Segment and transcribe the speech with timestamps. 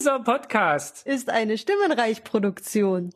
[0.00, 3.10] Dieser Podcast ist eine Stimmenreich-Produktion.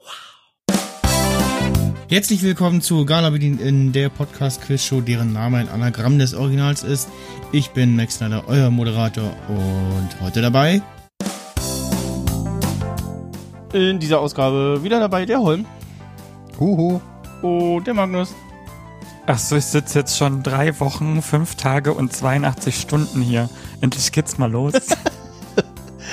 [2.09, 7.09] Herzlich willkommen zu Gala Bedient in der Podcast-Quiz-Show, deren Name ein Anagramm des Originals ist.
[7.53, 10.83] Ich bin Max Snyder, euer Moderator und heute dabei.
[13.73, 15.67] In dieser Ausgabe wieder dabei der Holm.
[16.59, 17.01] Huhu.
[17.43, 18.35] Und der Magnus.
[19.27, 23.49] Ach so, ich sitze jetzt schon drei Wochen, fünf Tage und 82 Stunden hier.
[23.81, 24.73] Endlich geht's mal los.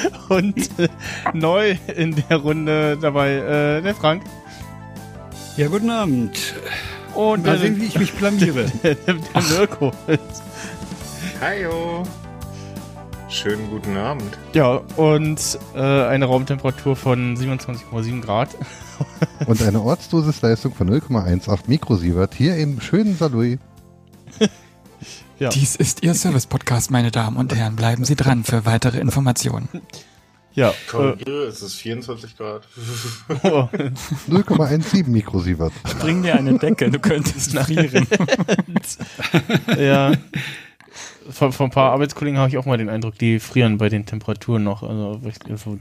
[0.29, 0.87] und äh,
[1.33, 4.23] neu in der Runde dabei äh, der Frank.
[5.57, 6.37] Ja, guten Abend.
[7.15, 8.65] Und Mal der, sehen, wie ich mich blamiere.
[8.83, 9.15] der, der
[9.49, 9.91] Mirko.
[11.41, 12.03] Hallo.
[13.29, 14.37] Schönen guten Abend.
[14.53, 18.49] Ja, und äh, eine Raumtemperatur von 27,7 Grad.
[19.45, 23.59] Und eine Ortsdosisleistung von 0,18 Mikrosievert hier im schönen Salui.
[25.39, 25.47] Ja.
[25.47, 27.77] Dies ist Ihr Service-Podcast, meine Damen und Herren.
[27.77, 29.69] Bleiben Sie dran für weitere Informationen.
[30.53, 32.67] Ja, äh, Korrigiere, es ist 24 Grad.
[33.43, 33.69] oh,
[34.29, 35.71] 0,17 Mikrosievert.
[35.99, 38.05] Bring dir eine Decke, du könntest frieren.
[39.77, 40.11] ja.
[41.29, 44.05] Von, von ein paar Arbeitskollegen habe ich auch mal den Eindruck, die frieren bei den
[44.05, 44.83] Temperaturen noch.
[44.83, 45.21] Also,
[45.55, 45.79] so,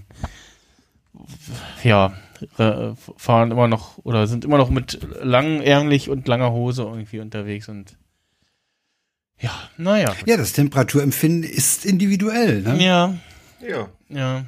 [1.82, 2.12] ja,
[2.58, 7.68] äh, fahren immer noch oder sind immer noch mit langärmlich und langer Hose irgendwie unterwegs
[7.68, 7.96] und
[9.40, 10.14] ja, naja.
[10.26, 12.62] Ja, das Temperaturempfinden ist individuell.
[12.62, 12.82] Ne?
[12.82, 13.14] Ja,
[13.66, 13.88] Ja.
[14.08, 14.44] ja.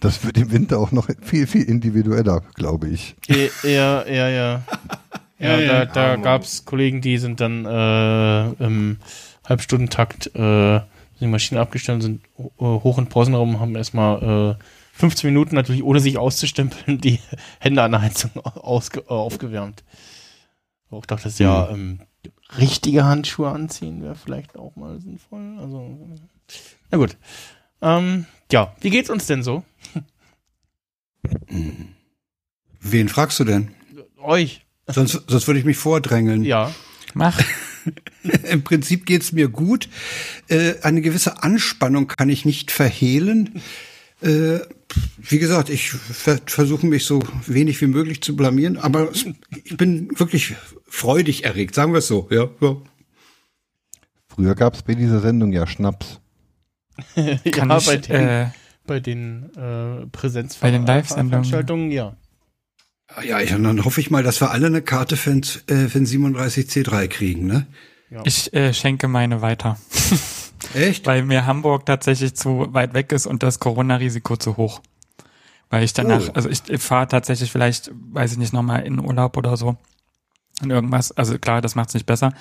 [0.00, 3.16] Das wird im Winter auch noch viel, viel individueller, glaube ich.
[3.28, 4.62] E- Ja, ja, ja.
[5.38, 8.98] Ja, da, da Aber- gab's Kollegen, die sind dann äh, im
[9.48, 10.80] Halbstundentakt äh,
[11.20, 15.82] die Maschine abgestellt, sind äh, hoch in den Pausenraum, haben erstmal äh, 15 Minuten natürlich
[15.82, 17.18] ohne sich auszustempeln die
[17.58, 19.84] Hände an der Heizung ausge äh, aufgewärmt.
[20.90, 22.00] Auch dachte ich, ja, ähm,
[22.58, 25.58] richtige Handschuhe anziehen wäre vielleicht auch mal sinnvoll.
[25.58, 25.96] Also,
[26.90, 27.16] na gut.
[27.82, 29.64] Ähm, ja, wie geht's uns denn so?
[32.80, 33.72] Wen fragst du denn?
[34.22, 34.64] Euch?
[34.86, 36.44] Sonst, sonst würde ich mich vordrängeln.
[36.44, 36.74] Ja.
[37.14, 37.40] Mach.
[38.50, 39.88] Im Prinzip geht's mir gut.
[40.48, 43.62] Äh, eine gewisse Anspannung kann ich nicht verhehlen.
[44.20, 44.60] Äh,
[45.18, 50.08] wie gesagt, ich ver versuche mich so wenig wie möglich zu blamieren, aber ich bin
[50.18, 50.54] wirklich
[50.86, 52.28] freudig erregt, sagen wir es so.
[52.30, 52.76] Ja, ja.
[54.28, 56.20] Früher gab es bei dieser Sendung ja Schnaps.
[57.14, 58.46] Kann ja, ich, bei den, äh,
[58.86, 61.30] bei den äh, Präsenz Bei den Live-Sendungen.
[61.30, 62.16] Veranstaltungen, ja.
[63.22, 65.98] Ja, ich, dann hoffe ich mal, dass wir alle eine Karte für, den- äh, für
[66.00, 67.66] den 37C3 kriegen, ne?
[68.24, 69.78] ich äh, schenke meine weiter.
[70.74, 71.06] Echt?
[71.06, 74.80] Weil mir Hamburg tatsächlich zu weit weg ist und das Corona-Risiko zu hoch.
[75.70, 76.32] Weil ich danach, Oh.
[76.34, 79.76] also ich, ich fahre tatsächlich vielleicht, weiß ich nicht, nochmal in Urlaub oder so.
[80.62, 81.10] In irgendwas.
[81.12, 82.32] Also klar, das macht's nicht besser.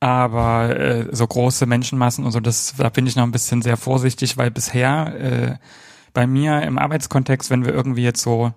[0.00, 3.76] Aber äh, so große Menschenmassen und so, das, da bin ich noch ein bisschen sehr
[3.76, 5.56] vorsichtig, weil bisher äh,
[6.12, 8.52] bei mir im Arbeitskontext, wenn wir irgendwie jetzt so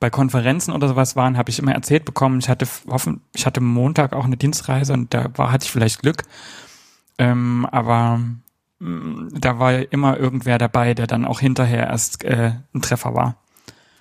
[0.00, 3.60] bei Konferenzen oder sowas waren, habe ich immer erzählt bekommen, ich hatte hoffen, ich hatte
[3.60, 6.22] Montag auch eine Dienstreise und da war, hatte ich vielleicht Glück.
[7.20, 8.20] Ähm, aber
[8.78, 13.14] mh, da war ja immer irgendwer dabei, der dann auch hinterher erst äh, ein Treffer
[13.14, 13.36] war.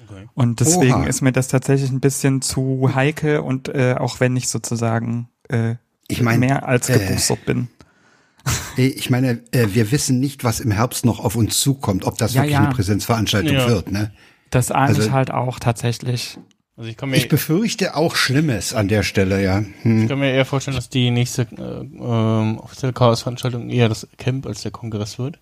[0.07, 0.27] Okay.
[0.33, 1.03] Und deswegen Oha.
[1.05, 5.75] ist mir das tatsächlich ein bisschen zu heikel und äh, auch wenn ich sozusagen äh,
[6.07, 7.67] Ich meine, mehr als äh, geboostert bin.
[8.77, 12.33] Ich meine, äh, wir wissen nicht, was im Herbst noch auf uns zukommt, ob das
[12.33, 12.59] Ja, wirklich ja.
[12.63, 13.67] eine Präsenzveranstaltung Ja.
[13.67, 13.91] wird.
[13.91, 14.11] Ne?
[14.49, 16.39] Das ahne also- ich halt auch tatsächlich.
[16.79, 19.65] Also ich kann mir, Ich befürchte auch Schlimmes an der Stelle, ja.
[19.81, 20.03] Hm.
[20.03, 24.47] ich kann mir eher vorstellen, dass die nächste äh, ähm, offizielle Chaos-Veranstaltung eher das Camp
[24.47, 25.39] als der Kongress wird.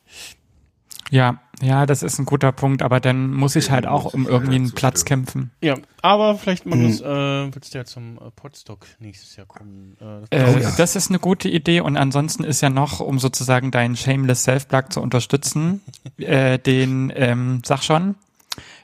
[1.12, 4.56] Ja, ja, das ist ein guter Punkt, aber dann muss ich halt auch um irgendwie
[4.56, 5.52] einen Platz kämpfen.
[5.62, 7.06] Ja, aber vielleicht, Magnus, Mhm.
[7.06, 9.96] äh, willst du ja zum äh, Podstock nächstes Jahr kommen.
[10.02, 10.74] Äh, Äh, Oh ja.
[10.76, 14.86] Das ist eine gute Idee und ansonsten ist ja noch, um sozusagen deinen Shameless Self-Plug
[14.90, 15.82] zu unterstützen,
[16.18, 18.16] äh, den, ähm, sag schon,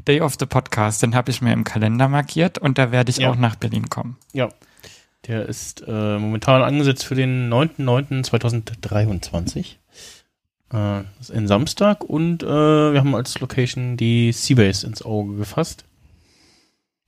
[0.08, 3.18] Day of the Podcast, den habe ich mir im Kalender markiert und da werde ich
[3.18, 3.32] Ja.
[3.32, 4.18] auch nach Berlin kommen.
[4.34, 4.50] ja,
[5.28, 9.60] der ist äh, momentan angesetzt für den 9.9.2023.
[9.60, 9.66] Äh,
[10.72, 15.86] das ist ein Samstag und äh, wir haben als Location die Seabase ins Auge gefasst.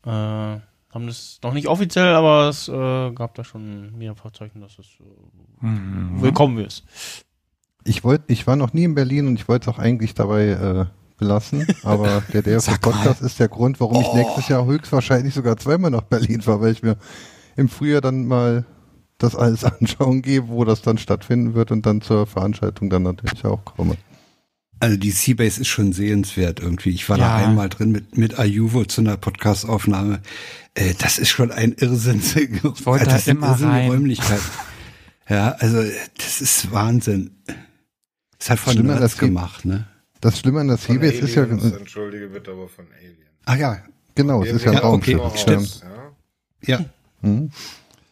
[0.06, 4.80] Äh, haben das noch nicht offiziell, aber es äh, gab da schon mehr Vorzeichen, dass
[4.80, 6.22] es äh, Mhm.
[6.22, 6.84] willkommen ist.
[7.86, 10.48] Ich wollte, ich war noch nie in Berlin und ich wollte es auch eigentlich dabei
[10.50, 10.86] äh,
[11.18, 12.78] belassen, aber der mal.
[12.80, 16.72] Podcast ist der Grund, warum ich nächstes Jahr höchstwahrscheinlich sogar zweimal nach Berlin fahre, weil
[16.72, 16.98] ich mir
[17.56, 18.66] im Frühjahr dann mal
[19.18, 23.46] das alles anschauen gehe, wo das dann stattfinden wird und dann zur Veranstaltung dann natürlich
[23.46, 23.96] auch komme.
[24.82, 26.90] Also die Seabase ist schon sehenswert irgendwie.
[26.90, 27.48] Ich war da Ja.
[27.48, 30.20] einmal drin mit, mit Ayuvo zu einer Podcast-Aufnahme.
[30.74, 32.20] Äh, das ist schon ein Irrsinn.
[32.22, 33.90] Ich wollte da das sind immer irrsinnige rein.
[33.90, 34.44] Räumlichkeiten.
[35.30, 35.82] Ja, also
[36.18, 37.32] das ist Wahnsinn.
[38.38, 39.88] Ist halt von Schlimmer, das gemacht, ne?
[40.26, 43.16] Das Schlimme an der Von CeBIT ist ja, Aliens, Entschuldige bitte, aber von Alien.
[43.46, 43.78] Ah ja,
[44.16, 45.40] genau, es ist ja ein Ja, okay, Raumschiff.
[45.42, 45.84] stimmt.
[46.66, 46.80] Ja.
[46.80, 46.86] ja.
[47.22, 47.52] Mhm.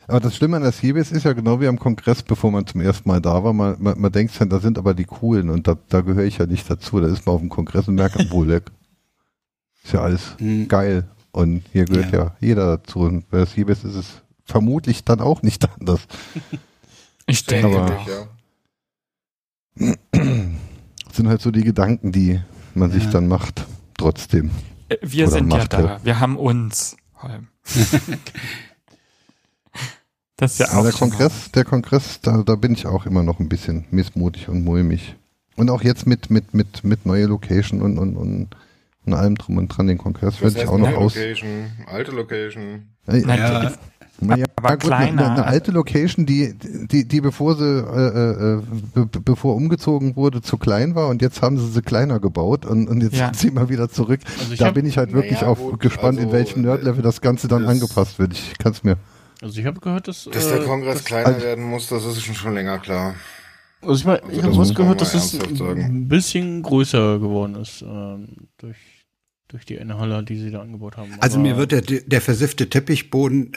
[0.06, 2.82] Aber das Schlimme an der CeBIT ist ja genau wie am Kongress, bevor man zum
[2.82, 3.52] ersten Mal da war.
[3.54, 6.38] Man, man, man denkt ja, da sind aber die Coolen und da, da gehöre ich
[6.38, 7.00] ja nicht dazu.
[7.00, 8.52] Da ist man auf dem Kongress und merkt, wohl.
[8.52, 8.64] Ist
[9.92, 10.68] ja alles Hm.
[10.68, 11.08] geil.
[11.32, 12.36] Und hier gehört ja, Ja.
[12.42, 13.00] jeder dazu.
[13.00, 16.02] Und bei der CeBIT ist es vermutlich dann auch nicht anders.
[17.26, 17.98] Ich denke, Aber-
[19.80, 20.22] Ähnlich, ja.
[21.14, 22.42] Sind halt so die Gedanken, die
[22.74, 23.12] man sich Ja.
[23.12, 23.68] dann macht.
[23.98, 24.50] Trotzdem.
[24.90, 26.00] äh, wir Oder sind ja da.
[26.04, 26.98] Wir haben uns.
[27.22, 27.48] Holm.
[30.38, 33.40] das ist ja auch der Kongress, der Kongress, da, da bin ich auch immer noch
[33.40, 35.16] ein bisschen missmutig und mulmig.
[35.56, 38.56] Und auch jetzt mit, mit, mit, mit neue Location und, und, und,
[39.06, 41.16] und allem drum und dran den Kongress werde ich auch noch aus.
[41.16, 42.88] Location, alte Location.
[43.08, 43.20] Äh.
[43.22, 43.72] Ja.
[44.22, 45.32] Ja, aber gut, eine, kleiner.
[45.32, 48.62] eine alte Location, die, die, die bevor sie, äh, äh,
[48.94, 52.66] be, be- bevor umgezogen wurde, zu klein war und jetzt haben sie sie kleiner gebaut
[52.66, 53.26] und, und jetzt Ja.
[53.34, 54.22] sind sie mal wieder zurück.
[54.40, 57.02] Also da hab- bin ich halt wirklich Naja, auf gut, gespannt, in also, welchem Nerd-Level
[57.02, 58.34] das Ganze dann das- angepasst wird.
[58.34, 58.98] Ich kann es mir.
[59.42, 62.06] Also ich habe gehört, dass Dass äh, der Kongress dass- kleiner also- werden muss, das
[62.06, 63.16] ist schon, schon länger klar.
[63.82, 65.82] Also ich meine, Also ich das habe was gehört, dass es sagen.
[65.82, 68.30] ein bisschen größer geworden ist ähm,
[68.60, 68.78] durch
[69.54, 71.12] durch die Inhaler, die sie da angebaut haben.
[71.20, 73.52] Also Aber- mir wird der, der versiffte Teppichboden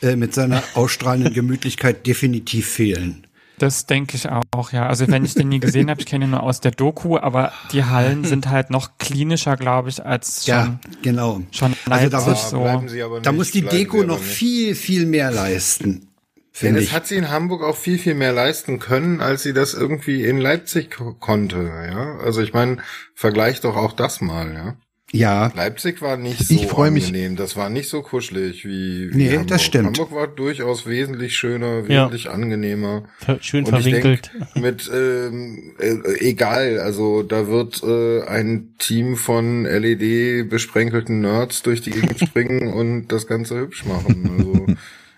[0.00, 3.26] äh, mit seiner ausstrahlenden Gemütlichkeit definitiv fehlen.
[3.58, 4.88] Das denke ich auch, ja.
[4.88, 7.52] Also wenn ich den nie gesehen habe, ich kenne ihn nur aus der Doku, aber
[7.70, 11.42] die Hallen sind halt noch klinischer, glaube ich, als schon, Ja, genau.
[11.52, 12.60] schon Also da Leipzig muss- so.
[12.62, 14.26] bleiben sie aber nicht, Da muss die Deko noch nicht.
[14.26, 16.08] viel, viel mehr leisten.
[16.50, 16.92] Finde das ich.
[16.94, 20.38] hat sie in Hamburg auch viel, viel mehr leisten können, als sie das irgendwie in
[20.38, 21.58] Leipzig ko- konnte,
[21.90, 22.18] ja.
[22.18, 22.78] Also ich meine,
[23.14, 24.76] vergleich doch auch das mal, ja.
[25.14, 29.12] Ja, Leipzig war nicht so Ich freu mich- angenehm, das war nicht so kuschelig wie,
[29.12, 29.48] wie Nee, Hamburg.
[29.48, 29.86] das stimmt.
[29.98, 32.04] Hamburg war durchaus wesentlich schöner, Ja.
[32.06, 33.04] wesentlich angenehmer.
[33.18, 34.30] Ver schön Und ich verwinkelt.
[34.34, 41.62] denk, mit ähm, äh, egal, also da wird äh, ein Team von LED besprenkelten Nerds
[41.62, 44.30] durch die Gegend springen und das Ganze hübsch machen.
[44.38, 44.66] Also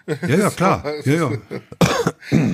[0.28, 0.84] ja, ja, klar.
[1.04, 1.30] Ja, ja.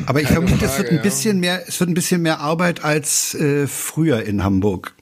[0.06, 1.02] Aber ich vermute, es wird ein ja.
[1.02, 4.94] bisschen mehr, es wird ein bisschen mehr Arbeit als äh, früher in Hamburg.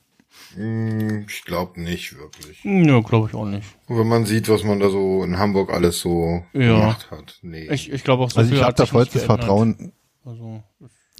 [0.59, 2.63] Mh, ich glaube nicht wirklich.
[2.65, 3.67] ja, glaube ich auch nicht.
[3.87, 6.79] Wenn man sieht, was man da so in Hamburg alles so Ja.
[6.81, 7.39] gemacht hat.
[7.43, 7.69] Nee.
[7.71, 9.23] Ich, ich glaube auch so Also ich habe hat da vollstes.
[9.25, 9.93] Vertrauen.
[10.25, 10.63] Also,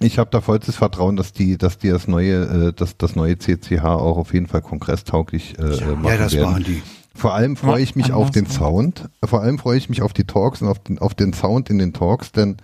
[0.01, 3.37] Ich habe da vollstes Vertrauen, dass die, dass die das neue, äh, dass das neue
[3.37, 6.53] CCH auch auf jeden Fall kongresstauglich äh, äh, machen Ja, das werden.
[6.53, 6.81] waren die.
[7.15, 9.09] Vor allem freue Ja, ich mich auf den Sound.
[9.25, 11.77] Vor allem freue ich mich auf die Talks und auf den, auf den Sound in
[11.79, 12.57] den Talks, denn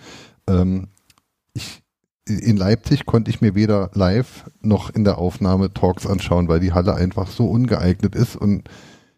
[0.47, 0.87] ähm,
[1.53, 1.81] ich,
[2.27, 6.73] in Leipzig konnte ich mir weder live noch in der Aufnahme Talks anschauen, weil die
[6.73, 8.35] Halle einfach so ungeeignet ist.
[8.35, 8.67] Und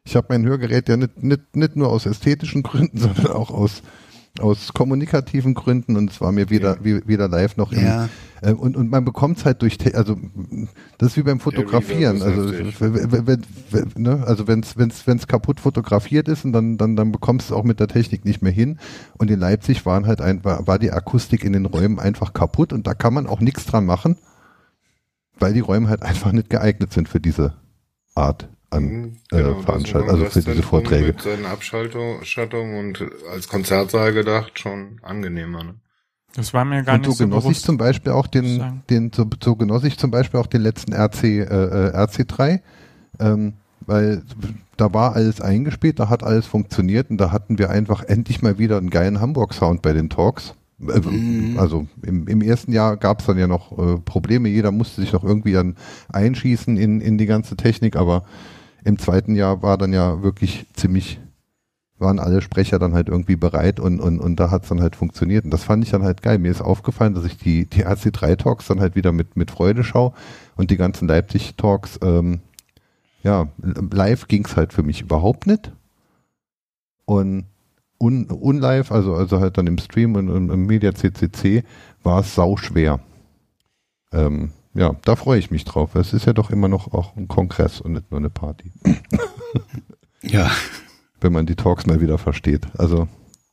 [0.04, 3.82] ich habe mein Hörgerät ja nicht, nicht, nicht nur aus ästhetischen Gründen, sondern auch aus,
[4.40, 5.96] aus kommunikativen Gründen.
[5.98, 8.10] Und es war mir weder, wie- weder live noch im, Ja.
[8.42, 10.18] äh, und, und man bekommt es halt durch, also
[10.98, 12.22] das ist wie beim Fotografieren.
[12.22, 13.42] Also wenn, wenn, wenn,
[13.72, 14.24] wenn, ne?
[14.26, 17.64] also wenn's wenn's wenn's kaputt fotografiert ist und dann dann dann bekommst du es auch
[17.64, 18.80] mit der Technik nicht mehr hin.
[19.18, 22.74] Und in Leipzig waren halt ein, war, war die Akustik in den Räumen einfach kaputt
[22.74, 24.18] und da kann man auch nichts dran machen,
[25.40, 27.54] weil die Räume halt einfach nicht geeignet sind für diese
[28.16, 31.08] Art an Mhm, äh, genau, das Veranstaltungen, also für diese Vorträge.
[31.08, 35.64] Mit seinen Abschaltung und als Konzertsaal gedacht schon angenehmer.
[35.64, 35.76] Ne?
[36.36, 39.12] Das war mir gar Und so nicht so genoss ich zum Beispiel auch den, den
[39.14, 42.60] so, so genoss ich zum Beispiel auch den letzten RC, äh, äh, RC3,
[43.20, 44.22] ähm, weil
[44.76, 48.60] da war alles eingespielt, da hat alles funktioniert und da hatten wir einfach endlich mal
[48.60, 50.54] wieder einen geilen Hamburg-Sound bei den Talks.
[50.80, 51.58] Äh, Mhm.
[51.58, 55.12] Also im, im ersten Jahr gab es dann ja noch äh, Probleme, jeder musste sich
[55.14, 55.76] noch irgendwie dann
[56.10, 58.26] einschießen in, in die ganze Technik, aber
[58.88, 61.20] im zweiten Jahr war dann ja wirklich ziemlich
[62.00, 65.46] waren alle Sprecher dann halt irgendwie bereit und, und, und da hat's dann halt funktioniert.
[65.46, 66.38] Und das fand ich dann halt geil.
[66.38, 70.14] Mir ist aufgefallen, dass ich die, die RC3-Talks dann halt wieder mit, mit Freude schaue
[70.56, 72.40] und die ganzen Leipzig-Talks, ähm,
[73.24, 73.48] ja,
[73.92, 75.72] live ging's halt für mich überhaupt nicht.
[77.06, 77.46] Und
[78.00, 81.64] un, unlive, also, also halt dann im Stream und, und im Media CCC,
[82.04, 83.00] war es sau schwer.
[84.12, 85.96] Ähm, ja, da freue ich mich drauf.
[85.96, 88.72] Es ist ja doch immer noch auch ein Kongress und nicht nur eine Party
[90.22, 90.50] Ja.
[91.20, 92.68] wenn man die Talks mal wieder versteht.
[92.78, 93.08] Also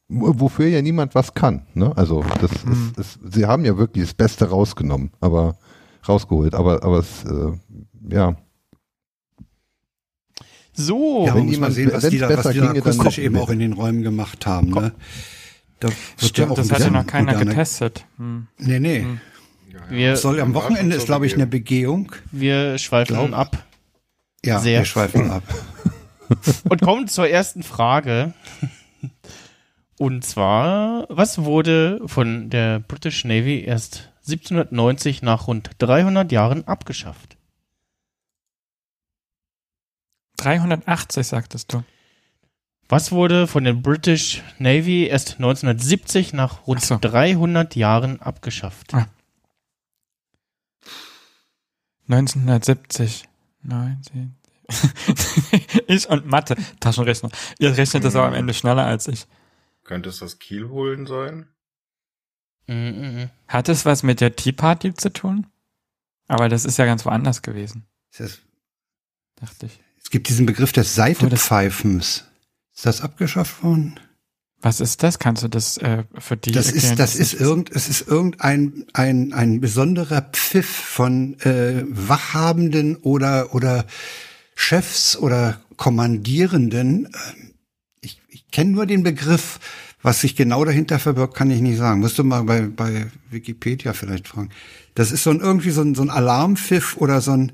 [0.09, 1.67] wo- wofür ja niemand was kann.
[1.75, 1.93] Ne?
[1.97, 5.57] Also das ist, ist, sie haben ja wirklich das Beste rausgenommen, aber
[6.09, 6.55] rausgeholt.
[6.55, 7.53] Aber aber es äh,
[8.15, 8.37] ja
[10.77, 12.73] so, Ja, wenn man muss mal jemand- sehen, was die da, was besser die da
[12.73, 13.43] ginge, dann eben mit.
[13.43, 14.71] auch in den Räumen gemacht haben.
[14.71, 14.93] Ne?
[15.81, 15.89] Da
[16.19, 18.05] Stimmt, das hat ja noch keiner getestet.
[18.17, 18.49] Hm.
[18.59, 19.03] Nee, nee.
[19.03, 19.21] Hm.
[19.89, 22.05] Wir, Soll am Wochenende ist, glaube ich, eine Begehung.
[22.09, 22.31] Begehung.
[22.33, 23.65] wir schweifen Glaub- ab
[24.45, 24.81] Ja, Sehr.
[24.81, 25.43] wir schweifen ab.
[26.69, 28.33] und kommen zur ersten Frage.
[29.99, 37.37] Und zwar, was wurde von der British Navy erst 1790 nach rund 300 Jahren abgeschafft?
[40.39, 41.85] 380, sagtest du.
[42.89, 46.99] Was wurde von der British Navy erst 1970 nach rund so.
[47.01, 48.93] 300 Jahren abgeschafft?
[48.95, 49.07] Ah.
[52.09, 53.29] 1970.
[53.63, 54.35] 19.
[55.89, 57.31] ich und Mathe, Taschenrechner.
[57.59, 59.27] Ihr rechnet das aber am Ende schneller als ich.
[59.85, 61.49] Könnte es das Kiel holen sein?
[62.67, 63.25] Mm.
[63.49, 65.47] Hat es was mit der Tea Party zu tun?
[66.27, 68.41] Aber das ist ja ganz woanders gewesen, Es
[69.37, 69.79] dachte ich.
[70.03, 72.25] es gibt diesen Begriff des Seitepfeifens.
[72.75, 74.01] Ist das abgeschafft worden?
[74.65, 75.19] Was ist das?
[75.19, 76.93] Kannst du das äh, für die Das erklären?
[76.93, 83.55] ist, das ist irgend, es ist irgendein ein, ein besonderer Pfiff von äh, Wachhabenden oder
[83.55, 83.85] oder
[84.55, 87.07] Chefs oder Kommandierenden.
[87.07, 87.51] Ähm,
[88.01, 89.61] Ich, ich kenne nur den Begriff.
[90.01, 92.01] Was sich genau dahinter verbirgt, kann ich nicht sagen.
[92.01, 94.49] Musst du mal bei, bei Wikipedia vielleicht fragen.
[94.95, 97.53] Das ist so ein irgendwie so ein, so ein Alarmpfiff oder so ein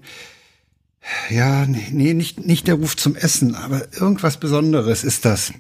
[1.31, 5.53] ja, nee, nicht, nicht der Ruf zum Essen, aber irgendwas Besonderes ist das.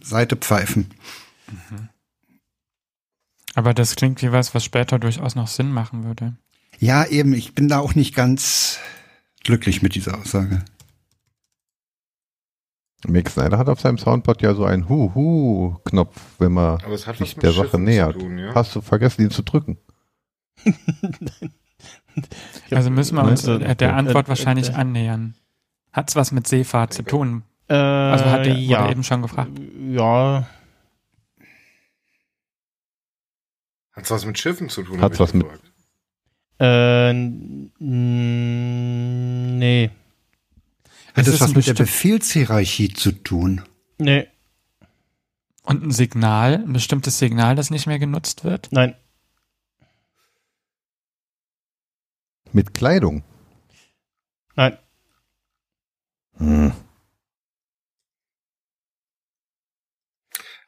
[1.50, 1.90] Seitepfeifen.
[3.54, 6.36] Aber das klingt wie was, was später durchaus noch Sinn machen würde.
[6.78, 8.78] Ja, eben, ich bin da auch nicht ganz
[9.42, 10.64] glücklich mit dieser Aussage.
[13.06, 17.16] Mick Snyder hat auf seinem Soundboard ja so einen Hu-Hu-Knopf, wenn man Aber es hat
[17.16, 18.14] sich der Sache Schiffen nähert.
[18.18, 18.54] tun, ja?
[18.54, 19.78] Hast du vergessen, ihn zu drücken?
[22.70, 25.34] Also müssen wir uns äh, der Antwort äh, wahrscheinlich äh, annähern.
[25.92, 27.44] Hat's was mit Seefahrt zu tun?
[27.68, 28.90] Äh, Also hat der ja.
[28.90, 29.52] eben schon gefragt.
[29.88, 30.46] Ja,
[34.00, 35.02] Hat's was mit Schiffen zu tun?
[35.02, 35.70] Hat's was mit- gefragt.
[36.58, 37.50] äh, nee,
[41.14, 43.62] Hat Es was mit der Befehlshierarchie zu tun?
[43.98, 44.26] nee,
[45.64, 48.68] Und ein Signal, ein bestimmtes Signal, das nicht mehr genutzt wird?
[48.72, 48.96] nein,
[52.52, 53.22] Mit Kleidung?
[54.56, 54.78] nein,
[56.38, 56.72] Hm.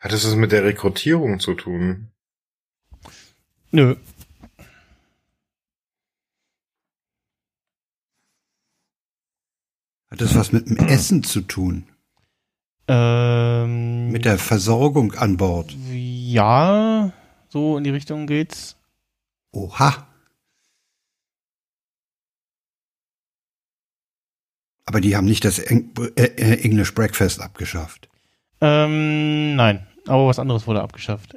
[0.00, 2.12] Hat es was mit der Rekrutierung zu tun?
[3.73, 3.97] Nö,
[10.11, 11.87] Hat das was mit dem Essen zu tun?
[12.88, 15.75] ähm, Mit der Versorgung an Bord?
[15.91, 17.12] ja,
[17.49, 18.76] so in die Richtung geht's.
[19.52, 20.07] Oha.
[24.87, 28.09] Aber die haben nicht das Eng äh, äh, English Breakfast abgeschafft.
[28.61, 31.37] Ähm, nein, aber was anderes wurde abgeschafft.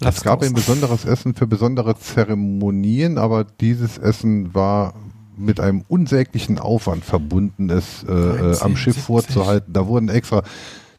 [0.00, 4.94] Es gab ein besonderes Essen für besondere Zeremonien, aber dieses Essen war
[5.36, 9.04] mit einem unsäglichen Aufwand verbunden, es äh, äh, am Schiff 1970.
[9.04, 9.72] vorzuhalten.
[9.72, 10.42] Da wurden extra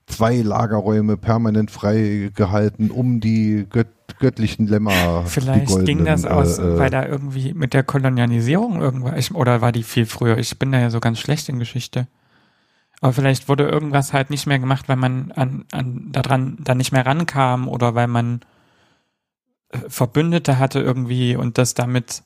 [0.08, 3.88] zwei Lagerräume permanent freigehalten, um die gött
[4.20, 5.26] göttlichen Lämmer.
[5.26, 9.72] Vielleicht ging das aus, äh, äh, weil da irgendwie mit der Kolonialisierung irgendwas, oder war
[9.72, 10.38] die viel früher?
[10.38, 12.08] Ich bin da ja so ganz schlecht in Geschichte.
[13.02, 16.92] Aber vielleicht wurde irgendwas halt nicht mehr gemacht, weil man an, an daran dann nicht
[16.92, 18.40] mehr rankam oder weil man
[19.88, 22.24] Verbündete hatte irgendwie und das damit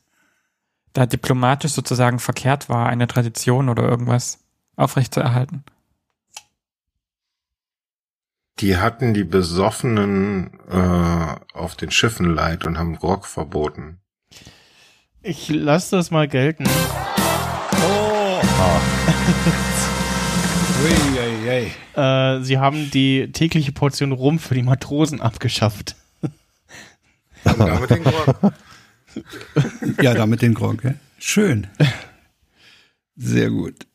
[0.93, 4.39] da diplomatisch sozusagen verkehrt war, eine Tradition oder irgendwas
[4.75, 5.63] aufrechtzuerhalten.
[8.59, 13.99] Die hatten die Besoffenen äh, auf den Schiffen leid und haben Grog verboten.
[15.23, 16.65] Ich lasse das mal gelten.
[21.93, 25.95] Äh, sie haben die tägliche Portion Rum für die Matrosen abgeschafft.
[27.43, 28.35] Und damit den Grog.
[30.01, 30.83] Ja, damit den Grog.
[30.85, 30.93] Ja.
[31.19, 31.67] Schön.
[33.17, 33.85] Sehr gut.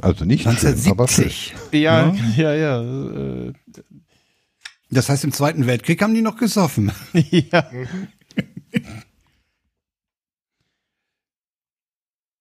[0.00, 0.52] Also nicht schön,
[0.90, 1.24] aber schön.
[1.26, 1.54] 1970.
[1.72, 2.80] Ja, ja, ja.
[2.82, 3.52] äh,
[4.88, 6.90] Das heißt, im Zweiten Weltkrieg haben die noch gesoffen.
[7.12, 7.70] ja.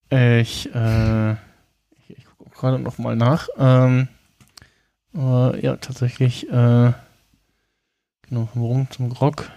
[0.10, 3.48] Ich, äh, ich, ich gucke gerade noch mal nach.
[3.58, 4.08] Ähm,
[5.14, 6.94] äh, ja, tatsächlich, äh,
[8.28, 9.52] genau, vom Rum zum Grog.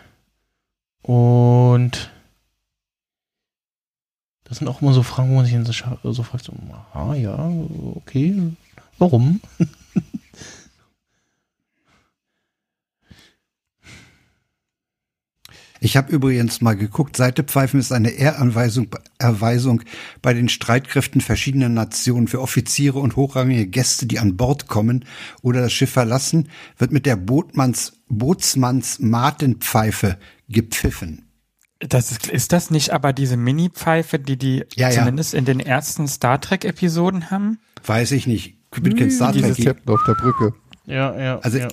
[1.02, 2.10] Und
[4.44, 7.50] das sind auch immer so Fragen, wo man sich so, so fragt, so, aha, ja,
[7.96, 8.52] okay,
[8.98, 9.40] warum?
[15.84, 18.86] Ich habe übrigens mal geguckt, Seitepfeifen ist eine Ehranweisung
[19.18, 19.82] Erweisung
[20.22, 25.04] bei den Streitkräften verschiedener Nationen für Offiziere und hochrangige Gäste, die an Bord kommen
[25.42, 31.28] oder das Schiff verlassen, wird mit der Bootmanns, Bootsmanns Martenpfeife gepfiffen.
[31.80, 35.00] Das ist, ist das nicht aber diese Mini-Pfeife, die die Ja, ja.
[35.00, 37.58] zumindest in den ersten Star Trek-Episoden haben?
[37.84, 38.56] Weiß ich nicht.
[38.74, 39.66] Ich bin kein Star Dieses Trek.
[39.66, 40.54] Captain auf der Brücke.
[40.86, 41.38] Ja, ja.
[41.40, 41.68] Also ja.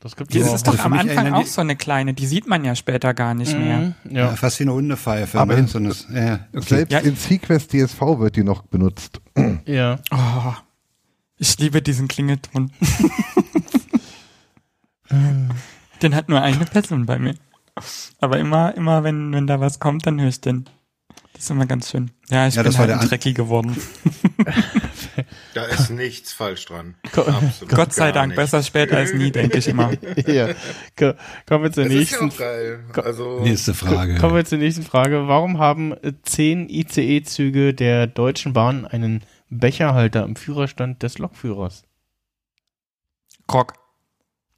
[0.00, 0.72] Das gibt Das es ist auch.
[0.72, 3.34] doch für am Anfang erinnern auch so eine kleine, die sieht man ja später gar
[3.34, 3.78] nicht mehr.
[3.78, 4.28] Mhm, Ja.
[4.28, 4.36] ja.
[4.36, 5.40] fast wie eine Hundepfeife.
[5.40, 5.66] Aber ne?
[5.66, 6.62] so eine, ja, okay.
[6.68, 6.98] Selbst Ja.
[7.00, 9.20] in Sequest DSV wird die noch benutzt.
[9.64, 9.98] ja.
[10.12, 10.52] Oh,
[11.38, 12.70] ich liebe diesen Klingelton.
[16.02, 17.34] den hat nur eine Person bei mir.
[18.20, 20.68] Aber immer, immer wenn, wenn da was kommt, dann höre ich den.
[21.32, 22.10] Das ist immer ganz schön.
[22.28, 23.76] Ja, ich Ja, bin das war halt der ein Trekkie geworden.
[25.54, 26.94] Da ist nichts falsch dran.
[27.12, 28.36] Absolut Gott sei Dank, nicht.
[28.36, 29.90] besser später als nie, denke ich immer.
[30.26, 30.50] ja.
[30.96, 31.14] Ko-
[31.46, 32.84] Kommen wir zur Das ja nächsten geil.
[32.94, 34.16] Also, Nächste Frage.
[34.18, 35.26] Kommen wir zur nächsten Frage.
[35.26, 41.82] Warum haben zehn ICE-Züge der Deutschen Bahn einen Becherhalter im Führerstand des Lokführers?
[43.48, 43.72] Krog.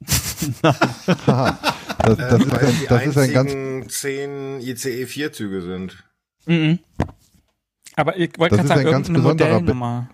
[2.03, 6.03] Das, das, ähm, ist, ein, die das ist ein ganz einzigen zehn ICE-4-Züge sind.
[6.47, 6.79] Mhm.
[7.95, 10.09] Aber ich wollte gerade sagen, ein ganz besonderer Modellnummer.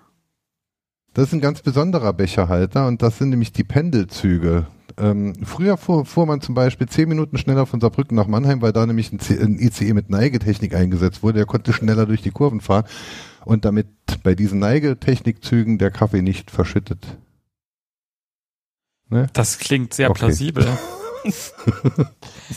[1.13, 4.67] Das ist ein ganz besonderer Becherhalter und das sind nämlich die Pendelzüge.
[4.98, 8.74] Ähm, früher fuhr, fuhr man zum Beispiel zehn Minuten schneller von Saarbrücken nach Mannheim, weil
[8.74, 11.38] da nämlich ein, C ein ICE mit Neigetechnik eingesetzt wurde.
[11.38, 12.86] Der konnte schneller durch die Kurven fahren
[13.46, 13.88] und damit
[14.24, 17.17] bei diesen Neigetechnikzügen der Kaffee nicht verschüttet.
[19.10, 19.28] Ne?
[19.34, 20.20] Das klingt sehr Okay.
[20.20, 20.68] plausibel.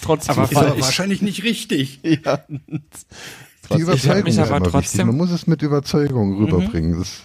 [0.03, 2.01] Trotzdem Aber Ist aber ich- wahrscheinlich nicht richtig.
[2.25, 2.41] ja.
[3.73, 4.73] Die Überzeugung mich ist aber immer wichtig.
[4.73, 6.99] trotzdem- Man muss es mit Überzeugung rüberbringen.
[6.99, 7.23] Das,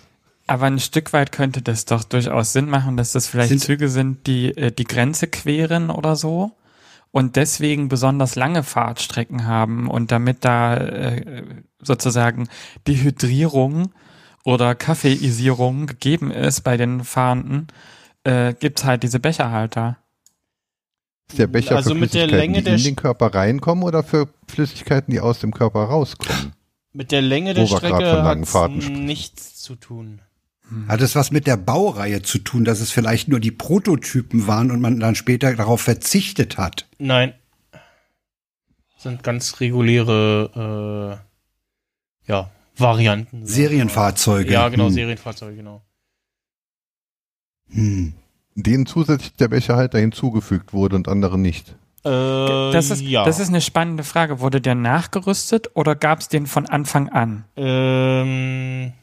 [0.47, 3.89] Aber ein Stück weit könnte das doch durchaus Sinn machen, dass das vielleicht Sind- Züge
[3.89, 6.51] sind, die äh, die Grenze queren oder so
[7.11, 11.43] und deswegen besonders lange Fahrtstrecken haben und damit da äh,
[11.81, 12.47] sozusagen
[12.87, 13.91] die Hydrierung
[14.43, 17.67] oder Kaffeeisierung gegeben ist bei den Fahrenden,
[18.25, 19.97] äh, gibt's halt diese Becherhalter.
[21.29, 23.83] ist der Becher Also für mit der Flüssigkeiten, Länge die der in den Körper reinkommen
[23.83, 26.53] oder für Flüssigkeiten, die aus dem Körper rauskommen?
[26.91, 30.21] Mit der Länge der Strecke von langen hat nichts zu tun.
[30.87, 34.71] Hat es was mit der Baureihe zu tun, dass es vielleicht nur die Prototypen waren
[34.71, 36.87] und man dann später darauf verzichtet hat?
[36.97, 37.33] Nein.
[38.97, 41.19] Sind ganz reguläre
[42.25, 43.45] äh, ja, Varianten.
[43.45, 44.51] Serienfahrzeuge.
[44.51, 44.93] Ja, genau, Hm.
[44.93, 45.83] Serienfahrzeuge, genau.
[47.69, 48.13] Hm.
[48.55, 51.75] Denen zusätzlich der Becherhalter hinzugefügt wurde und andere nicht.
[52.03, 52.09] Äh,
[52.71, 53.25] Das ist, ja.
[53.25, 54.39] das ist eine spannende Frage.
[54.39, 57.45] Wurde der nachgerüstet oder gab's den von Anfang an?
[57.55, 58.93] ähm,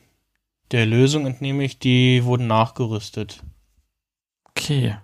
[0.70, 3.42] der Lösung entnehme ich, die wurden nachgerüstet.
[4.50, 4.96] Okay.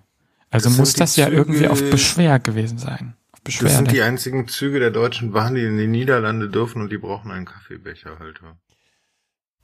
[0.49, 3.13] Also Das muss das ja Züge- irgendwie auf Beschwer gewesen sein.
[3.33, 3.91] Auf Das sind Beschwerde.
[3.91, 7.45] die einzigen Züge der Deutschen Bahn, die in die Niederlande dürfen und die brauchen einen
[7.45, 8.57] Kaffeebecherhalter.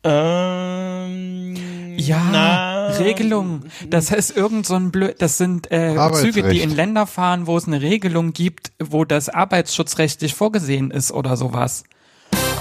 [0.04, 1.56] Ähm,
[1.98, 3.64] Ja, na, Regelung.
[3.90, 5.96] Das ist irgend so ein blöd, das sind äh.
[6.14, 11.12] Züge, die in Länder fahren, wo es eine Regelung gibt, wo das arbeitsschutzrechtlich vorgesehen ist
[11.12, 11.84] oder sowas.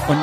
[0.08, 0.18] Und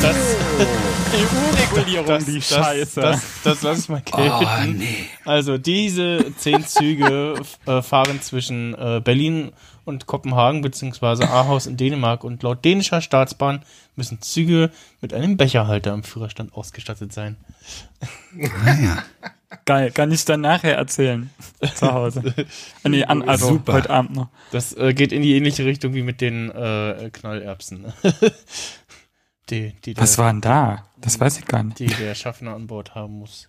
[0.00, 0.16] Das,
[1.70, 3.00] EU-Regulierung, das, die das, Scheiße.
[3.00, 4.78] Das, das lasse ich mal gelten.
[4.78, 5.06] nee.
[5.24, 7.34] Also diese zehn Züge
[7.66, 9.52] äh, fahren zwischen äh, Berlin
[9.84, 13.62] und Kopenhagen beziehungsweise Aarhus in Dänemark und laut dänischer Staatsbahn
[13.96, 17.36] müssen Züge mit einem Becherhalter im Führerstand ausgestattet sein.
[18.32, 19.02] Naja.
[19.64, 21.28] Geil, kann ich dann nachher erzählen.
[21.74, 22.34] Zu Hause.
[22.84, 23.72] Ah, nee, an, also Super.
[23.72, 24.28] heute Abend noch.
[24.52, 27.92] Das äh, geht in die ähnliche Richtung wie mit den äh, Knallerbsen.
[29.50, 30.84] die, die, der, Was war denn da?
[30.98, 31.78] Das weiß ich gar nicht.
[31.78, 33.48] die der Schaffner an Bord haben muss.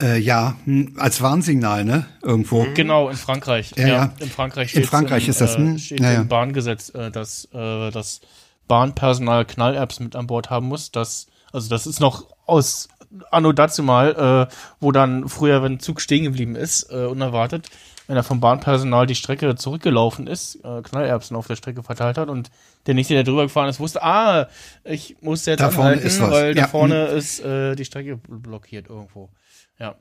[0.00, 2.06] Äh, ja, hm, als Warnsignal, ne?
[2.22, 2.66] Irgendwo.
[2.74, 3.72] Genau, in Frankreich.
[3.76, 4.14] Ja, ja.
[4.18, 5.78] In Frankreich, In Frankreich im, ist das, äh, hm?
[5.78, 6.20] steht Ja, ja.
[6.22, 8.20] im Bahngesetz, äh, dass äh, das
[8.66, 10.90] Bahnpersonal Knall-Apps mit an Bord haben muss.
[10.90, 12.88] Das, also das ist noch aus
[13.30, 17.68] Anno dazu mal, äh, wo dann früher, wenn ein Zug stehen geblieben ist, äh, unerwartet,
[18.12, 22.28] wenn er vom Bahnpersonal die Strecke zurückgelaufen ist, äh, Knallerbsen auf der Strecke verteilt hat
[22.28, 22.50] und
[22.86, 24.48] der nächste, der drüber gefahren ist, wusste, ah,
[24.84, 26.30] ich muss jetzt Da vorne anhalten, ist was.
[26.30, 29.30] weil Ja, da vorne ist äh, die Strecke bl- blockiert irgendwo.
[29.78, 29.94] Ja.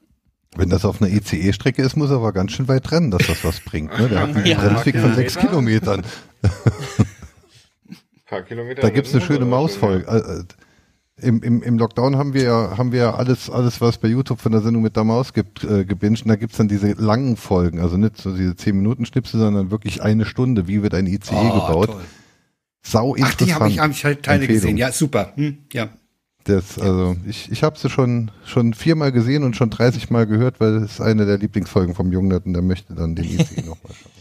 [0.58, 3.45] Wenn das auf einer ECE-Strecke ist, muss er aber ganz schön weit rennen, dass das
[3.45, 3.97] was bringt.
[3.97, 4.10] Ne?
[4.10, 4.58] Der hat einen Ja.
[4.60, 6.02] Bremsweg von sechs Kilometern.
[8.26, 8.82] paar Kilometer.
[8.82, 9.78] Da gibt's eine Ringe schöne oder was?
[9.80, 10.45] Mausfolge.
[11.21, 14.39] Im, im, Im Lockdown haben wir ja haben wir ja alles, alles, was bei YouTube
[14.41, 16.23] von der Sendung mit der Maus gibt, äh, gebinged.
[16.23, 19.71] Und da gibt's dann diese langen Folgen, also nicht so diese 10 Minuten Schnipsel, sondern
[19.71, 21.88] wirklich eine Stunde, wie wird ein ICE Oh, gebaut.
[21.91, 22.01] toll.
[22.84, 24.62] Sau Ach, die habe ich, hab ich halt Teile Empfehlung.
[24.62, 24.77] gesehen.
[24.77, 25.31] Ja, super.
[25.36, 25.89] Hm, ja.
[26.45, 30.60] Das, also ich, ich habe sie schon schon viermal gesehen und schon 30 Mal gehört,
[30.60, 33.93] weil es ist eine der Lieblingsfolgen vom Jungnet und der möchte dann den ICE nochmal
[33.93, 34.12] schauen.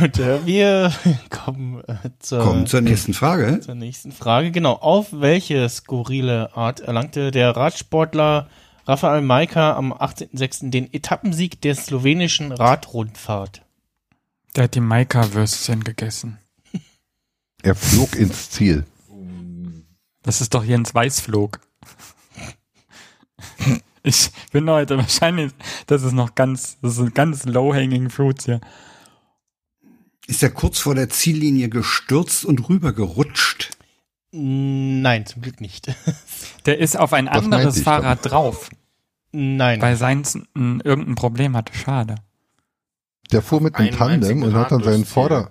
[0.00, 0.92] Gut, äh, wir
[1.30, 3.60] kommen äh, zur, Kommen zur nächsten Frage.
[3.60, 4.50] zur nächsten Frage.
[4.50, 8.48] Genau, auf welche skurrile Art erlangte der Radsportler
[8.86, 10.70] Rafael Majka am 18.06.
[10.70, 13.62] den Etappensieg der slowenischen Radrundfahrt?
[14.56, 16.38] Der hat die Maika-Würstchen gegessen.
[17.62, 18.84] Er flog ins Ziel.
[20.22, 21.60] Das ist doch Jens Weißflog.
[24.06, 25.52] Ich bin heute wahrscheinlich,
[25.86, 28.60] das ist noch ganz, das sind ganz low-hanging fruits hier.
[30.26, 33.70] Ist er kurz vor der Ziellinie gestürzt und rübergerutscht?
[34.32, 35.94] Nein, zum Glück nicht.
[36.66, 38.70] Der ist auf ein Das anderes ich Fahrrad drauf,
[39.32, 39.80] Nein.
[39.80, 41.74] weil seins ein, irgendein Problem hatte.
[41.74, 42.16] Schade.
[43.30, 45.04] Der fuhr mit einem Tandem und hat dann seinen.
[45.04, 45.50] Vorder...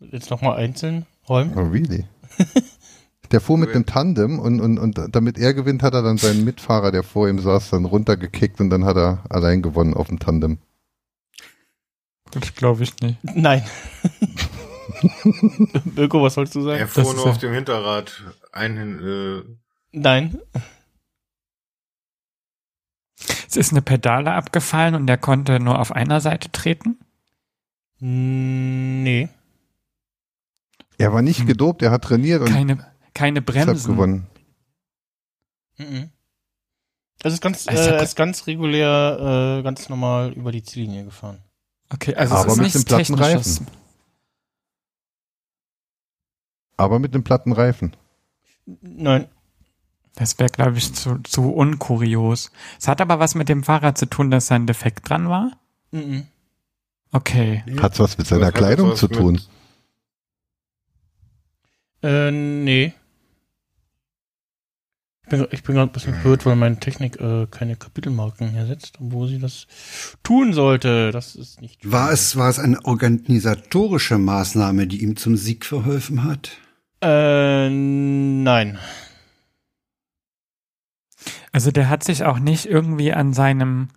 [0.00, 1.52] Jetzt nochmal einzeln räumen.
[1.56, 2.06] Oh, really?
[3.30, 6.44] Der fuhr mit einem Tandem und, und, und damit er gewinnt, hat er dann seinen
[6.44, 10.18] Mitfahrer, der vor ihm saß, dann runtergekickt und dann hat er allein gewonnen auf dem
[10.18, 10.58] Tandem.
[12.32, 13.18] Das glaube ich nicht.
[13.22, 13.62] Nein.
[15.84, 16.78] Birko, was sollst du sagen?
[16.80, 19.42] Er fuhr nur auf dem Hinterrad ein, äh,
[19.92, 20.38] Nein.
[23.46, 26.98] Es ist eine Pedale abgefallen und der konnte nur auf einer Seite treten.
[27.98, 29.28] Nee.
[30.98, 31.46] Er war nicht Hm.
[31.46, 33.92] gedopt, er hat trainiert und Keine, keine Bremsen.
[33.92, 34.26] gewonnen.
[35.76, 36.10] Mhm.
[37.22, 41.04] Es ist ganz, Also, äh, es ist ganz regulär, äh, ganz normal über die Ziellinie
[41.04, 41.38] gefahren.
[41.92, 43.60] Okay, also Aber es ist mit nichts dem platten Technisches.
[46.76, 47.94] Aber mit einem platten Reifen.
[48.80, 49.28] Nein.
[50.14, 52.50] Das wäre, glaube ich, zu, zu unkurios.
[52.78, 55.52] Es hat aber was mit dem Fahrrad zu tun, dass sein Defekt dran war.
[55.90, 56.26] Mhm.
[57.12, 57.62] Okay.
[57.80, 59.40] Hat's was mit seiner hat Kleidung was zu mit- tun?
[62.02, 62.94] Äh, nee.
[65.24, 68.96] Ich bin, ich bin gerade ein bisschen verwirrt, weil meine Technik äh, keine Kapitelmarken ersetzt,
[68.98, 69.66] wo sie das
[70.24, 71.12] tun sollte.
[71.12, 71.90] Das ist nicht.
[71.90, 76.50] War es, war es eine organisatorische Maßnahme, die ihm zum Sieg verholfen hat?
[77.00, 78.78] Äh, nein.
[81.52, 83.88] Also der hat sich auch nicht irgendwie an seinem,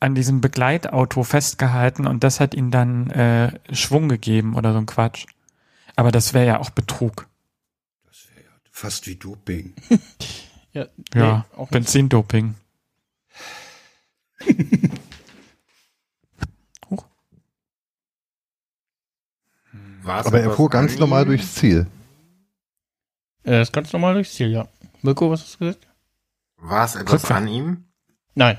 [0.00, 4.86] an diesem Begleitauto festgehalten und das hat ihm dann äh, Schwung gegeben oder so ein
[4.86, 5.26] Quatsch.
[5.94, 7.26] Aber das wäre ja auch Betrug.
[8.70, 9.74] Fast wie Doping.
[10.72, 11.70] Ja, Ja, nee, auch nicht.
[11.72, 12.54] Benzindoping.
[16.90, 17.04] Huch.
[20.02, 21.86] war es Aber er fuhr ganz an normal durchs Ziel.
[23.44, 24.68] Äh, ist ganz normal durchs Ziel, ja.
[25.02, 25.88] Mirko, was hast du gesagt?
[26.56, 27.42] War es etwas Rückwärts.
[27.42, 27.84] an ihm?
[28.34, 28.58] Nein.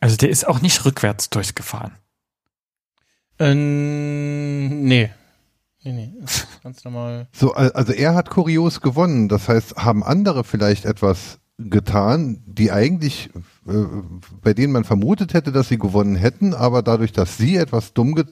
[0.00, 1.96] Also der ist auch nicht rückwärts durchgefahren.
[3.38, 5.10] Äh, nee.
[5.84, 6.12] Nee, nee.
[6.62, 7.28] Ganz normal.
[7.32, 9.28] So, al- also er hat kurios gewonnen.
[9.28, 13.30] Das heißt, haben andere vielleicht etwas getan, die eigentlich,
[13.68, 13.72] äh,
[14.42, 18.14] bei denen man vermutet hätte, dass sie gewonnen hätten, aber dadurch, dass sie etwas dumm
[18.16, 18.24] ge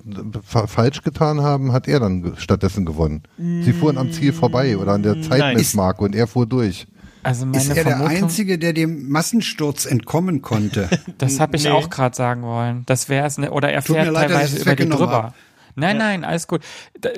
[0.42, 3.22] fa falsch getan haben, hat er dann stattdessen gewonnen.
[3.38, 5.22] Sie fuhren am Ziel vorbei oder an der.
[5.22, 6.86] Zeitmessmarke und er fuhr durch.
[7.22, 10.88] Also meine Ist er der Vermutung, Einzige, der dem Massensturz entkommen konnte?
[11.18, 11.70] das habe ich Nee.
[11.70, 12.82] auch gerade sagen wollen.
[12.86, 15.12] Das wäre es, ne, oder er Tut mir fährt leid, teilweise über die drüber.
[15.12, 15.34] hab.
[15.74, 16.02] Nein, Ja.
[16.04, 16.62] nein, alles gut.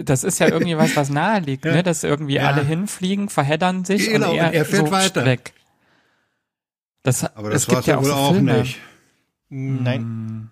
[0.05, 1.83] Das ist ja irgendwie was, was nahe liegt, ne?
[1.83, 2.49] dass irgendwie Ja.
[2.49, 5.25] alle hinfliegen, verheddern sich Genau, und er, und er fährt so weiter.
[5.25, 5.53] weg.
[7.03, 8.79] Das, Aber das es war gibt es ja ja auch wohl so auch nicht.
[9.51, 10.01] Nein.
[10.01, 10.51] Hm.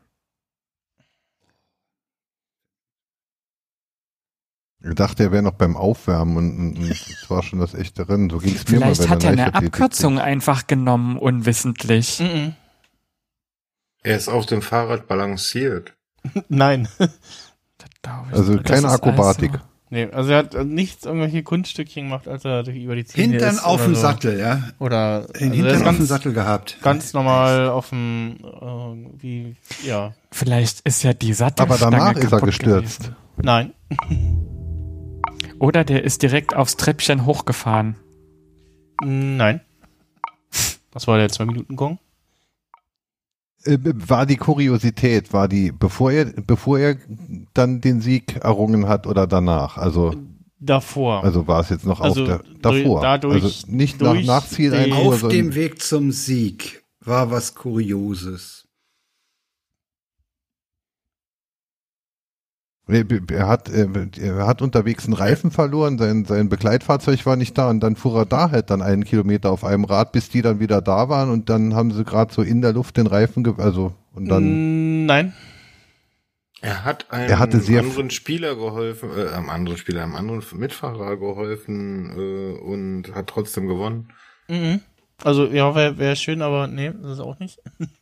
[4.84, 8.30] Ich dachte, er wäre noch beim Aufwärmen und, das war schon das echte Rennen.
[8.30, 9.54] So ging es mir mal Vielleicht bei hat er eine.
[9.54, 12.18] Abkürzung einfach genommen, unwissentlich.
[12.18, 12.54] Mhm.
[14.02, 15.94] Er ist auf dem Fahrrad balanciert.
[16.48, 16.88] Nein.
[18.30, 18.68] Also nicht.
[18.68, 19.52] Das keine Akrobatik.
[19.52, 23.28] also- Nee, also er hat nichts irgendwelche Kunststückchen gemacht, als er durch über die Ziele
[23.32, 24.00] Hintern ist auf dem so.
[24.00, 24.62] Sattel, ja.
[24.78, 26.78] Oder Den also er Hintern ist auf dem ganz, Sattel gehabt.
[26.80, 30.14] ganz normal auf dem äh, wie ja.
[30.30, 33.00] Vielleicht ist ja die Sattelstange Aber danach ist er gestürzt.
[33.00, 33.16] gewesen.
[33.36, 33.72] Nein.
[35.58, 37.96] Oder der ist direkt aufs Treppchen hochgefahren.
[39.02, 39.60] Nein.
[40.92, 41.98] Was war der zwei Minuten Gong?
[43.64, 46.96] Äh, War die Kuriosität, war die, bevor er, bevor er
[47.54, 49.76] dann den Sieg errungen hat oder danach?
[49.78, 50.14] Also,
[50.58, 51.24] Davor.
[51.24, 53.02] also war es jetzt noch Also auf der, davor.
[53.02, 58.61] dadurch- also nicht nach, nach Zieleinfuhr, Auf dem Weg zum Sieg war was Kurioses.
[62.88, 63.86] Er hat, äh,
[64.20, 68.20] er hat unterwegs einen Reifen verloren, sein, sein Begleitfahrzeug war nicht da und dann fuhr
[68.20, 71.30] er da halt dann einen Kilometer auf einem Rad, bis die dann wieder da waren
[71.30, 75.02] und dann haben sie gerade so in der Luft den Reifen, ge also und dann
[75.02, 75.32] Mm, Nein.
[76.60, 80.44] Er hat einem Er hatte sehr anderen Spieler geholfen, äh, einem anderen Spieler, einem anderen
[80.54, 84.12] Mitfahrer geholfen äh, und hat trotzdem gewonnen.
[84.48, 84.80] Mhm.
[85.24, 87.58] Also ja, wäre wär schön, aber nee, das ist auch nicht.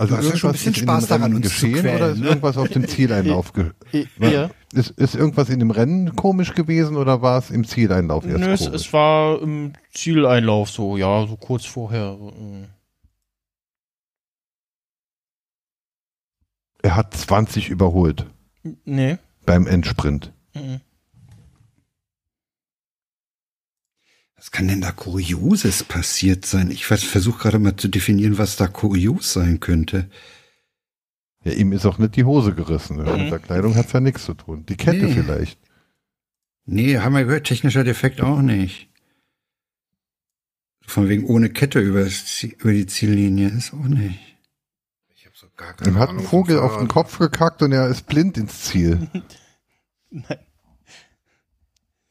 [0.00, 1.44] also Du hast ja schon ein irgendwas bisschen ist in Spaß dem daran, Rennen uns
[1.46, 2.26] zu geschehen quälen, oder ist ne?
[2.28, 3.70] irgendwas auf dem Zieleinlauf ge
[4.18, 4.50] Ja.
[4.72, 8.50] ist, ist irgendwas in dem Rennen komisch gewesen oder war es im Zieleinlauf erst Nö,
[8.52, 8.74] es, komisch?
[8.80, 12.16] es war im Zieleinlauf so, ja, so kurz vorher.
[12.20, 12.66] äh.
[16.82, 18.26] er hat 20 überholt
[18.84, 19.18] Nee.
[19.46, 20.32] beim Endsprint.
[20.54, 20.80] Mhm.
[24.40, 26.70] Was kann denn da Kurioses passiert sein?
[26.70, 30.08] Ich versuche gerade mal zu definieren, was da kurios sein könnte.
[31.44, 32.96] Ja, ihm ist auch nicht die Hose gerissen.
[32.96, 33.04] Mhm.
[33.04, 34.64] Mit der Kleidung hat's ja nichts zu tun.
[34.64, 35.12] Die Kette Nee.
[35.12, 35.58] vielleicht.
[36.64, 38.88] Nee, haben wir gehört, technischer Defekt auch nicht.
[40.86, 44.38] Von wegen ohne Kette über, über die Ziellinie ist auch nicht.
[45.14, 46.88] Ich habe so gar keine Ihm hat Ahnung ein Vogel auf den.
[46.88, 49.06] Kopf gekackt und er ist blind ins Ziel.
[50.10, 50.38] Nein.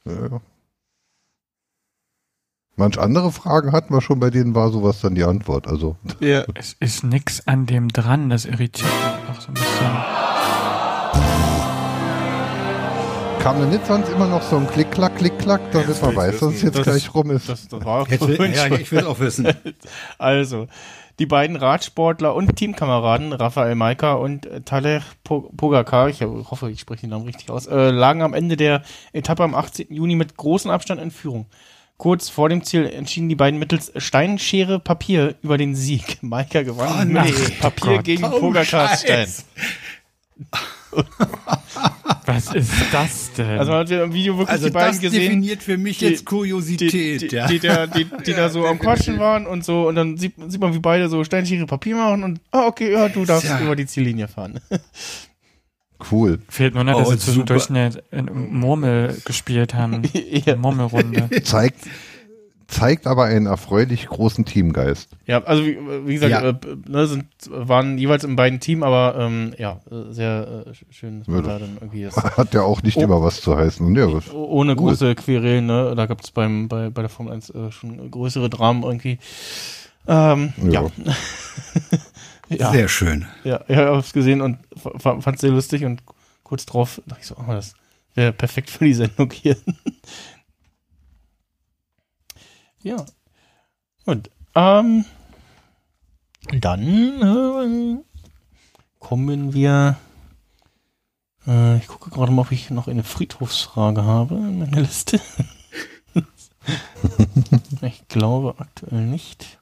[0.06, 0.42] Ja.
[2.80, 5.68] Manch andere Fragen hatten wir schon, bei denen war sowas dann die Antwort.
[5.68, 6.46] Also Ja.
[6.56, 9.88] Es ist nix an dem dran, das irritiert mich auch so ein bisschen.
[13.42, 16.54] kam da nicht sonst immer noch so ein Klick-Klack, Klick-Klack, damit Jetzt man weiß, dass
[16.54, 17.50] es jetzt Das gleich rum ist.
[17.50, 19.48] Das, das war auch Jetzt will, ja, ich will auch wissen.
[20.18, 20.68] Also,
[21.20, 26.80] die beiden Radsportler und Teamkameraden, Rafael Maika und äh, Taleh Po- Pogacar, ich hoffe, ich
[26.80, 29.88] spreche den Namen richtig aus, äh, lagen am Ende der Etappe am 18.
[29.94, 31.46] Juni mit großem Abstand in Führung.
[32.00, 36.18] Kurz vor dem Ziel entschieden die beiden mittels Stein, Schere, Papier über den Sieg.
[36.24, 37.34] Maika gewann Oh, mit nein.
[37.60, 38.04] Papier Gott.
[38.06, 39.18] gegen Oh, Pogacars Stein.
[39.28, 39.46] Scheiß.
[42.26, 43.60] Was ist das denn?
[43.60, 45.22] Also man hat ja im Video wirklich Also die beiden das gesehen.
[45.22, 47.32] definiert für mich die- jetzt die, Kuriosität.
[47.32, 47.48] die, ja.
[47.48, 50.62] die, da, die, die da so am Quatschen waren und so und dann sieht, sieht
[50.62, 53.60] man, wie beide so Steinschere Papier machen und ah, okay, ja, du darfst Ja.
[53.60, 54.60] über die Ziellinie fahren.
[56.12, 56.40] Cool.
[56.48, 57.92] Fehlt nur noch, dass Oh, sie zwischendurch super.
[58.12, 60.02] eine, Murmel gespielt haben.
[60.14, 60.54] ja.
[60.54, 61.30] Eine Murmelrunde.
[61.44, 61.82] Zeigt,
[62.68, 65.10] zeigt aber einen erfreulich großen Teamgeist.
[65.26, 66.50] ja, also wie, wie gesagt, Ja.
[66.50, 66.56] äh,
[66.88, 71.28] ne, sind, waren jeweils im beiden Team, aber ähm, ja, äh, sehr äh, schön, dass
[71.28, 73.02] man Ja, da dann irgendwie das, Hat ja auch nicht Oh.
[73.02, 73.94] immer was zu heißen.
[73.96, 74.90] Ja, was, oh- ohne Cool.
[74.92, 78.50] große Querelen, ne, da gab es beim bei, bei der Formel 1 äh, schon größere
[78.50, 79.18] Dramen irgendwie.
[80.08, 80.86] Ähm, ja.
[82.50, 82.72] Ja.
[82.72, 83.28] Sehr schön.
[83.44, 86.02] Ja, ich habe es gesehen und fand es sehr lustig und
[86.44, 87.76] kurz drauf dachte ich so, oh, das
[88.16, 89.56] wäre perfekt für die Sendung hier.
[92.84, 93.06] ja.
[94.06, 94.32] Gut.
[94.56, 95.06] Ähm,
[96.60, 97.98] dann äh,
[98.98, 99.98] kommen wir.
[101.46, 105.22] Äh, ich gucke gerade mal, ob ich noch eine Friedhofsfrage habe in meiner Liste.
[107.84, 109.59] ich glaube aktuell nicht.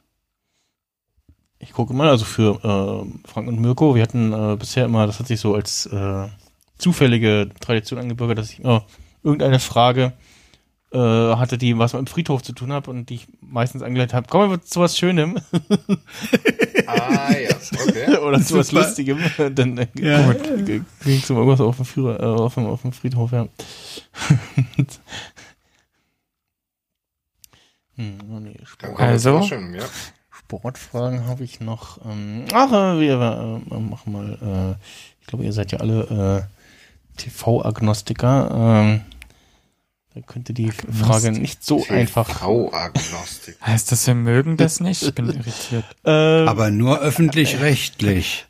[1.67, 5.19] Ich gucke mal, also für äh, Frank und Mirko, wir hatten äh, bisher immer, das
[5.19, 6.27] hat sich so als äh,
[6.77, 8.85] zufällige Tradition angebürgert, dass ich immer
[9.21, 10.13] irgendeine Frage
[10.93, 14.13] äh, hatte, die was mit dem Friedhof zu tun hat und die ich meistens angeleitet
[14.13, 14.27] habe.
[14.29, 15.37] Kommen wir zu was Schönem
[16.87, 17.49] Ah ja,
[17.85, 18.17] okay.
[18.25, 18.71] oder zu was.
[18.71, 19.19] Lustigem.
[19.53, 20.31] Dann äh, Ja.
[20.33, 23.47] ging es um irgendwas auf dem, Führer, äh, auf dem, auf dem Friedhof, ja.
[27.95, 28.57] hm, oh nee,
[28.97, 29.41] Also?
[29.43, 29.83] schön, ja.
[30.47, 31.99] Sportfragen habe ich noch.
[32.05, 34.77] Ähm, ach, äh, wir äh, machen mal.
[34.79, 34.83] Äh,
[35.19, 36.47] ich glaube, ihr seid ja alle
[37.17, 38.49] äh, TV-Agnostiker.
[38.53, 39.01] Ähm,
[40.15, 42.27] da könnte die Frage nicht so einfach.
[42.29, 43.57] TV-Agnostik.
[43.65, 45.03] Heißt das, wir mögen das nicht?
[45.03, 45.85] Ich bin irritiert.
[46.05, 48.45] Ähm, Aber nur öffentlich-rechtlich.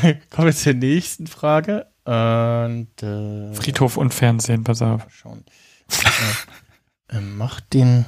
[0.30, 1.86] kommen wir zur nächsten Frage.
[2.04, 5.06] Und, äh, Friedhof und Fernsehen, pass auf.
[5.10, 5.44] Schauen.
[7.10, 8.06] äh, äh, macht den,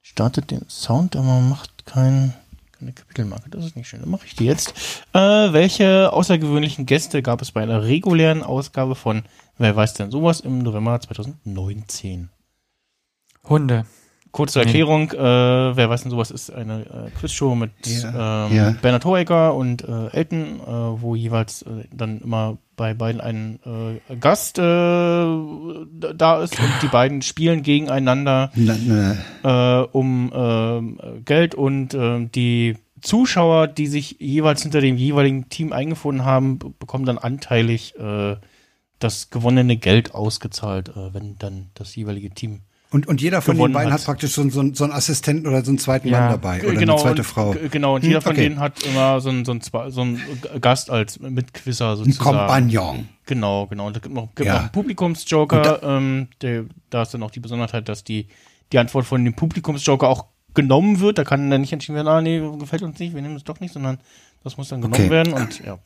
[0.00, 2.34] startet den Sound, aber macht kein,
[2.78, 3.50] keine Kapitelmarke.
[3.50, 4.00] Das ist nicht schön.
[4.00, 4.74] Dann mache ich die jetzt.
[5.12, 5.18] Äh,
[5.52, 9.22] welche außergewöhnlichen Gäste gab es bei einer regulären Ausgabe von
[9.58, 12.30] Wer weiß denn sowas im November 2019?
[13.44, 13.86] Hunde.
[14.32, 14.64] Kurze Nee.
[14.64, 15.16] Erklärung, äh,
[15.76, 18.70] wer weiß denn sowas ist eine äh, Quizshow mit Ja, ähm, ja.
[18.80, 23.58] Bernhard Hoeker und äh, Elton, äh, wo jeweils äh, dann immer bei beiden ein
[24.10, 28.76] äh, Gast äh, da- ist und die beiden spielen gegeneinander Na,
[29.42, 31.90] na, um Geld und
[32.34, 37.94] die Zuschauer, die sich jeweils hinter dem jeweiligen Team eingefunden haben, be- bekommen dann anteilig
[38.98, 42.60] das gewonnene Geld ausgezahlt, wenn dann das jeweilige Team
[42.92, 44.00] Und, und jeder von den beiden hat.
[44.00, 46.20] hat praktisch so, so, so einen Assistenten oder so einen zweiten Ja.
[46.20, 47.54] Mann dabei oder genau, eine zweite und, Frau.
[47.70, 48.42] Genau, und Hm, jeder von okay.
[48.42, 50.20] denen hat immer so einen, so einen, so einen
[50.60, 52.24] Gast als Mitquisser Ein sozusagen.
[52.36, 53.08] Kompagnon.
[53.26, 53.86] Genau, genau.
[53.86, 54.54] Und es gibt noch, gibt Ja.
[54.54, 55.80] noch einen Publikumsjoker.
[55.82, 58.28] ähm, der, da ist dann auch die Besonderheit, dass die,
[58.72, 61.16] die Antwort von dem Publikumsjoker auch genommen wird.
[61.16, 63.58] Da kann dann nicht entschieden werden, ah, nee, gefällt uns nicht, wir nehmen es doch
[63.60, 63.98] nicht, sondern
[64.44, 65.10] das muss dann genommen Okay.
[65.10, 65.32] werden.
[65.32, 65.78] Und ja.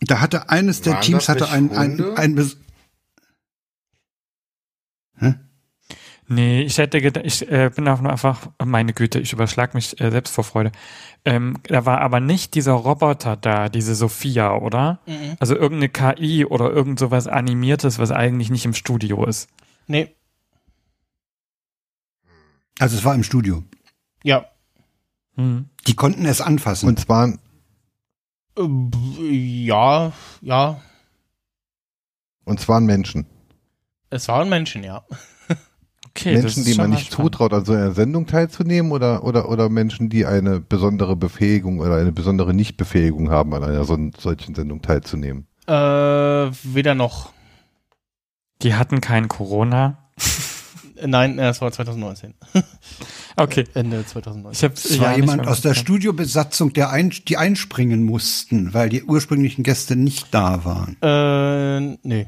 [0.00, 2.18] Da hatte eines der Waren Teams hatte ein, ein, Hunde?
[2.18, 2.52] ein,
[6.30, 9.98] Nee, ich hätte gedacht, ich äh, bin auch nur einfach, meine Güte, ich überschlag mich
[9.98, 10.72] äh, selbst vor Freude.
[11.24, 15.00] Ähm, da war aber nicht dieser Roboter da, diese Sophia, oder?
[15.40, 19.48] Also irgendeine KI oder irgend sowas Animiertes, was eigentlich nicht im Studio ist.
[19.86, 20.14] Nee,
[22.78, 23.64] also es war im Studio.
[24.22, 24.46] ja.
[25.36, 25.68] Hm.
[25.86, 26.88] Die konnten es anfassen.
[26.88, 30.12] und zwar, Äh, b- Ja,
[30.42, 30.80] ja.
[32.44, 33.24] und zwar Menschen.
[34.10, 35.04] Es waren Menschen, ja.
[36.18, 37.32] Okay, Menschen, die man nicht spannend.
[37.32, 41.96] zutraut, an so einer Sendung teilzunehmen oder, oder, oder Menschen, die eine besondere Befähigung oder
[41.96, 45.46] eine besondere Nichtbefähigung haben, an einer so, solchen Sendung teilzunehmen?
[45.66, 47.32] Äh, weder noch.
[48.62, 49.98] Die hatten kein Corona.
[50.96, 52.34] Äh, Nein, äh, das war 2019.
[53.36, 53.66] Okay.
[53.74, 54.50] Ende 2019.
[54.52, 55.74] Ich hab's Es ja war nicht jemand aus der.
[55.74, 60.96] Studiobesatzung, der ein, die einspringen mussten, weil die ursprünglichen Gäste nicht da waren.
[61.00, 62.26] Äh, nee.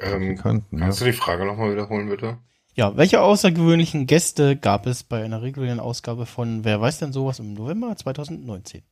[0.00, 0.84] Ähm, Bekannten, ja.
[0.84, 2.38] kannst du die Frage nochmal wiederholen, bitte?
[2.74, 7.38] Ja, welche außergewöhnlichen Gäste gab es bei einer regulären Ausgabe von Wer weiß denn sowas
[7.38, 8.82] im November 2019?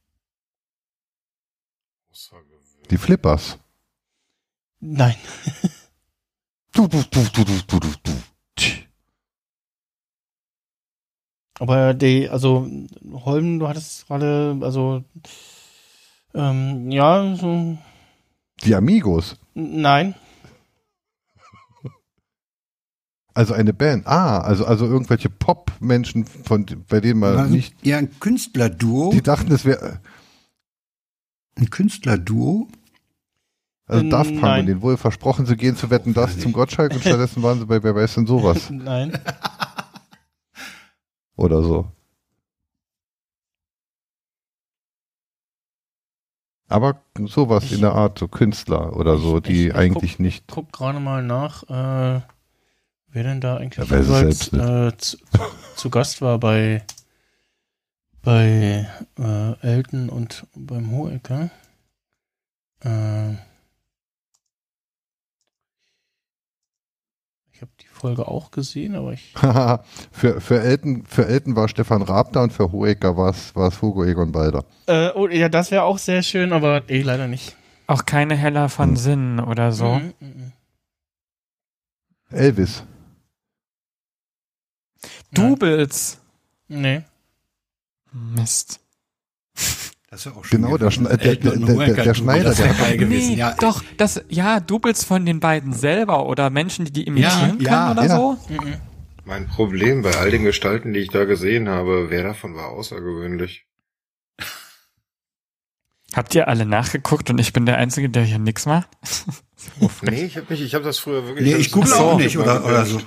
[2.91, 3.59] Die Flippers.
[4.81, 5.15] Nein.
[6.73, 8.13] Du, du, du, du, du, du, du.
[11.61, 12.69] Aber die, also
[13.25, 15.03] Holm, du hattest gerade, also
[16.35, 17.77] ähm, ja, so,
[18.63, 19.37] Die Amigos.
[19.55, 20.15] nein.
[23.39, 24.05] Also eine Band.
[24.09, 29.13] Ah, also, also irgendwelche Pop-Menschen, von, bei denen man War nicht, ja, ein Künstlerduo.
[29.13, 30.01] die dachten, es wäre,
[31.57, 32.67] Ein Künstlerduo.
[33.87, 34.61] also Äh, Daft Punk nein.
[34.63, 37.67] und denen wohl versprochen, sie gehen zu Wetten, das zum Gottschalk und stattdessen waren sie
[37.67, 39.17] bei Wer weiß denn sowas Nein.
[41.37, 41.87] oder so.
[46.69, 50.45] Aber sowas in der Art, so Künstler oder so, Ich- die ich- ich eigentlich nicht.
[50.49, 52.21] Guck gerade mal nach, äh,
[53.19, 55.19] wer denn da eigentlich Ja, jeweils, äh, zu,
[55.75, 56.85] zu Gast war bei
[58.23, 58.87] bei
[59.19, 61.51] äh, Elton und beim Hohecker.
[62.85, 63.33] Äh,
[67.51, 69.35] ich habe die Folge auch gesehen, aber ich
[70.13, 74.05] für, für, Elton, für Elton war Stefan Raab da und für Hohecker war es Hugo
[74.05, 74.65] Egon Balder.
[74.87, 77.57] äh, oh, ja, das wäre auch sehr schön, aber eh leider nicht.
[77.89, 79.95] Auch keine Heller von Sinn oder so.
[79.95, 80.53] Mhm, mhm.
[82.31, 82.85] Elvis.
[85.33, 86.19] Doubles.
[86.69, 87.03] Nee.
[88.13, 88.81] Mist.
[90.11, 90.91] Das ist ja auch schon Genau, der.
[90.91, 93.33] Schne der, der, der, Schneider, das der wäre geil gewesen.
[93.33, 97.61] nee, Ja, doch, das, ja, Doubles von den beiden selber oder Menschen, die die imitieren
[97.61, 98.17] Ja, können oder ja.
[98.17, 98.39] so.
[99.27, 103.67] Mein Problem bei all den Gestalten, die ich da gesehen habe, wer davon war außergewöhnlich?
[106.15, 108.89] Habt ihr alle nachgeguckt und ich bin der Einzige, der hier nichts macht?
[110.03, 111.47] Nee, ich habe ich habe das früher wirklich.
[111.53, 113.01] Nee, ich google auch nicht, oder- oder so.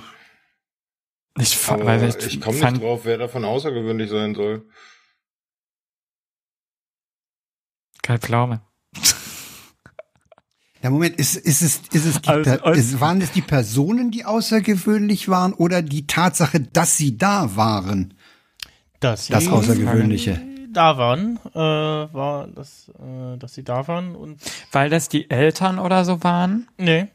[1.38, 4.66] Ich, fa- Aber weil ich, ich, komme nicht drauf, wer davon außergewöhnlich sein soll.
[8.02, 8.60] Kai Pflaume.
[10.82, 13.40] Ja, Moment, ist, ist es, ist es, die, Also, Per- als- ist, waren es die
[13.42, 18.14] Personen, die außergewöhnlich waren oder die Tatsache, dass sie da waren?
[18.98, 20.40] Das, Das Außergewöhnliche.
[20.72, 24.40] da waren, äh, war das, äh, dass sie da waren und
[24.72, 26.68] Weil das die Eltern oder so waren?
[26.78, 27.08] nee.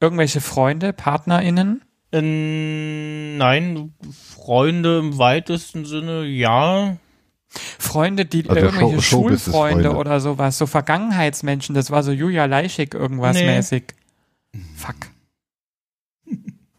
[0.00, 1.82] Irgendwelche Freunde, PartnerInnen?
[2.12, 6.96] Ähm, nein, Freunde im weitesten Sinne, ja.
[7.78, 9.28] Freunde, die Also irgendwelche Show-.
[9.28, 13.46] Schulfreunde oder sowas, so Vergangenheitsmenschen, das war so Julia Leischig irgendwas Nee.
[13.46, 13.94] mäßig.
[14.76, 14.96] Fuck.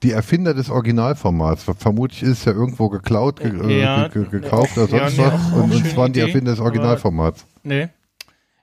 [0.04, 1.64] die Erfinder des Originalformats.
[1.78, 5.18] Vermutlich ist es ja irgendwo geklaut, ge äh, Ja, ge ge gekauft oder ja, sonst
[5.18, 5.54] nee, was.
[5.54, 7.46] Und, es waren die Idee, Erfinder des Originalformats.
[7.64, 7.88] Nee.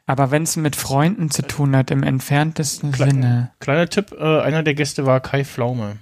[0.04, 3.52] Aber wenn es mit Freunden zu tun hat, im entferntesten Kle- Sinne.
[3.60, 5.96] Kleiner Tipp, äh, einer der Gäste war Kai Pflaume.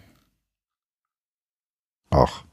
[2.11, 2.45] Ach.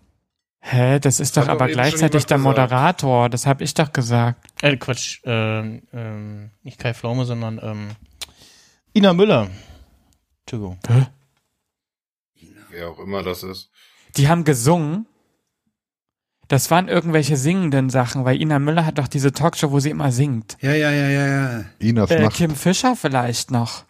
[0.59, 2.41] Hä, das ist doch aber gleichzeitig der gesagt.
[2.57, 4.43] Moderator, das habe ich doch gesagt.
[4.63, 7.89] Äh, Quatsch, ähm, ähm, nicht Kai Pflaume, sondern ähm,
[8.93, 9.49] Ina Müller.
[10.41, 10.79] Entschuldigung.
[12.71, 13.69] Wer auch immer das ist.
[14.17, 15.05] Die haben gesungen.
[16.47, 20.11] Das waren irgendwelche singenden Sachen, weil Ina Müller hat doch diese Talkshow, wo sie immer
[20.11, 20.57] singt.
[20.61, 21.65] Ja, ja, ja, ja, ja.
[21.79, 22.35] Inas Äh, Nacht.
[22.35, 23.85] Kim Fischer vielleicht noch.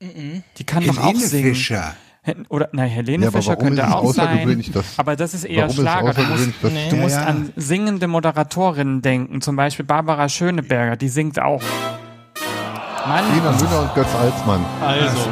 [0.00, 0.42] Mhm.
[0.56, 1.54] Die kann doch auch Helene singen.
[1.54, 1.96] Fischer.
[2.50, 4.28] Oder, nein, Helene Ja, Fischer könnte auch sein.
[4.28, 6.12] außergewöhnlich, dass, Aber das ist eher warum ist Schlager.
[6.12, 6.88] Du musst, Nee.
[6.90, 7.24] du Ja, musst ja.
[7.24, 9.40] an singende Moderatorinnen denken.
[9.40, 11.62] Zum Beispiel Barbara Schöneberger, die singt auch.
[13.08, 14.64] Mann, Ina Müller und Götz Alsmann.
[14.82, 15.30] Also,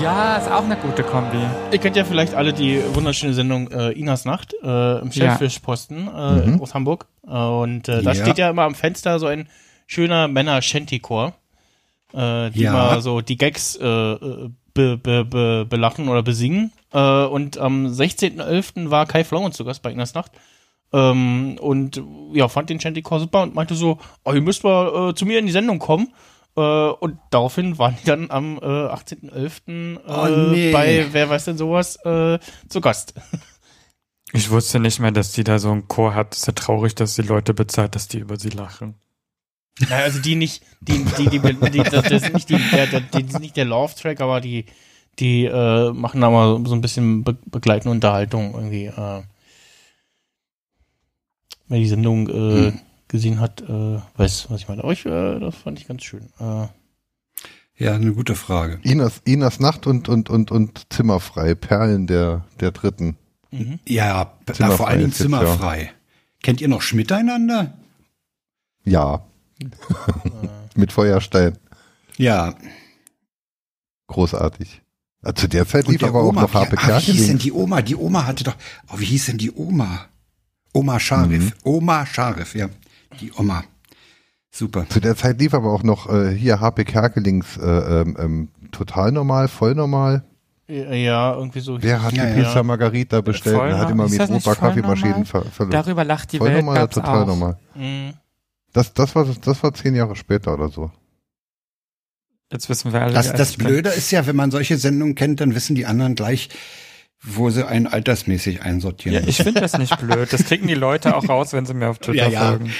[0.00, 1.38] ja, ist auch eine gute Kombi.
[1.72, 6.46] ihr kennt ja vielleicht alle die wunderschöne Sendung äh, Inas Nacht äh, im Schellfischposten äh,
[6.46, 6.60] Mhm.
[6.62, 7.06] aus Hamburg.
[7.26, 8.22] Äh, und äh, da Ja.
[8.24, 9.48] steht ja immer am Fenster so ein
[9.88, 11.34] schöner Männer-Shanty-Chor,
[12.14, 12.72] äh, die Ja.
[12.72, 13.76] mal so die Gags
[14.80, 16.72] be, be, be, belachen oder besingen.
[16.92, 18.90] Äh, und am 16.11.
[18.90, 20.32] war Kai Pflaumen zu Gast bei Inas Nacht.
[20.92, 22.02] Ähm, und
[22.32, 25.38] ja, fand den Shanty-Chor super und meinte so, oh, ihr müsst mal äh, zu mir
[25.38, 26.12] in die Sendung kommen.
[26.56, 29.68] Äh, und daraufhin waren die dann am äh, 18.11.
[29.68, 30.72] Äh, Oh, nee.
[30.72, 33.14] bei Wer weiß denn sowas äh, zu Gast.
[34.32, 36.34] Ich wusste nicht mehr, dass die da so einen Chor hat.
[36.34, 38.94] Ist ja traurig, dass die Leute bezahlt, dass die über sie lachen.
[39.78, 43.00] Naja, also die nicht, die, die, die, die, die das ist nicht die, der, der,
[43.00, 44.66] die ist nicht der Love-Track, aber die,
[45.18, 48.86] Die äh, machen da mal so ein bisschen be begleitende Unterhaltung irgendwie.
[48.86, 49.22] Äh,
[51.68, 52.72] wer die Sendung äh,
[53.08, 54.82] gesehen hat, äh, weiß, was ich meine.
[54.82, 56.28] Aber ich, äh, das fand ich ganz schön.
[56.38, 56.66] Äh,
[57.76, 58.78] Ja, eine gute Frage.
[58.82, 63.16] Inas, Inas Nacht und, und, und, und Zimmerfrei, Perlen der, der Dritten.
[63.50, 63.78] mhm.
[63.86, 65.90] Ja, Zimmerfrei vor allem jetzt, zimmerfrei.
[66.42, 67.78] Kennt ihr noch Schmiteinander?
[68.84, 69.26] Ja.
[70.74, 71.58] Mit Feuerstein.
[72.16, 72.54] Ja.
[74.08, 74.82] Großartig.
[75.34, 77.38] Zu der Zeit lief aber auch noch Harpe wie, ah, wie hieß denn Kerkeling.
[77.38, 77.82] die Oma?
[77.82, 78.56] Die Oma hatte doch,
[78.90, 80.06] oh, wie hieß denn die Oma?
[80.72, 81.44] Oma Scharif.
[81.44, 81.52] Mhm.
[81.64, 82.68] Oma Scharif, ja.
[83.20, 83.64] Die Oma.
[84.50, 84.88] Super.
[84.88, 89.12] Zu der Zeit lief aber auch noch äh, hier Harpe Kerkelings äh, ähm, ähm, total
[89.12, 90.24] normal, voll normal.
[90.66, 91.82] Ja, irgendwie so.
[91.82, 92.46] Wer hat Ja, die ja.
[92.46, 95.72] Pizza Margarita bestellt Voll und hat immer mit Opa Kaffeemaschinen ver verloren.
[95.72, 97.26] Darüber lacht die Voll Welt normal, gab's total auch.
[97.26, 97.58] normal.
[97.74, 98.14] Mhm.
[98.72, 100.90] Das, das, war, das war zehn Jahre später oder so.
[102.52, 103.14] Jetzt wissen wir alle.
[103.14, 103.56] Das, das.
[103.56, 106.48] Blöde ist ja, wenn man solche Sendungen kennt, dann wissen die anderen gleich,
[107.22, 109.22] wo sie einen altersmäßig einsortieren.
[109.22, 110.32] Ja, ich finde das nicht blöd.
[110.32, 112.48] Das kriegen die Leute auch raus, wenn sie mir auf Twitter Ja, ja.
[112.48, 112.72] folgen.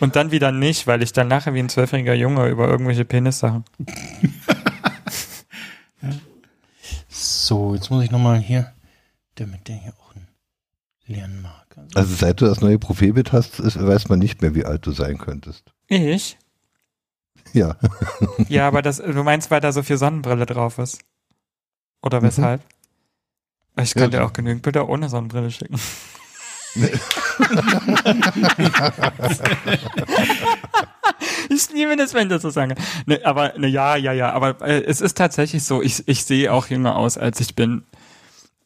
[0.00, 3.64] Und dann wieder nicht, weil ich dann lache wie ein zwölfjähriger Junge über irgendwelche Penissachen.
[7.16, 8.72] So, jetzt muss ich nochmal hier,
[9.36, 10.28] damit der hier auch einen
[11.06, 11.63] lernen mag.
[11.94, 14.92] Also, Also seit du das neue Profilbild hast, weiß man nicht mehr, wie alt du
[14.92, 15.64] sein könntest.
[15.88, 16.38] Ich?
[17.52, 17.76] Ja.
[18.48, 21.00] Ja, aber das, du meinst, weil da so viel Sonnenbrille drauf ist?
[22.02, 22.24] Oder Mhm.
[22.26, 22.62] weshalb?
[23.80, 24.22] Ich Ja, kann dir so.
[24.24, 25.78] auch genügend Bilder ohne Sonnenbrille schicken.
[31.48, 32.74] ich liebe das, wenn das so sagen.
[33.06, 34.32] Ne, aber ne, ja, ja, ja.
[34.32, 35.82] Aber äh, es ist tatsächlich so.
[35.82, 37.84] Ich, ich sehe auch jünger aus, als ich bin.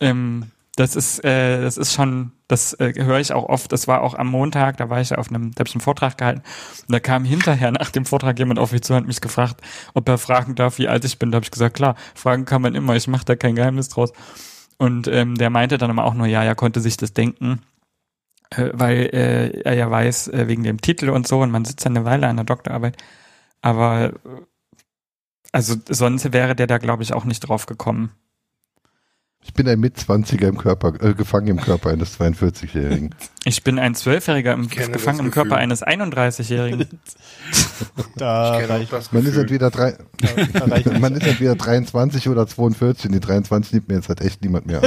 [0.01, 3.73] Ähm, das ist, äh, das ist schon, das äh, höre ich auch oft.
[3.73, 6.17] Das war auch am Montag, da war ich auf einem, da habe ich einen Vortrag
[6.17, 6.43] gehalten.
[6.87, 9.61] Und da kam hinterher nach dem Vortrag jemand auf mich zu und hat mich gefragt,
[9.95, 11.33] ob er fragen darf, wie alt ich bin.
[11.33, 12.95] Da habe ich gesagt, klar, fragen kann man immer.
[12.95, 14.13] Ich mache da kein Geheimnis draus.
[14.79, 17.63] Und ähm, der meinte dann aber auch nur, ja, er konnte sich das denken,
[18.51, 21.85] äh, weil äh, er ja weiß, äh, wegen dem Titel und so, und man sitzt
[21.85, 22.97] ja eine Weile an der Doktorarbeit.
[23.63, 24.13] Aber äh,
[25.51, 28.13] also sonst wäre der da, glaube ich, auch nicht drauf gekommen.
[29.43, 33.15] Ich bin ein Mitzwanziger im Körper, äh, gefangen im Körper eines 42-Jährigen.
[33.45, 36.87] Ich bin ein Zwölfjähriger im, gefangen im Körper eines 31-Jährigen.
[38.17, 39.97] da reicht, das Man ist entweder drei,
[40.53, 40.67] da
[40.99, 44.67] man ist entweder 23 oder 42 und die 23 nimmt mir jetzt halt echt niemand
[44.67, 44.83] mehr.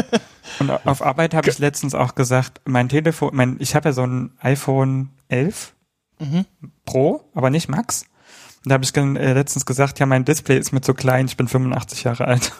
[0.59, 4.05] Und auf Arbeit habe ich letztens auch gesagt, mein Telefon, mein, ich habe ja so
[4.05, 5.73] ein iPhone 11
[6.21, 6.45] Mhm.
[6.85, 8.05] Pro, aber nicht Max.
[8.63, 11.35] Und da habe ich äh, letztens gesagt, ja, mein Display ist mir zu klein, ich
[11.35, 12.53] bin 85 Jahre alt.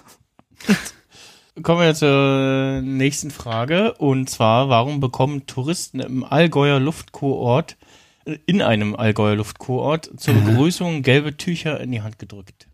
[1.62, 3.94] Kommen wir zur nächsten Frage.
[3.96, 7.78] Und zwar, warum bekommen Touristen im Allgäuer Luftkurort,
[8.26, 12.70] äh, in einem Allgäuer Luftkurort, zur Begrüßung gelbe Tücher in die Hand gedrückt?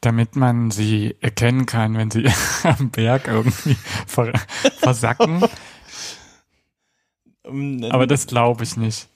[0.00, 2.26] Damit man sie erkennen kann, wenn sie
[2.64, 3.76] am Berg irgendwie
[4.06, 4.32] ver
[4.78, 5.44] versacken.
[7.42, 9.08] Ähm, Aber das glaube ich nicht.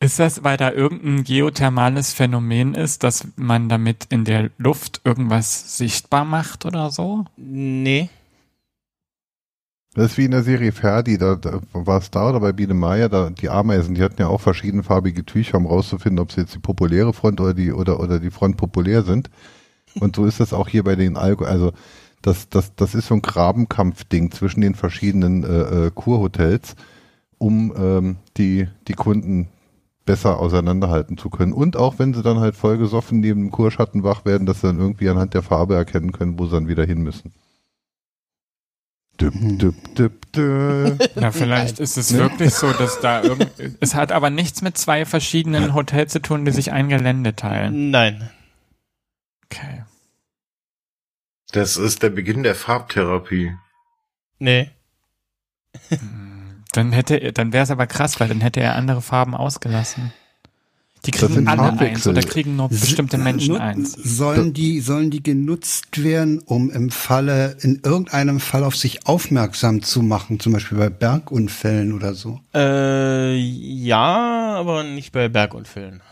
[0.00, 5.78] Ist das, weil da irgendein geothermales Phänomen ist, dass man damit in der Luft irgendwas
[5.78, 7.24] sichtbar macht oder so?
[7.36, 8.10] Nee.
[9.94, 12.74] Das ist wie in der Serie Ferdi, da, da war es da oder bei Biene
[12.74, 16.54] Maya, da die Ameisen, die hatten ja auch verschiedenfarbige Tücher, um rauszufinden, ob sie jetzt
[16.54, 19.30] die populäre Front oder die oder oder die Front populär sind.
[20.00, 21.72] Und so ist das auch hier bei den Algo, also
[22.22, 26.74] das das das ist so ein Grabenkampfding zwischen den verschiedenen äh, äh, Kurhotels,
[27.38, 29.48] um ähm, die die Kunden
[30.04, 31.52] besser auseinanderhalten zu können.
[31.52, 34.78] Und auch wenn sie dann halt vollgesoffen neben dem Kurschatten wach werden, dass sie dann
[34.78, 37.32] irgendwie anhand der Farbe erkennen können, wo sie dann wieder hin müssen.
[39.20, 41.10] Düpp, düpp, düpp, düpp.
[41.20, 43.48] Ja, vielleicht ist es wirklich so, dass da irgend,
[43.80, 47.90] es hat aber nichts mit zwei verschiedenen Hotels zu tun, die sich ein Gelände teilen.
[47.90, 48.30] Nein.
[49.44, 49.84] Okay.
[51.52, 53.52] Das ist der Beginn der Farbtherapie.
[54.40, 54.70] Nee.
[56.74, 60.12] Dann hätte dann wäre es aber krass, weil dann hätte er andere Farben ausgelassen.
[61.06, 62.12] Die kriegen alle eins Farbwechsel.
[62.12, 63.92] oder kriegen nur bestimmte Menschen eins.
[63.92, 69.82] Sollen die, sollen die genutzt werden, um im Falle, in irgendeinem Fall auf sich aufmerksam
[69.82, 72.40] zu machen, zum Beispiel bei Bergunfällen oder so?
[72.54, 76.02] Äh, ja, aber nicht bei Bergunfällen.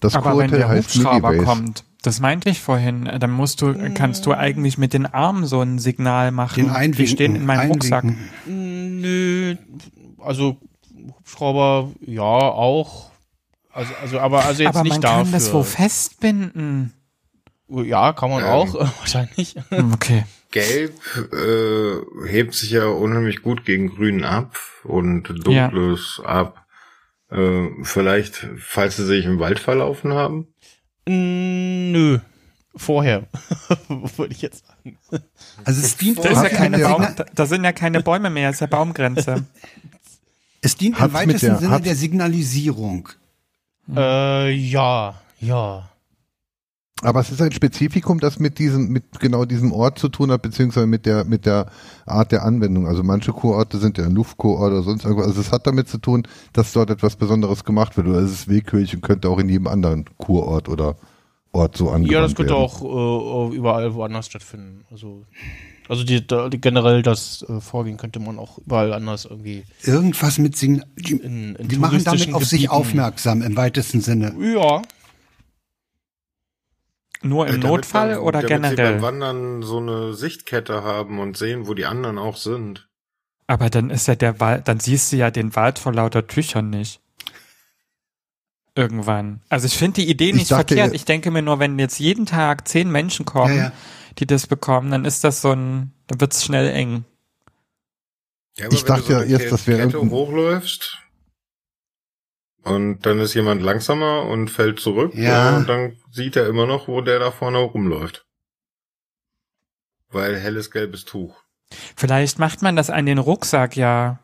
[0.00, 4.32] Das Aber wenn der Hubschrauber kommt, das meinte ich vorhin, dann musst du, kannst du
[4.32, 6.64] eigentlich mit den Armen so ein Signal machen.
[6.64, 6.98] Den Einwinken.
[6.98, 8.04] Die stehen in meinem Rucksack.
[8.04, 9.00] Einwinken.
[9.00, 9.56] Nö,
[10.18, 10.56] also
[11.18, 13.10] Hubschrauber, ja, auch.
[13.72, 15.22] Also, also aber also jetzt Aber nicht man dafür.
[15.24, 16.92] kann das wo festbinden.
[17.68, 18.48] Ja, kann man Ähm.
[18.48, 19.56] auch, äh, wahrscheinlich.
[19.70, 20.24] Hm, Okay.
[20.52, 20.94] Gelb
[21.32, 26.64] äh, hebt sich ja unheimlich gut gegen Grün ab und Dunkles ab.
[27.30, 30.46] Äh, vielleicht, falls sie sich im Wald verlaufen haben?
[31.08, 32.18] Nö.
[32.74, 33.22] Vorher.
[33.88, 34.98] Würde ich jetzt sagen.
[35.64, 38.60] Also es dient, Da, ist ja keine Baum, da, sind ja keine Bäume mehr, ist
[38.60, 39.44] ja Baumgrenze.
[40.60, 43.08] es dient im Hat's mit weitesten der- Sinne der Signalisierung.
[43.96, 45.14] Äh, ja.
[45.40, 45.88] Ja.
[47.02, 50.40] Aber es ist ein Spezifikum, das mit diesem, mit genau diesem Ort zu tun hat,
[50.40, 51.66] beziehungsweise mit der, mit der
[52.06, 52.86] Art der Anwendung.
[52.86, 55.26] Also manche Kurorte sind ja ein Luftkurort oder sonst irgendwas.
[55.28, 58.06] Also es hat damit zu tun, dass dort etwas Besonderes gemacht wird.
[58.08, 60.96] Oder es ist willkürlich und könnte auch in jedem anderen Kurort oder
[61.52, 62.64] Ort so angewandt Ja, das könnte werden.
[62.64, 64.84] auch äh, überall woanders stattfinden.
[64.90, 65.22] Also,
[65.88, 70.38] also die, da, die generell das äh, Vorgehen könnte man auch überall anders irgendwie Irgendwas
[70.38, 70.86] mit Signal.
[70.98, 74.34] Die, in, in die machen damit auf sich Gebieten- aufmerksam im weitesten Sinne.
[74.54, 74.80] Ja.
[77.28, 79.02] Nur im Damit Notfall man- oder damit Sie beim generell?
[79.02, 82.88] Wandern so eine Sichtkette haben und sehen, wo die anderen auch sind.
[83.46, 86.70] Aber dann ist ja der Wald, dann siehst du ja den Wald vor lauter Tüchern
[86.70, 87.00] nicht.
[88.74, 89.40] Irgendwann.
[89.48, 90.94] Also ich finde die Idee Ich nicht dachte, verkehrt.
[90.94, 93.72] Ich denke mir nur, wenn jetzt jeden Tag zehn Menschen kommen, Ja, ja.
[94.18, 97.04] die das bekommen, dann ist das so ein, dann wird's schnell eng.
[98.58, 100.98] Ja, Ich wenn dachte du ja eine erst, Ke- das wäre Kette hochläufst
[102.66, 105.56] und dann ist jemand langsamer und fällt zurück Ja.
[105.56, 108.24] und dann sieht er immer noch, wo der da vorne rumläuft.
[110.10, 111.34] Weil helles gelbes Tuch.
[111.96, 114.18] Vielleicht macht man das an den Rucksack ja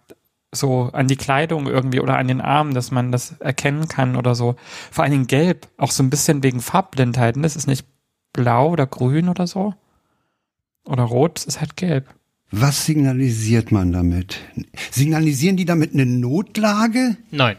[0.55, 4.34] so an die Kleidung irgendwie oder an den Armen, dass man das erkennen kann oder
[4.34, 4.57] so.
[4.90, 7.43] Vor allen Dingen gelb, auch so ein bisschen wegen Farbblindheiten.
[7.43, 7.86] Das ist nicht
[8.32, 9.74] blau oder grün oder so.
[10.84, 12.07] Oder rot, es ist halt gelb.
[12.51, 14.40] Was signalisiert man damit?
[14.90, 17.16] Signalisieren die damit eine Notlage?
[17.30, 17.57] Nein.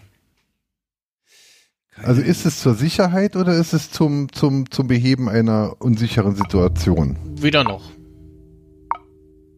[2.02, 7.18] Also ist es zur Sicherheit oder ist es zum, zum, zum Beheben einer unsicheren Situation?
[7.36, 7.91] Weder noch.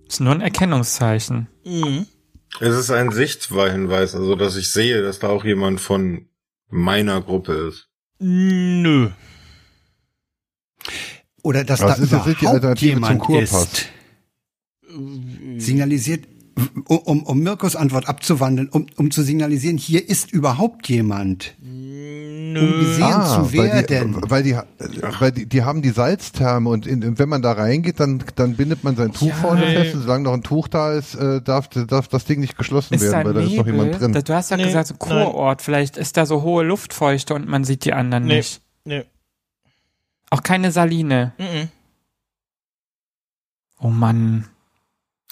[0.08, 1.48] Ist nur ein Erkennungszeichen.
[1.66, 2.06] Mhm.
[2.60, 6.28] Es ist ein Sichthinweis, also dass ich sehe, dass da auch jemand von
[6.70, 7.90] meiner Gruppe ist.
[8.20, 9.10] Nö.
[11.42, 13.64] Oder dass Was da ist die überhaupt Alternative zum jemand Kurpass?
[13.64, 13.90] ist?
[15.58, 16.28] Signalisiert,
[16.86, 21.56] um, um, um Mirkos Antwort abzuwandeln, um, um zu signalisieren, hier ist überhaupt jemand.
[22.58, 22.80] Um Nö.
[22.80, 24.22] gesehen zu weil die, werden.
[24.30, 24.58] weil die,
[25.20, 28.84] weil die, die haben die Salztherme und in, wenn man da reingeht, dann, dann bindet
[28.84, 29.36] man sein Tuch Ja.
[29.36, 29.76] vorne Nee.
[29.76, 32.94] fest und solange noch ein Tuch da ist, äh, darf, darf das Ding nicht geschlossen
[32.94, 34.14] Ist da werden, weil da ist noch jemand drin.
[34.14, 35.24] Du hast ja Nee, gesagt, so nein.
[35.26, 35.62] Kurort.
[35.62, 38.38] Vielleicht ist da so hohe Luftfeuchte und man sieht die anderen Nee.
[38.38, 38.62] nicht.
[38.86, 39.02] Nö.
[40.30, 41.34] Auch keine Saline.
[41.38, 41.70] Mhm.
[43.80, 44.46] Oh Mann.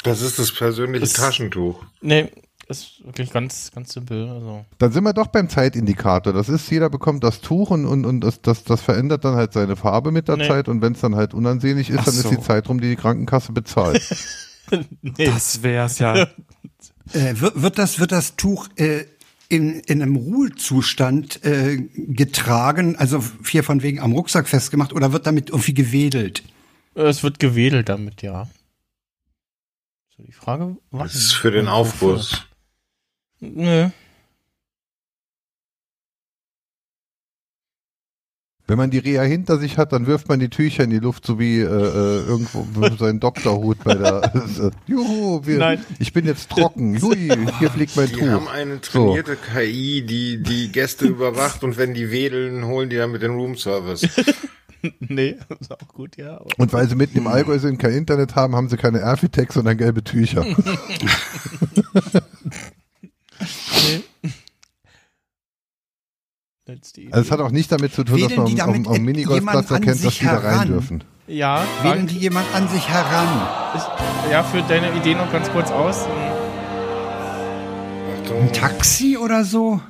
[0.04, 1.82] Das ist das persönliche Es- Taschentuch.
[2.02, 2.30] Nee,
[2.68, 4.30] ist wirklich ganz, ganz simpel.
[4.30, 4.66] Also.
[4.78, 6.34] Dann sind wir doch beim Zeitindikator.
[6.34, 9.54] Das ist, jeder bekommt das Tuch und, und, und das, das, das verändert dann halt
[9.54, 10.48] seine Farbe mit der Nee.
[10.48, 12.30] Zeit und wenn es dann halt unansehnlich ist, Ach dann so.
[12.30, 14.02] ist die Zeit rum, die die Krankenkasse bezahlt.
[15.02, 15.26] nee.
[15.26, 16.28] Das wär's ja.
[17.12, 19.04] Äh, wird, wird, das, wird das Tuch äh,
[19.50, 25.28] in, in einem Ruhezustand äh, getragen, also hier von wegen am Rucksack festgemacht, oder wird
[25.28, 26.44] damit irgendwie gewedelt?
[26.96, 28.48] Es wird gewedelt damit, ja.
[30.16, 31.12] So, die Frage, was?
[31.12, 32.46] Das ist für den Aufguss.
[33.44, 33.90] Nö.
[38.66, 41.26] Wenn man die Reha hinter sich hat, dann wirft man die Tücher in die Luft,
[41.26, 42.66] so wie äh, äh, irgendwo
[42.98, 44.24] sein Doktorhut bei der.
[44.34, 45.86] Äh, Juhu, wir, Nein.
[46.00, 47.00] ich bin jetzt trocken.
[47.02, 47.30] Hui,
[47.60, 48.54] hier fliegt mein Die haben Tuch.
[48.54, 53.22] eine trainierte KI, die die Gäste überwacht und wenn die wedeln, holen die dann mit
[53.22, 54.08] den Roomservice.
[55.00, 56.38] nee, ist auch gut, ja.
[56.38, 59.56] aber- Und weil sie mitten im Allgäu sind, kein Internet haben, haben sie keine Airfitex,
[59.56, 60.46] sondern gelbe Tücher.
[66.66, 67.34] Ist die Also es Idee.
[67.34, 70.32] hat auch nicht damit zu tun, dass Wedeln man am, Minigolfplatz erkennt, dass die da
[70.36, 70.68] rein heran?
[70.68, 71.04] dürfen.
[71.28, 73.28] Ja, Wählen die jemand an sich heran?
[73.76, 76.06] ich, ja, für deine Idee noch ganz kurz aus.
[78.24, 78.42] Achtung.
[78.44, 79.82] Ein Taxi oder so?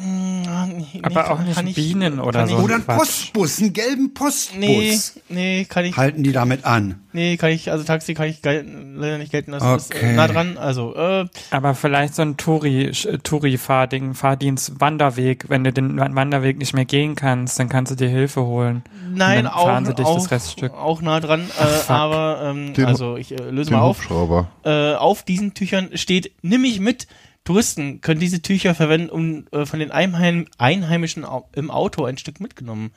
[0.00, 2.56] Nee, Aber auch nicht kann ich- Bienen oder so.
[2.58, 2.84] Oder ein.
[2.84, 4.56] Postbus, einen gelben Postbus.
[4.58, 7.00] Nee, nee, kann ich, Halten die damit an?
[7.12, 9.74] nee, kann ich, also Taxi kann ich leider nicht gelten lassen.
[9.76, 10.10] Ist, Okay.
[10.12, 15.46] äh, nah dran, also, äh, Aber vielleicht so ein Touri, Touri-Fahrding, Fahrdienst, Wanderweg.
[15.48, 18.82] Wenn du den Wa- Wanderweg nicht mehr gehen kannst, dann kannst du dir Hilfe holen.
[19.12, 20.72] nein, dann auch, fahren sie dich auch, das Reststück.
[20.74, 23.98] auch nah dran, äh, aber, ähm, Den- also, ich äh, löse Den mal auf.
[23.98, 24.48] Hubschrauber.
[24.64, 27.06] äh, auf diesen Tüchern steht, nimm mich mit.
[27.48, 31.24] Touristen können diese Tücher verwenden, um äh, von den Einheim Einheimischen
[31.54, 32.90] im Auto ein Stück mitgenommen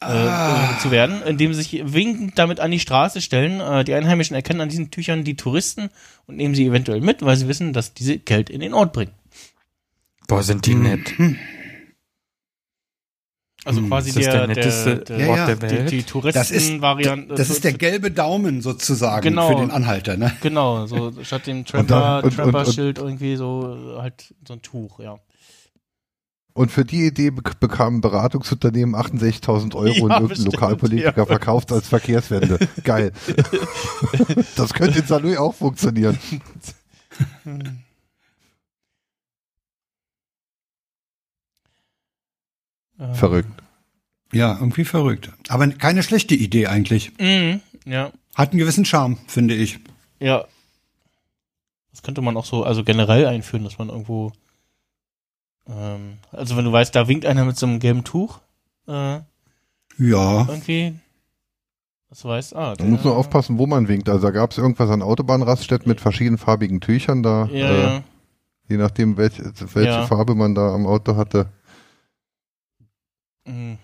[0.00, 3.58] äh, äh, zu werden, indem sie sich winkend damit an die Straße stellen.
[3.58, 5.90] Äh, die Einheimischen erkennen an diesen Tüchern die Touristen
[6.26, 9.10] und nehmen sie eventuell mit, weil sie wissen, dass diese Geld in den Ort bringen.
[10.28, 11.12] Boah, sind die nett.
[13.66, 15.62] Also Hm, quasi Das ist der, der der, netteste der, Ja, Ort ja, der die,
[15.62, 15.90] Welt.
[15.90, 17.34] die Das ist, Touristenvariante.
[17.34, 19.48] das ist der gelbe Daumen sozusagen Genau.
[19.48, 20.32] für den Anhalter, ne?
[20.40, 25.16] Genau, so statt dem Tramper-Schild irgendwie so halt so ein Tuch, ja.
[26.52, 31.14] Und für die Idee bek bekam ein Beratungsunternehmen 68.000 Euro Ja, und irgendein bestimmt, Lokalpolitiker
[31.18, 31.26] ja.
[31.26, 32.58] verkauft als Verkehrswende.
[32.84, 33.12] Geil.
[34.56, 36.18] das könnte in Saarlouis auch funktionieren.
[43.12, 43.50] Verrückt.
[44.32, 45.30] Ja, irgendwie verrückt.
[45.48, 47.12] Aber keine schlechte Idee eigentlich.
[47.20, 49.78] Mhm, ja, Hat einen gewissen Charme, finde ich.
[50.20, 50.44] ja.
[51.92, 54.30] Das könnte man auch so, also generell einführen, dass man irgendwo,
[55.66, 58.40] ähm, also wenn du weißt, da winkt einer mit so einem gelben Tuch,
[58.86, 59.20] äh,
[59.98, 60.46] Ja.
[60.46, 60.94] irgendwie,
[62.10, 64.08] dass du weißt, ah, Man muss nur aufpassen, wo man winkt.
[64.10, 67.46] Also da gab es irgendwas an Autobahnraststätten mit verschiedenfarbigen Tüchern da.
[67.46, 68.02] Ja, äh, ja.
[68.68, 69.44] Je nachdem, welche,
[69.74, 70.06] welche Ja.
[70.06, 71.46] Farbe man da am Auto hatte.
[73.46, 73.78] Mhm.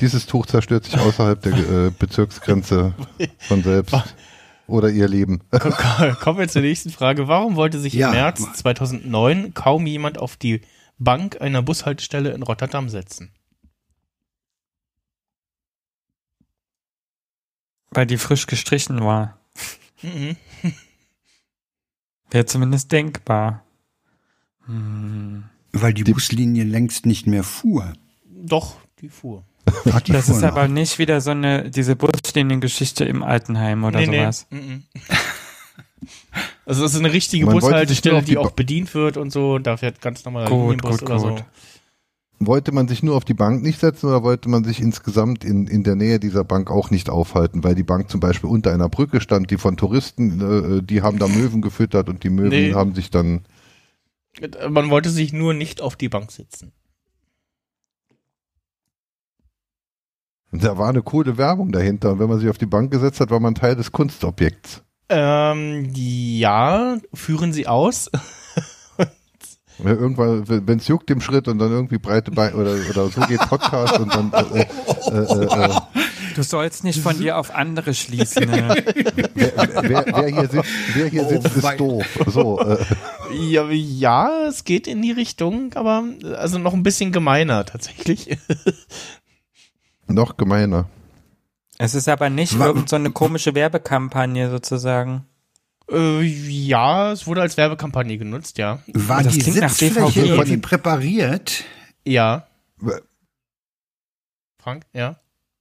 [0.00, 2.94] Dieses Tuch zerstört sich außerhalb der äh, Bezirksgrenze
[3.40, 3.96] von selbst.
[4.68, 5.42] Oder ihr Leben.
[5.50, 7.26] Komm- komm- Kommen wir zur nächsten Frage.
[7.26, 8.08] Warum wollte sich Ja.
[8.08, 10.60] im März 2009 kaum jemand auf die
[10.98, 13.32] Bank einer Bushaltestelle in Rotterdam setzen?
[17.90, 19.38] Weil die frisch gestrichen war.
[20.02, 20.36] Mhm.
[22.30, 23.64] Wäre zumindest denkbar.
[24.66, 25.48] Hm.
[25.72, 27.92] Weil die, Buslinie längst nicht mehr fuhr.
[28.26, 29.44] Doch, die fuhr.
[29.92, 30.48] Ach, die Das fuhr ist noch.
[30.48, 34.46] aber nicht wieder so eine, diese Busliniengeschichte im Altenheim oder sowas.
[34.50, 34.60] Nee.
[34.60, 34.82] mhm.
[36.66, 39.54] Also das ist eine richtige Man Bushaltestelle, die die auch bedient wird und so.
[39.54, 41.28] Und da fährt ganz normaler Gut, Linienbus gut, oder so.
[41.30, 41.44] gut.
[42.40, 45.66] Wollte man sich nur auf die Bank nicht setzen oder wollte man sich insgesamt in,
[45.66, 48.88] in der Nähe dieser Bank auch nicht aufhalten, weil die Bank zum Beispiel unter einer
[48.88, 52.74] Brücke stand, die von Touristen, äh, die haben da Möwen gefüttert und die Möwen Nee.
[52.74, 53.40] haben sich dann.
[54.68, 56.72] Man wollte sich nur nicht auf die Bank setzen.
[60.50, 63.30] Da war eine coole Werbung dahinter und wenn man sich auf die Bank gesetzt hat,
[63.30, 64.82] war man Teil des Kunstobjekts.
[65.10, 68.10] Ähm, ja, führen sie aus.
[69.78, 73.20] Ja, Irgendwann, wenn es juckt im Schritt und dann irgendwie breite Beine oder, oder so
[73.22, 75.80] geht Podcast und dann äh, äh, äh, äh,
[76.38, 78.44] Du sollst nicht von dir auf andere schließen.
[78.48, 78.68] Ne?
[79.34, 82.06] wer, wer, wer hier sitzt, wer hier Oh, sitzt, ist doof.
[82.28, 82.78] So, äh,
[83.34, 86.04] Ja, ja, es geht in die Richtung, aber
[86.36, 88.38] also noch ein bisschen gemeiner tatsächlich.
[90.06, 90.88] noch gemeiner.
[91.78, 95.26] Es ist aber nicht Wa- irgend so eine komische Werbekampagne sozusagen.
[95.90, 98.78] äh, ja, es wurde als Werbekampagne genutzt, ja.
[98.94, 101.64] War Das die klingt nach Sitzfläche irgendwie präpariert?
[102.04, 102.46] Ja.
[104.62, 105.16] Frank, ja.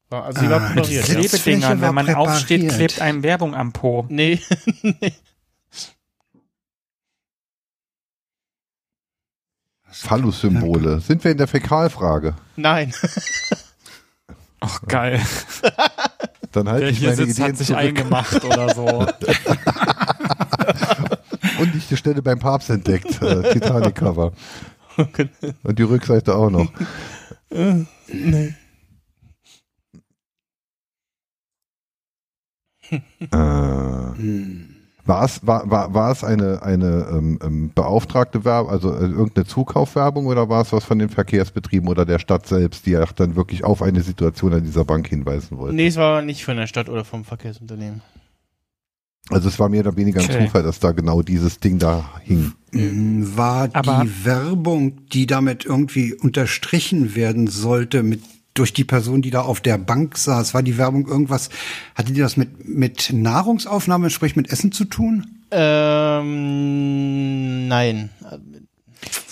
[0.10, 1.22] War, also sie war Ah, präpariert, die ja.
[1.22, 2.92] Sitz- Klebedingern, war wenn man aufsteht, präpariert.
[2.94, 4.06] klebt einem Werbung am Po.
[4.10, 4.40] Nee.
[4.82, 5.14] nee.
[9.90, 11.00] Phallus-Symbole.
[11.00, 12.36] Sind wir in der Fäkalfrage?
[12.56, 12.94] Nein.
[14.60, 15.22] Ach, geil.
[16.52, 18.86] Dann halte Der ich hier meine sitzt, Ideen hat sich zurück eingemacht oder so.
[21.60, 23.22] und ich die Stelle beim Papst entdeckt.
[23.22, 24.32] Äh, Titanic-Cover.
[25.64, 26.72] Und die Rückseite auch noch.
[27.52, 28.56] nee.
[32.92, 33.28] Äh,
[35.06, 39.46] war, es, war, war, war es eine, eine ähm, ähm, beauftragte Werbung, also äh, irgendeine
[39.46, 43.36] Zukaufwerbung oder war es was von den Verkehrsbetrieben oder der Stadt selbst, die auch dann
[43.36, 45.76] wirklich auf eine Situation an dieser Bank hinweisen wollte?
[45.76, 48.02] Nee, es war nicht von der Stadt oder vom Verkehrsunternehmen.
[49.30, 50.46] Also es war mehr oder weniger ein Okay.
[50.46, 52.54] Zufall, dass da genau dieses Ding da hing.
[52.72, 58.22] Mm, War Aber- die Werbung, die damit irgendwie unterstrichen werden sollte, mit
[58.58, 61.50] durch die Person, die da auf der Bank saß, war die Werbung irgendwas,
[61.96, 65.28] hatte die das mit, mit Nahrungsaufnahme, sprich mit Essen zu tun?
[65.52, 68.10] Ähm, nein.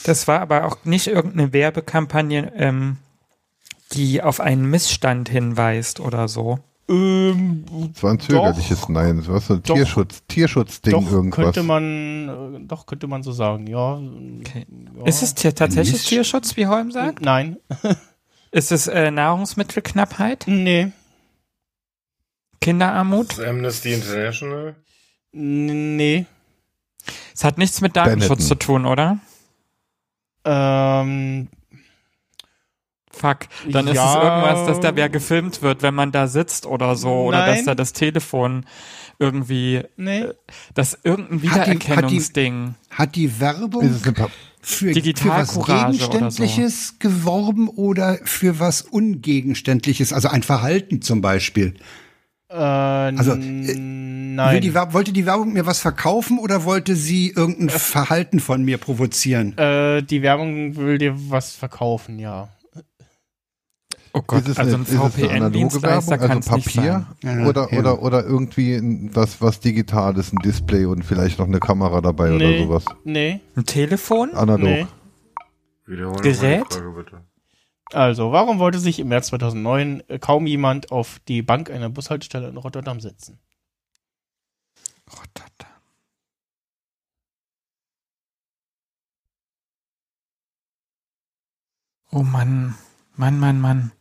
[0.03, 2.97] Das war aber auch nicht irgendeine Werbekampagne, ähm,
[3.93, 6.59] die auf einen Missstand hinweist oder so.
[6.87, 7.65] Ähm,
[7.95, 9.73] Es war ein zögerliches Nein, es war so ein Doch.
[9.73, 11.45] Tierschutz, Tierschutzding doch, irgendwas.
[11.45, 13.95] könnte man, äh, doch, könnte man so sagen, ja.
[13.95, 14.67] Okay.
[14.97, 15.05] ja.
[15.05, 17.21] Ist es tatsächlich Tierschutz, wie Holm sagt?
[17.21, 17.57] Nein.
[18.55, 20.45] Ist es äh, Nahrungsmittelknappheit?
[20.47, 20.93] Nee.
[22.61, 23.33] Kinderarmut?
[23.33, 24.75] Ist Amnesty International.
[25.33, 26.25] Nee.
[27.33, 28.47] Es hat nichts mit Datenschutz Benetton.
[28.47, 29.19] zu tun, oder?
[30.45, 31.49] Ähm,
[33.11, 33.39] Fuck.
[33.69, 34.23] Dann ist es Ja.
[34.23, 37.11] irgendwas, dass da wer gefilmt wird, wenn man da sitzt oder so.
[37.25, 37.65] Oder dass Nein.
[37.65, 38.65] da das Telefon
[39.19, 40.27] irgendwie, nee.
[40.73, 42.73] das irgendein Hat die- hat die-.
[42.89, 44.01] Hat die Werbung
[44.67, 46.41] Für, für was Digitalcourage oder so.
[46.41, 51.75] Gegenständliches geworben oder für was Ungegenständliches, also ein Verhalten zum Beispiel?
[52.49, 54.61] Äh, Also, äh, nein.
[54.61, 59.55] die, wollte die Werbung mir was verkaufen oder wollte sie irgendein Verhalten von mir provozieren?
[59.57, 62.49] äh, die Werbung will dir was verkaufen, ja.
[64.17, 67.41] Oh Gott, ist es also ein VPN-Dienstleister also Papier sein.
[67.41, 67.79] Ja, oder, ja.
[67.79, 68.79] oder, oder irgendwie
[69.13, 72.61] was, was Digitales, ein Display und vielleicht noch eine Kamera dabei Nee.
[72.63, 72.85] oder sowas.
[73.03, 73.41] Nee.
[73.57, 74.33] Ein Telefon?
[74.33, 74.61] Analog.
[74.61, 74.87] Nee.
[75.85, 76.73] Wiederholen Gerät?
[76.73, 77.25] Frage bitte.
[77.91, 82.55] Also, warum wollte sich im März 2009 kaum jemand auf die Bank einer Bushaltestelle in
[82.55, 83.39] Rotterdam setzen?
[85.11, 85.75] Rotterdam.
[92.11, 92.75] Oh Mann,
[93.17, 93.91] Mann, Mann, Mann.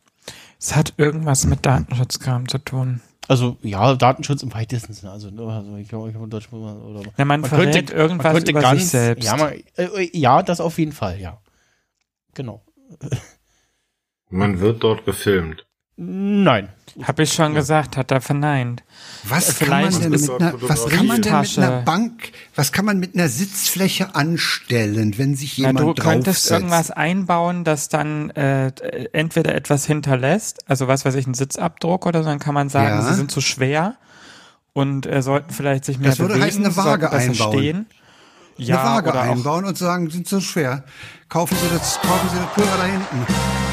[0.65, 2.99] Es hat irgendwas mit Datenschutzkram zu tun.
[3.27, 5.11] Also, ja, Datenschutz im weitesten Sinne.
[5.11, 8.33] Also, ne, also ich glaube, ich habe Deutsch oder Ja, man, Man könnte- irgendwas man
[8.33, 9.23] könnte über ganz, sich selbst.
[9.25, 11.39] Ja, man, äh, ja, das auf jeden Fall, ja.
[12.33, 12.63] Genau.
[14.29, 15.64] Man wird dort gefilmt.
[15.97, 16.69] Nein.
[17.03, 18.83] Hab ich schon gesagt, hat er verneint.
[19.23, 21.81] Was Äh, kann man vielleicht denn ist mit einer, was kann man denn mit einer
[21.83, 26.51] Bank, was kann man mit einer Sitzfläche anstellen, wenn sich Na, jemand du könntest draufsetzt?
[26.51, 28.71] irgendwas einbauen, das dann äh,
[29.13, 32.87] entweder etwas hinterlässt, also was weiß ich, ein Sitzabdruck oder so, dann kann man sagen,
[32.99, 33.01] Ja.
[33.01, 33.95] sie sind zu schwer
[34.73, 37.53] und äh, sollten vielleicht sich mehr Das würde bewegen, heißen, eine sie sollten Waage einbauen.
[37.53, 37.85] Stehen.
[38.57, 40.83] Ja, eine Waage einbauen und sagen, sind so schwer.
[41.29, 43.64] Kaufen Sie das, kaufen Sie das Pulver da hinten.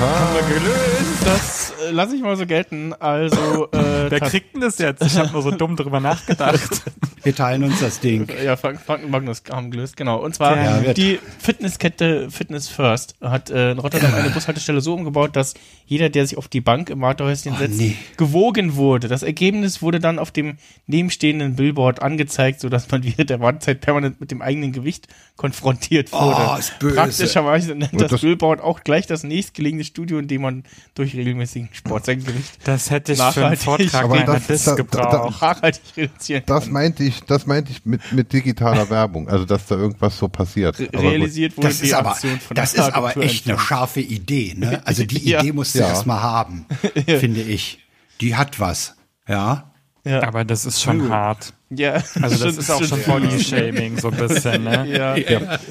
[0.00, 1.26] Haben wir gelöst.
[1.26, 2.94] Das äh, lasse ich mal so gelten.
[2.94, 3.78] Also, äh,
[4.10, 5.02] Wer kriegt denn das jetzt?
[5.02, 6.82] Ich habe nur so dumm drüber nachgedacht.
[7.22, 8.26] Wir teilen uns das Ding.
[8.42, 10.16] Ja, Frank, Frank und Magnus haben gelöst, genau.
[10.24, 15.36] Und zwar Ja, die Fitnesskette Fitness First hat äh, in Rotterdam eine Bushaltestelle so umgebaut,
[15.36, 15.52] dass
[15.84, 17.96] jeder, der sich auf die Bank im Wartehäuschen setzt, nee.
[18.16, 19.08] gewogen wurde.
[19.08, 24.20] Das Ergebnis wurde dann auf dem nebenstehenden Billboard angezeigt, sodass man während der Wartezeit permanent
[24.20, 26.36] mit dem eigenen Gewicht konfrontiert wurde.
[26.52, 26.94] Oh, ist böse.
[26.96, 30.64] Praktischerweise nennt das, das- Billboard auch gleich das nächstgelegene Studio, in dem man
[30.94, 33.56] durch regelmäßigen Sport sein Gewicht Das hätte ich für einen.
[33.56, 35.42] Vortrag Aber das- Disk da- da- gebraucht.
[35.42, 39.76] nachhaltig reduzieren Das meinte ich, das meinte ich mit, mit digitaler Werbung, also dass da
[39.76, 40.78] irgendwas so passiert.
[40.80, 44.00] Re- realisiert wurde Das die ist aber, Aktion von das ist aber echt eine scharfe
[44.00, 44.80] Idee, ne?
[44.86, 45.40] Also die Ja.
[45.40, 45.88] Idee musst du Ja.
[45.88, 46.66] erst mal haben,
[47.06, 47.78] finde ich.
[48.20, 48.96] Die hat was,
[49.28, 49.72] ja.
[50.04, 50.22] Ja.
[50.22, 51.52] Aber das ist schon hart.
[51.72, 54.88] Ja, Also das ist auch schon Body-Shaming so ein bisschen, ne?
[54.88, 55.14] Ja.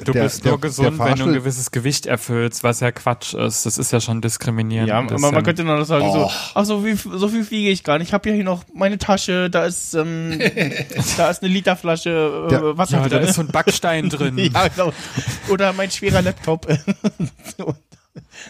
[0.06, 2.91] Du Der- bist der- nur gesund, der wenn du ein gewisses Gewicht erfüllst, was ja
[2.93, 3.66] Quatsch ist.
[3.66, 4.88] Das ist ja schon diskriminierend.
[4.88, 6.14] Ja, aber man könnte noch sagen Oh.
[6.14, 8.08] so, ach so, wie, so viel wiege ich gar nicht.
[8.08, 10.39] Ich habe ja hier noch meine Tasche, da ist, ähm,
[11.18, 13.28] da ist eine Literflasche äh, Der- Wasser ja, da drin.
[13.28, 14.38] ist so ein Backstein drin.
[14.54, 14.93] ja, genau.
[15.50, 16.66] Oder mein schwerer Laptop.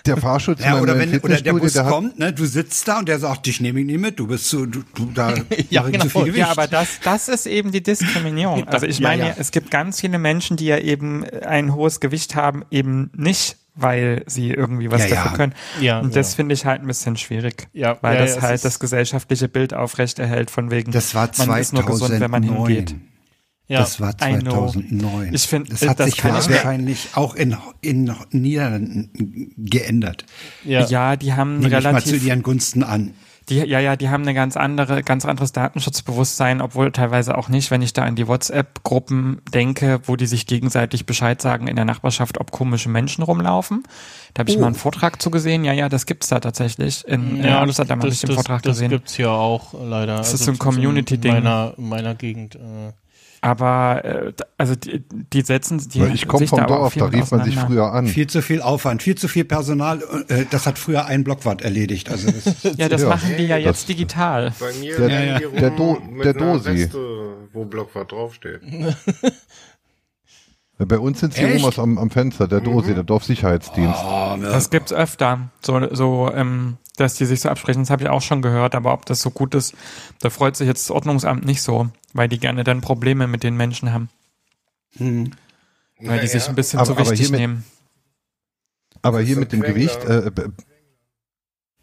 [0.06, 3.00] Der Fahrstuhl zu Ja, oder wenn oder der Bus der kommt, ne, du sitzt da
[3.00, 5.34] und der sagt, dich nehme ich nicht mit, du bist so, du, du da
[5.70, 6.04] Ja, genau.
[6.04, 6.38] zu viel Gewicht.
[6.38, 8.64] Ja, aber das, das ist eben die Diskriminierung.
[8.68, 9.36] Also ich Ja, meine, ja.
[9.38, 14.24] es gibt ganz viele Menschen, die ja eben ein hohes Gewicht haben, eben nicht, weil
[14.28, 15.38] sie irgendwie was Ja, dafür ja.
[15.38, 15.54] können.
[15.80, 16.36] Ja, Und das ja.
[16.38, 17.68] finde ich halt ein bisschen schwierig.
[17.74, 21.74] Ja, weil ja, das halt das gesellschaftliche Bild aufrechterhält von wegen, das war man ist
[21.74, 22.68] nur gesund, wenn man 2009.
[22.68, 22.96] hingeht.
[23.70, 23.80] Ja.
[23.80, 24.70] Das war I know.
[24.72, 25.34] 2009.
[25.34, 30.26] Ich find, das hat das sich wahrscheinlich auch in, in Niederlanden geändert.
[30.65, 30.86] ja.
[30.88, 33.13] Ja, die haben Nehme ich mal zu relativ ihren Gunsten an.
[33.49, 37.72] Die, ja, ja, die haben eine ganz andere, ganz anderes Datenschutzbewusstsein, obwohl teilweise auch nicht,
[37.72, 41.86] wenn ich da an die WhatsApp-Gruppen denke, wo die sich gegenseitig Bescheid sagen in der
[41.86, 43.84] Nachbarschaft, ob komische Menschen rumlaufen.
[44.36, 44.61] Da habe ich Oh.
[44.61, 45.63] mal einen Vortrag zu gesehen.
[45.63, 47.07] Ja, ja, das gibt's da tatsächlich.
[47.07, 48.89] In äh, Amsterdam habe ich den Vortrag das gesehen.
[48.91, 50.17] gibt's ja auch leider.
[50.17, 51.36] Das ist Also so ein Community-Ding.
[51.38, 52.55] In meiner, in meiner Gegend.
[52.55, 52.59] Äh,
[53.42, 55.02] Aber äh, also die,
[55.34, 57.92] die setzen die ich komme sich vom da Dorf, viel da rief man sich früher
[57.94, 58.06] an.
[58.08, 60.02] Viel zu viel Aufwand, viel zu viel Personal.
[60.28, 62.10] äh, Das hat früher ein Blockwart erledigt.
[62.10, 63.10] Also das, Ja, das Ja.
[63.10, 64.54] machen die ja Das- jetzt digital.
[64.60, 65.38] Bei mir Der- ja.
[65.48, 66.74] rum Der Do- der Dosi.
[66.76, 66.98] Weste,
[67.54, 68.60] wo Blockwart draufsteht.
[70.78, 71.36] Bei uns sind?
[71.38, 74.00] Omas am, am Fenster, der Dosi, der Dorfsicherheitsdienst.
[74.42, 77.82] Das gibt's öfter, so, so ähm, dass die sich so absprechen.
[77.84, 79.74] Das habe ich auch schon gehört, aber ob das so gut ist,
[80.20, 83.56] da freut sich jetzt das Ordnungsamt nicht so, weil die gerne dann Probleme mit den
[83.58, 84.10] Menschen haben,
[84.97, 85.32] hm.
[86.00, 87.64] weil die sich ein bisschen Aber- zu aber wichtig hiermit- nehmen.
[89.02, 90.30] Aber hier mit dem Gewicht, äh,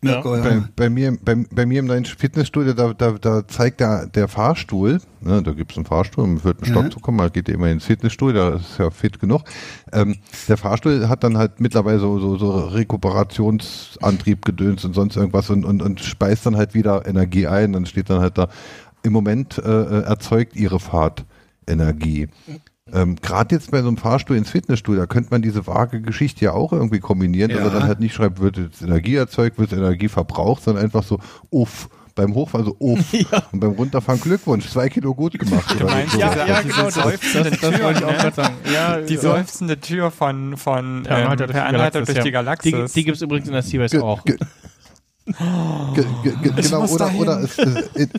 [0.02, 0.68] Mirko, bei, ja.
[0.76, 5.00] bei, mir, bei, bei mir im neuen Fitnessstudio, da, da, da zeigt der, der Fahrstuhl,
[5.20, 6.90] ne, da gibt's einen Fahrstuhl, um für einen Stock Mhm.
[6.90, 9.42] zu kommen, man geht ja immer ins Fitnessstudio, da ist ja fit genug.
[9.92, 10.16] Ähm,
[10.48, 15.64] der Fahrstuhl hat dann halt mittlerweile so, so, so Rekuperationsantrieb gedöns und sonst irgendwas und,
[15.64, 17.72] und, und speist dann halt wieder Energie ein.
[17.72, 18.48] Dann steht dann halt da,
[19.02, 21.24] im Moment äh, äh, erzeugt ihre Fahrt
[21.66, 22.28] Energie.
[22.92, 26.44] Ähm, Gerade jetzt bei so einem Fahrstuhl ins Fitnessstudio, da könnte man diese vage Geschichte
[26.44, 27.64] ja auch irgendwie kombinieren, dass Ja.
[27.64, 31.18] er dann halt nicht schreibt, wird jetzt Energie erzeugt, wird Energie verbraucht, sondern einfach so,
[31.50, 31.88] uff.
[32.14, 33.12] Beim Hochfahren so, uff.
[33.52, 35.76] Und beim Runterfahren Glückwunsch, zwei Kilo gut gemacht.
[35.78, 36.18] Du meinst so.
[36.20, 38.16] ja, ja, ja, ja, genau, das, seufzende das Tür, wollte ich auch ne?
[38.16, 38.54] gerade sagen.
[38.72, 39.20] Ja, Die ja.
[39.20, 42.30] seufzende Tür von, von Per ähm, Anhalter per Anhalter durch die ja.
[42.32, 42.72] Galaxis.
[42.72, 44.24] Die, die gibt's übrigens in der Seabase Ge- auch.
[44.24, 44.38] ge-
[45.26, 47.20] ge- ge- ge- Ich genau, muss oder, dahin.
[47.20, 48.10] oder es, es, in,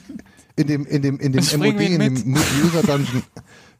[0.57, 3.23] in dem, in dem, in dem MOD, in dem Multi-User-Dungeon,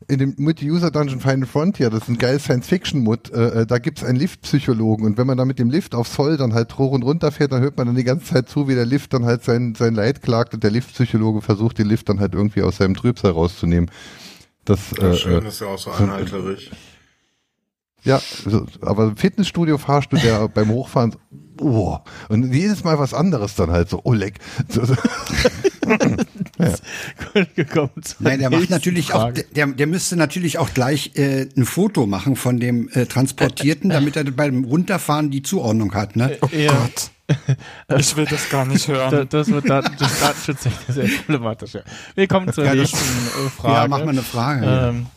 [0.10, 4.18] in dem Multi-User-Dungeon Final Frontier, das ist ein geiles Science-Fiction-Mod, äh, äh, da gibt's einen
[4.18, 7.32] Liftpsychologen und wenn man da mit dem Lift aufs Voll dann halt hoch und runter
[7.32, 9.76] fährt, dann hört man dann die ganze Zeit zu, wie der Lift dann halt sein,
[9.76, 13.32] sein Leid klagt und der Liftpsychologe versucht, den Lift dann halt irgendwie aus seinem Trübsal
[13.32, 13.92] rauszunehmen.
[14.64, 16.72] Das, äh, Das schön äh, ist ja auch so anhalterig.
[18.04, 21.20] Ja, so, aber im Fitnessstudio fahrst du der beim Hochfahren, so,
[21.60, 21.98] oh,
[22.30, 24.40] und jedes Mal was anderes dann halt so, oh leck.
[26.58, 26.74] So.
[27.34, 29.46] Gut gekommen Nein, der macht natürlich auch, Frage.
[29.56, 34.16] der, der müsste natürlich auch gleich äh, ein Foto machen von dem äh, Transportierten, damit
[34.16, 36.16] er beim Runterfahren die Zuordnung hat.
[36.16, 36.38] Ne?
[36.42, 36.74] Oh Ja.
[36.74, 37.12] Gott.
[38.00, 39.28] Ich will das gar nicht hören.
[39.30, 39.84] das wird das
[40.20, 41.74] datenschutztechnisch sehr problematisch.
[41.74, 41.82] Ja.
[42.16, 43.74] Wir kommen zur Ja, nächsten äh, Frage.
[43.76, 44.66] Ja, mach mal eine Frage.
[44.66, 44.90] ja.
[44.90, 45.08] Ähm,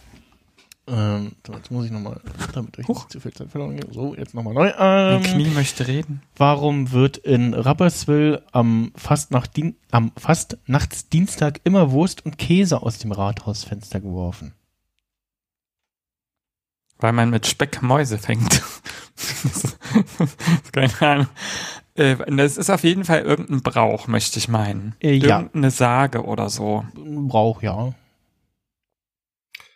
[0.86, 2.20] ähm, so, jetzt muss ich nochmal,
[2.52, 3.92] damit euch nicht zu viel Zeit verloren geht.
[3.92, 4.72] So, jetzt nochmal neu.
[4.78, 6.22] Ähm, Mein Knie möchte reden.
[6.36, 14.00] Warum wird in Rapperswil am Fastnachtdien am Fastnachtsdienstag immer Wurst und Käse aus dem Rathausfenster
[14.00, 14.54] geworfen?
[16.98, 18.62] Weil man mit Speck Mäuse fängt.
[20.72, 21.26] Keine Ahnung.
[21.94, 24.94] Äh, Das ist auf jeden Fall irgendein Brauch, möchte ich meinen.
[25.00, 25.38] Äh, ja.
[25.38, 26.84] Irgendeine Sage oder so.
[26.94, 27.94] Brauch, ja.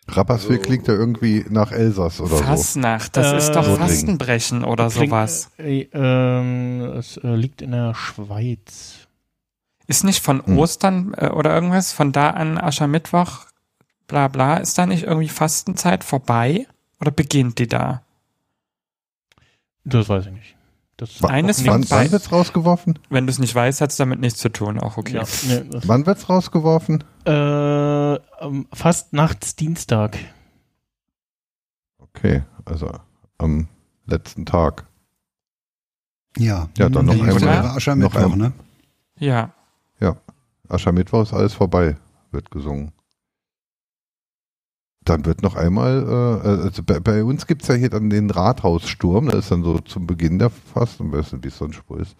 [0.07, 2.43] Rapperswil Also- klingt ja irgendwie nach Elsass oder so.
[2.43, 5.51] Fastnacht, das ist doch Äh, Fastenbrechen oder Klingt, sowas.
[5.59, 9.07] Äh, ähm, es äh, liegt in der Schweiz.
[9.87, 10.59] Ist nicht von Hm.
[10.59, 13.47] Ostern äh, oder irgendwas, von da an Aschermittwoch,
[14.07, 16.67] bla bla, ist da nicht irgendwie Fastenzeit vorbei?
[17.01, 18.03] Oder beginnt die da?
[19.85, 20.57] Das weiß ich nicht.
[20.97, 22.99] Das Wa- Eines Wann, wann wird's rausgeworfen?
[23.11, 25.15] Wenn du es nicht weißt, hat es damit nichts zu tun, auch okay.
[25.17, 27.03] Ja, nee, Wann wird's rausgeworfen?
[27.25, 30.19] äh, am Fastnachtsdienstag.
[31.99, 32.93] Okay, also
[33.39, 33.67] am
[34.07, 34.87] letzten Tag.
[36.37, 38.53] Ja, Ja, dann noch einmal- Aschermittwoch, noch ein- ne?
[39.19, 39.51] Ja.
[40.69, 41.97] Aschermittwoch ist alles vorbei,
[42.31, 42.93] wird gesungen.
[45.05, 49.27] Dann wird noch einmal, äh, also bei, bei uns gibt's ja hier dann den Rathaussturm,
[49.27, 52.17] das ist dann so zum Beginn der Fast, am besten wie es sonst wo ist.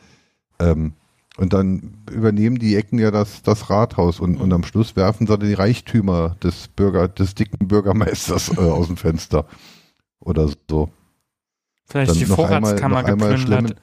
[0.59, 0.93] Ähm,
[1.37, 5.37] und dann übernehmen die Ecken ja das, das Rathaus und, und am Schluss werfen sie
[5.37, 9.47] dann die Reichtümer des Bürger, des dicken Bürgermeisters äh, aus dem Fenster.
[10.21, 10.91] Oder so.
[11.87, 13.69] Vielleicht Dann die noch einmal- Vorratskammer noch einmal geplündert.
[13.71, 13.75] schlemmen.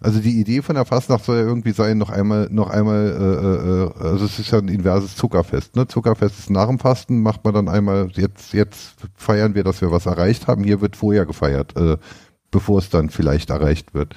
[0.00, 3.06] Also die Idee von der Fastnacht soll ja irgendwie sein, noch einmal, noch einmal,
[3.98, 5.74] äh, äh, also es ist ja ein inverses Zuckerfest.
[5.74, 5.86] Ne?
[5.86, 9.90] Zuckerfest ist nach dem Fasten, macht man dann einmal, jetzt, jetzt feiern wir, dass wir
[9.90, 10.64] was erreicht haben.
[10.64, 11.96] Hier wird vorher gefeiert, äh,
[12.50, 14.14] bevor es dann vielleicht erreicht wird.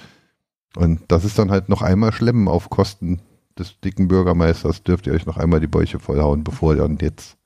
[0.75, 3.21] Und das ist dann halt noch einmal schlemmen auf Kosten
[3.57, 4.83] des dicken Bürgermeisters.
[4.83, 7.37] Dürft ihr euch noch einmal die Bäuche vollhauen, bevor dann jetzt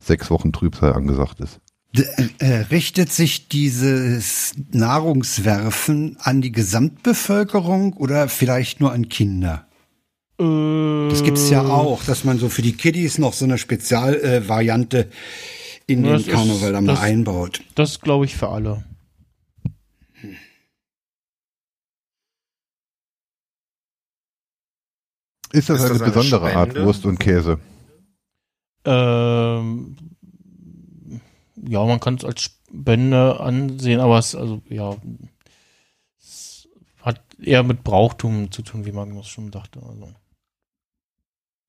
[0.00, 1.60] sechs Wochen Trübsal angesagt ist.
[1.96, 2.04] D
[2.38, 9.66] äh, richtet sich dieses Nahrungswerfen an die Gesamtbevölkerung oder vielleicht nur an Kinder?
[10.38, 15.08] Das gibt's ja auch, dass man so für die Kiddies noch so eine Spezialvariante äh,
[15.92, 17.62] in den Karneval dann mal das- einbaut.
[17.74, 18.84] Das glaube ich für alle.
[25.52, 26.86] Ist das Ist eine das eine besondere Art Spende?
[26.86, 27.58] Wurst und Käse?
[28.84, 29.96] Ähm,
[31.70, 34.96] ja, man kann es als Spende ansehen, aber es, also, ja,
[36.18, 36.68] es
[37.02, 39.80] hat eher mit Brauchtum zu tun, wie Magnus schon sagte.
[39.80, 40.08] Also.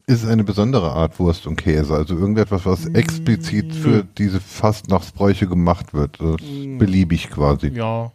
[0.07, 1.93] Ist es eine besondere Art Wurst und Käse?
[1.95, 6.19] Also irgendetwas, was Mm, explizit für diese Fastnachtsbräuche gemacht wird?
[6.19, 6.79] Das ist Mm.
[6.79, 7.67] beliebig quasi.
[7.67, 8.11] Ja,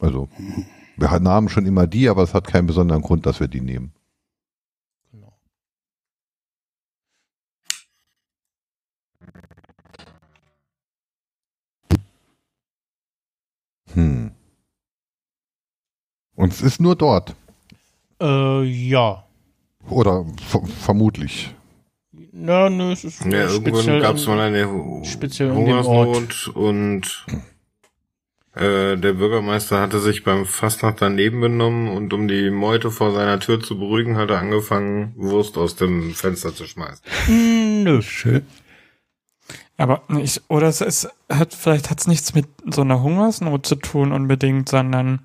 [0.00, 0.28] Also
[0.96, 3.92] wir haben schon immer die, aber es hat keinen besonderen Grund, dass wir die nehmen.
[13.94, 14.30] Hm.
[16.34, 17.34] Und es ist nur dort.
[18.20, 19.24] Äh, ja.
[19.90, 21.54] Oder ver vermutlich.
[22.32, 26.48] Na, nö, es ist Ja, irgendwann gab es mal eine Hu- speziell in dem Hungersnot
[26.54, 27.26] und
[28.54, 33.40] äh, der Bürgermeister hatte sich beim Fastnacht daneben benommen und um die Meute vor seiner
[33.40, 37.02] Tür zu beruhigen, hat er angefangen, Wurst aus dem Fenster zu schmeißen.
[37.28, 38.00] Mm, Nö.
[39.78, 43.76] Aber ich, oder es ist, hat, vielleicht hat es nichts mit so einer Hungersnot zu
[43.76, 45.20] tun unbedingt, sondern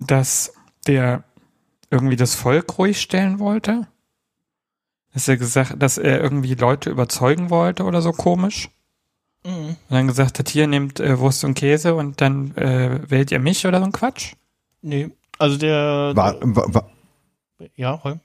[0.00, 0.52] dass
[0.88, 1.22] der
[1.90, 3.86] irgendwie das Volk ruhig stellen wollte.
[5.14, 8.68] Dass er gesagt, dass er irgendwie Leute überzeugen wollte oder so komisch.
[9.44, 9.68] Mhm.
[9.68, 13.38] Und dann gesagt hat, hier nehmt äh, Wurst und Käse und dann äh, wählt ihr
[13.38, 14.34] mich oder so ein Quatsch.
[14.82, 15.10] Nee.
[15.38, 16.12] Also der.
[16.14, 16.90] War, war, war,
[17.76, 18.20] ja, Holm?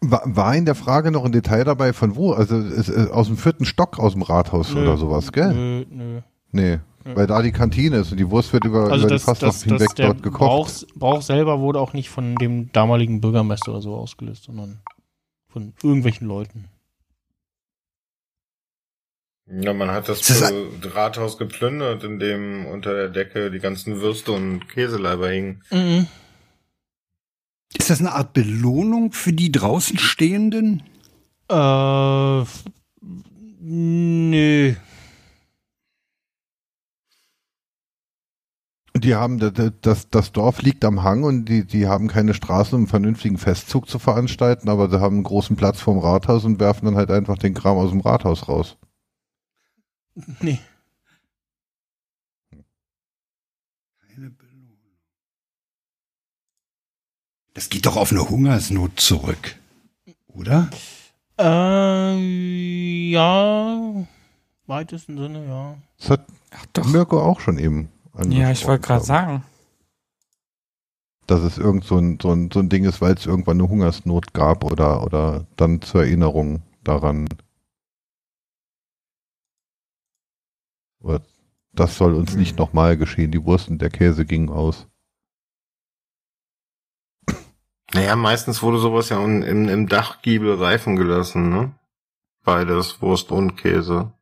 [0.00, 2.32] War war in der Frage noch ein Detail dabei, von wo?
[2.32, 4.82] Also es, äh, aus dem vierten Stock aus dem Rathaus Nö.
[4.82, 5.52] oder sowas, gell?
[5.52, 6.20] Nö, nö.
[6.52, 6.78] Nee.
[7.04, 7.16] Nö.
[7.16, 9.54] Weil da die Kantine ist und die Wurst wird über, Also über das, die Fastnacht
[9.54, 10.40] das, hinweg das, der dort gekocht.
[10.40, 14.80] Brauch, Brauch selber wurde auch nicht von dem damaligen Bürgermeister oder so ausgelöst, sondern
[15.48, 16.66] von irgendwelchen Leuten.
[19.46, 20.54] Ja, man hat das, Das ist
[20.94, 25.62] Rathaus geplündert, in dem unter der Decke die ganzen Würste und Käseleiber hingen.
[25.70, 26.06] Mhm.
[27.90, 30.84] Ist das eine Art Belohnung für die draußen Stehenden?
[31.48, 32.44] Äh,
[33.60, 34.74] nö.
[38.94, 39.40] Die haben,
[39.82, 43.38] das, das Dorf liegt am Hang und die, die haben keine Straßen, um einen vernünftigen
[43.38, 47.10] Festzug zu veranstalten, aber sie haben einen großen Platz vorm Rathaus und werfen dann halt
[47.10, 48.76] einfach den Kram aus dem Rathaus raus.
[50.38, 50.60] Nee.
[57.54, 59.56] Das geht doch auf eine Hungersnot zurück.
[60.28, 60.70] Oder?
[61.38, 64.06] Äh, ja.
[64.66, 65.76] Weitesten Sinne, ja.
[65.98, 66.84] Das hat Ach doch.
[66.86, 67.88] Mirko auch schon eben
[68.28, 69.44] Ja, ich wollte gerade angesprochen, sagen.
[71.26, 73.68] Dass es irgend so ein, so ein, so ein Ding ist, weil es irgendwann eine
[73.68, 77.28] Hungersnot gab oder, oder dann zur Erinnerung daran.
[81.02, 81.22] Aber
[81.72, 83.30] das soll uns nicht nochmal geschehen.
[83.30, 84.86] Die Wurst und der Käse gingen aus.
[87.92, 91.74] Naja, meistens wurde sowas ja im, im, im Dachgiebel reifen gelassen, ne?
[92.44, 94.12] Beides, Wurst und Käse.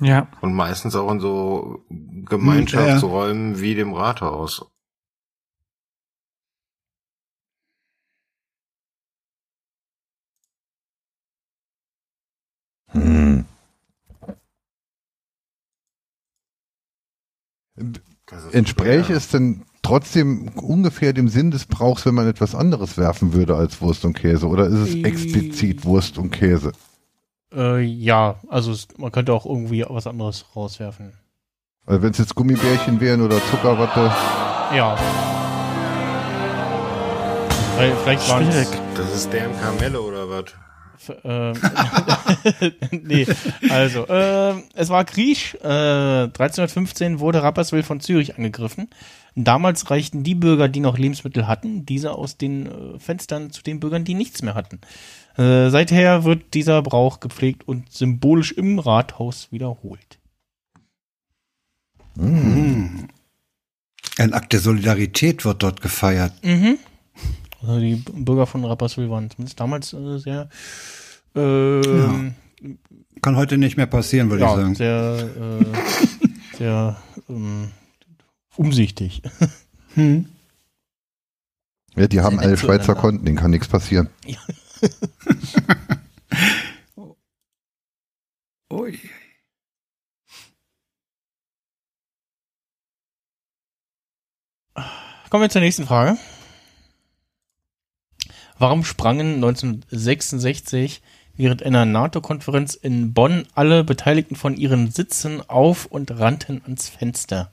[0.00, 0.28] Ja.
[0.40, 4.66] Und meistens auch in so Gemeinschaftsräumen wie dem Rathaus.
[12.88, 13.44] Hm.
[18.52, 23.54] Entspräche es denn trotzdem ungefähr dem Sinn des Brauchs, wenn man etwas anderes werfen würde
[23.54, 24.48] als Wurst und Käse?
[24.48, 25.02] Oder ist es Äh.
[25.04, 26.72] explizit Wurst und Käse?
[27.54, 31.12] Äh, ja, also es, man könnte auch irgendwie was anderes rauswerfen.
[31.86, 34.10] Also wenn es jetzt Gummibärchen wären oder Zuckerwatte.
[34.74, 34.96] Ja.
[37.76, 38.68] Vielleicht waren Schwierig.
[38.96, 40.44] Das ist deren Kamelle oder was?
[41.24, 41.54] ähm,
[43.02, 43.26] nee,
[43.68, 45.54] also, ähm, es war Krieg.
[45.62, 45.66] Äh,
[46.24, 48.88] 1315 wurde Rapperswil von Zürich angegriffen.
[49.36, 53.80] Damals reichten die Bürger, die noch Lebensmittel hatten, diese aus den äh, Fenstern zu den
[53.80, 54.80] Bürgern, die nichts mehr hatten.
[55.36, 60.20] Äh, seither wird dieser Brauch gepflegt und symbolisch im Rathaus wiederholt.
[62.16, 63.08] Hm.
[64.18, 66.32] Ein Akt der Solidarität wird dort gefeiert.
[66.44, 66.78] Mhm.
[67.60, 70.48] Also die Bürger von Rapperswil waren zumindest damals äh, sehr,
[71.34, 72.34] ähm,
[73.20, 74.74] Kann heute nicht mehr passieren, würde ich ja, sagen.
[74.76, 76.96] sehr, äh, sehr
[77.28, 77.70] ähm,
[78.56, 79.22] umsichtig.
[79.94, 80.28] Hm.
[81.94, 82.96] Ja, die haben alle Schweizer.
[82.96, 84.08] Konten, denen kann nichts passieren.
[88.72, 88.98] Ui.
[95.30, 96.18] Kommen wir zur nächsten Frage.
[98.58, 101.02] Warum sprangen 1966
[101.36, 107.50] während einer NATO-Konferenz in Bonn alle Beteiligten von ihren Sitzen auf und rannten ans Fenster?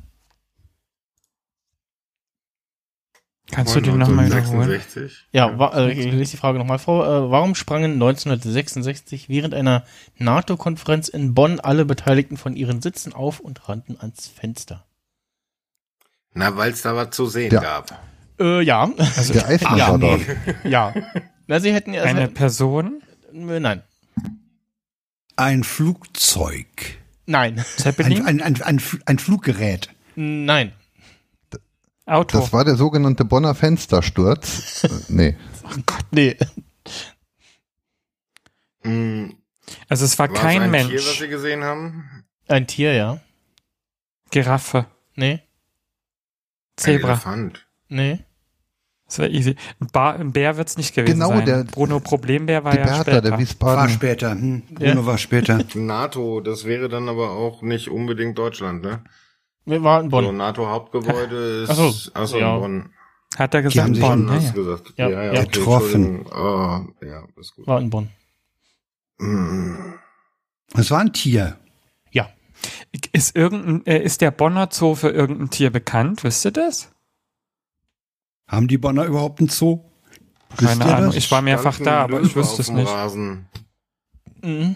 [3.51, 4.71] Kannst du den nochmal wiederholen?
[4.71, 5.27] 1966?
[5.31, 7.05] Ja, wa äh, ich lese die Frage nochmal vor.
[7.05, 9.83] Äh, warum sprangen 1966 während einer
[10.17, 14.85] NATO-Konferenz in Bonn alle Beteiligten von ihren Sitzen auf und rannten ans Fenster?
[16.33, 17.61] Na, weil es da was zu sehen Ja.
[17.61, 17.99] gab.
[18.39, 18.89] Äh, ja.
[19.17, 20.21] Also Der Eismann ja, war dort.
[20.63, 20.93] ja.
[21.47, 22.03] Na, sie hätten ja.
[22.03, 23.01] eine Person,
[23.33, 23.83] äh, nein.
[25.35, 26.65] Ein Flugzeug.
[27.25, 27.63] Nein.
[27.97, 29.89] Ein, ein, ein, ein, ein Fluggerät.
[30.15, 30.73] Nein.
[32.05, 32.39] Auto.
[32.39, 34.87] Das war der sogenannte Bonner Fenstersturz.
[35.09, 35.37] Nee.
[36.11, 36.35] Nee.
[38.81, 39.35] Hm,
[39.87, 40.89] also es war war es kein ein Mensch.
[40.89, 42.25] Tier, was Sie gesehen haben?
[42.47, 43.19] Ein Tier, ja.
[44.31, 44.85] Giraffe,
[45.15, 45.33] Nee.
[45.33, 45.41] Ein
[46.77, 47.09] Zebra.
[47.09, 47.67] Elefant.
[47.89, 48.19] Nee.
[49.05, 49.55] Das wäre easy.
[49.81, 51.45] Ein, Bar, ein Bär wird's nicht gewesen Genau, sein.
[51.45, 53.21] der- Bruno Problembär war Die ja Bertha, später.
[53.21, 53.89] der War Wiesbaden.
[53.93, 54.31] später.
[54.31, 54.61] Hm.
[54.73, 55.05] Bruno Ja.
[55.05, 55.59] war später.
[55.75, 59.03] NATO, das wäre dann aber auch nicht unbedingt Deutschland, ne?
[59.65, 60.37] Wir waren in So, Bonn.
[60.37, 61.69] NATO-Hauptgebäude ist.
[61.69, 62.57] Ach so, Achso, ja.
[62.57, 62.89] Bonn.
[63.37, 64.27] Hat er haben gesagt, sich Bonn.
[64.27, 64.51] Ja, hast ja.
[64.53, 64.93] gesagt.
[64.97, 65.39] Ja, Ja, ja, ja.
[65.41, 66.25] okay, Getroffen.
[66.27, 67.67] Oh, ja, ist gut.
[67.67, 68.09] War in Bonn.
[69.19, 69.93] Hm.
[70.75, 71.57] Es war ein Tier.
[72.11, 72.29] Ja.
[73.13, 76.23] Ist, irgendein, äh, ist der Bonner Zoo für irgendein Tier bekannt?
[76.23, 76.91] Wisst ihr das?
[78.47, 79.79] Haben die Bonner überhaupt einen Zoo?
[80.57, 81.05] Wisst Keine Ahnung.
[81.07, 81.15] das?
[81.15, 82.89] Ich war mehrfach da, aber ich wüsste es nicht.
[82.89, 83.47] Rasen.
[84.41, 84.75] Mhm.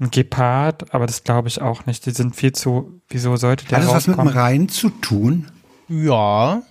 [0.00, 2.06] Ein Gepard, aber das glaube ich auch nicht.
[2.06, 3.02] Die sind viel zu.
[3.08, 4.42] Wieso sollte der Hat das was mit dem rauskommen?
[4.42, 5.50] Rhein zu tun?
[5.88, 6.62] Ja.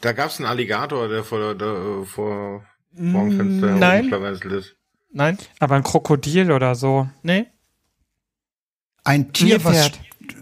[0.00, 2.62] Da gab's einen Alligator, der vor, der, der, vor,
[2.94, 4.12] vor dem Fenster Nein.
[4.12, 4.76] ist.
[5.10, 5.38] Nein.
[5.58, 7.08] Aber ein Krokodil oder so.
[7.22, 7.46] Nee.
[9.02, 9.92] Ein Tier, was,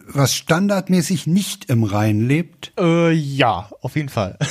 [0.08, 2.72] was standardmäßig nicht im Rhein lebt?
[2.78, 4.38] Äh, ja, auf jeden Fall.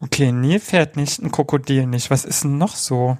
[0.00, 2.08] Okay, ein Nilpferd nicht, ein Krokodil nicht.
[2.10, 3.18] Was ist denn noch so?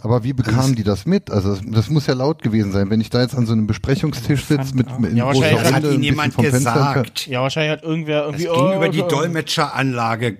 [0.00, 1.30] Aber wie bekamen die das mit?
[1.30, 3.66] Also das, das muss ja laut gewesen sein, wenn ich da jetzt an so einem
[3.66, 6.44] Besprechungstisch sitze mit, mit Ja, großer wahrscheinlich Das hat Runde, ein ihnen bisschen jemand vom
[6.44, 6.94] Fenster entfernt.
[6.94, 7.26] gesagt.
[7.26, 8.44] Ja, wahrscheinlich hat irgendwer Das irgendwie.
[8.60, 10.38] ging oh, über die oh, Dolmetscheranlage.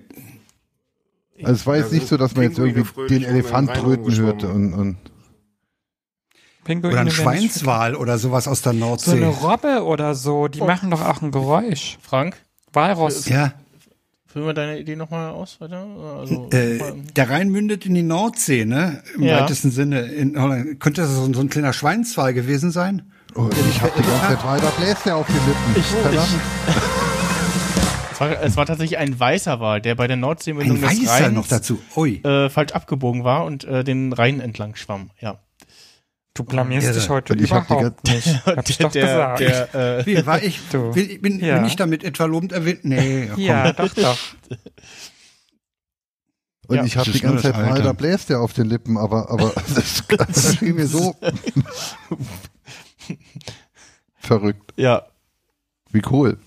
[1.43, 4.47] Also es war Ja, jetzt nicht so, dass man jetzt irgendwie den Elefant brüten hörte
[4.49, 4.97] und, und
[6.63, 9.11] Pinguine Oder ein Schweinswal oder sowas aus der So Nordsee.
[9.17, 11.97] eine Robbe oder so, die machen doch auch ein Geräusch.
[12.01, 12.37] Frank,
[12.71, 13.27] Walross.
[13.27, 13.53] ja,
[14.33, 15.61] führen wir deine Idee nochmal aus?
[15.61, 15.85] Weiter?
[16.19, 16.79] Also, äh,
[17.15, 19.03] der Rhein mündet in die Nordsee, ne?
[19.15, 19.41] Im Ja.
[19.41, 20.01] weitesten Sinne.
[20.01, 20.79] In Holland.
[20.79, 23.03] Könnte das so, so ein kleiner Schweinswal gewesen sein?
[23.35, 25.83] Oh, ich hab die ganze Zeit weiter bläst der auf die Lippen.
[26.01, 26.27] Verdammt.
[28.11, 31.25] es, war, es war tatsächlich ein weißer Wal, der bei der Nordseemündung Ein des Weißer
[31.25, 31.79] Rheins noch dazu.
[31.95, 32.21] Ui.
[32.23, 35.11] äh, falsch abgebogen war und äh, den Rhein entlang schwamm.
[35.19, 35.37] Ja.
[36.35, 36.95] Du blamierst Irre.
[36.99, 38.45] dich heute Und ich überhaupt nicht.
[38.45, 39.39] Hab ich doch der, gesagt.
[39.39, 40.91] der, äh, Wie, war ich, Du.
[40.91, 41.57] bin, bin, Ja.
[41.57, 42.83] bin ich damit etwa lobend erwähnt?
[42.85, 43.43] Nee, ja, komm.
[43.43, 44.17] ja, doch, doch.
[46.67, 46.85] Und Ja.
[46.85, 47.75] ich habe die ganze Zeit Alter.
[47.75, 51.15] weiter bläst der auf den Lippen, aber, aber das, das schien mir so
[54.17, 54.71] verrückt.
[54.77, 55.03] ja.
[55.91, 56.39] Wie cool.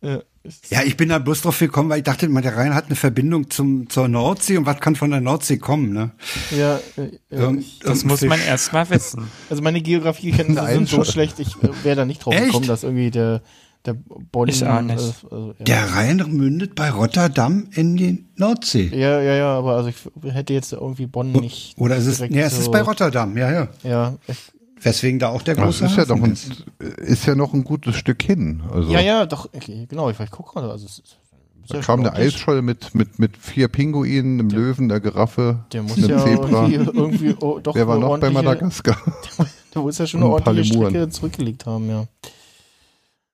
[0.00, 0.26] Ist-
[0.70, 2.96] Ja, ich bin da bloß drauf gekommen, weil ich dachte, man, der Rhein hat eine
[2.96, 6.10] Verbindung zum, zur Nordsee und was kann von der Nordsee kommen, ne?
[6.50, 7.38] ja, äh, ja.
[7.38, 8.48] Irgend- Das irgendein muss man Fisch.
[8.48, 9.30] erst mal wissen.
[9.50, 12.46] Also meine Geografiekenntnisse sind so schlecht, ich äh, wäre da nicht drauf Echt?
[12.46, 13.42] gekommen, dass irgendwie der,
[13.84, 14.48] der Bonn...
[14.48, 14.98] Ich auch nicht.
[14.98, 15.64] äh, also, ja.
[15.64, 18.90] Der Rhein mündet bei Rotterdam in die Nordsee.
[18.92, 21.74] ja, ja, ja, aber also ich hätte jetzt irgendwie Bonn nicht...
[21.78, 23.68] Oder ist es, direkt nee, es ist so- bei Rotterdam, ja, ja.
[23.84, 24.36] Ja, ich,
[24.82, 26.64] Weswegen da auch der Das große ist ja, doch ein, ist.
[26.98, 28.62] ist ja noch ein gutes Stück hin.
[28.72, 31.18] Also, ja, ja, doch, okay, genau, ich, ich gucke gerade, also es ist...
[31.62, 32.34] ist Da ja kam schon der ordentlich.
[32.34, 36.66] Eisscholl mit, mit, mit vier Pinguinen, einem Löwen, der Giraffe, Der muss einem ja Zebra.
[36.68, 38.96] irgendwie, irgendwie oh, doch Wer war eine noch bei Madagaskar?
[39.74, 40.74] Der muss ja schon eine ordentliche.
[40.74, 42.04] Strecke zurückgelegt haben, ja.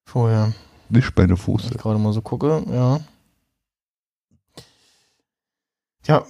[0.04, 0.52] Vorher,
[0.90, 1.68] Nicht meine wenn Fuße.
[1.72, 3.00] ich gerade mal so gucke, ja.
[6.08, 6.24] Ja,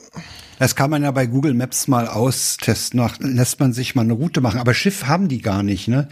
[0.58, 2.98] Das kann man ja bei Google Maps mal austesten.
[2.98, 4.58] Nach, lässt man sich mal eine Route machen.
[4.58, 6.08] Aber Schiff haben die gar nicht, ne?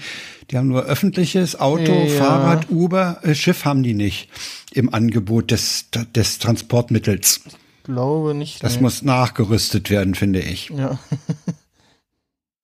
[0.51, 2.07] Die haben nur öffentliches Auto, Ja.
[2.25, 3.19] Fahrrad, Uber.
[3.23, 4.29] Äh, Schiff haben die nicht
[4.73, 7.41] im Angebot des, des Transportmittels.
[7.83, 8.62] glaube nicht.
[8.62, 8.83] Das nee.
[8.83, 10.71] muss nachgerüstet werden, finde ich.
[10.71, 10.99] Ja,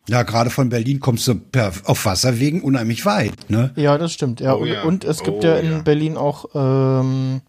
[0.08, 3.72] Ja, gerade von Berlin kommst du per, auf Wasserwegen unheimlich weit, ne?
[3.76, 4.40] ja, das stimmt.
[4.40, 4.82] Ja, Oh und, ja.
[4.82, 5.78] und es gibt Oh ja in ja.
[5.78, 7.40] Berlin auch ähm,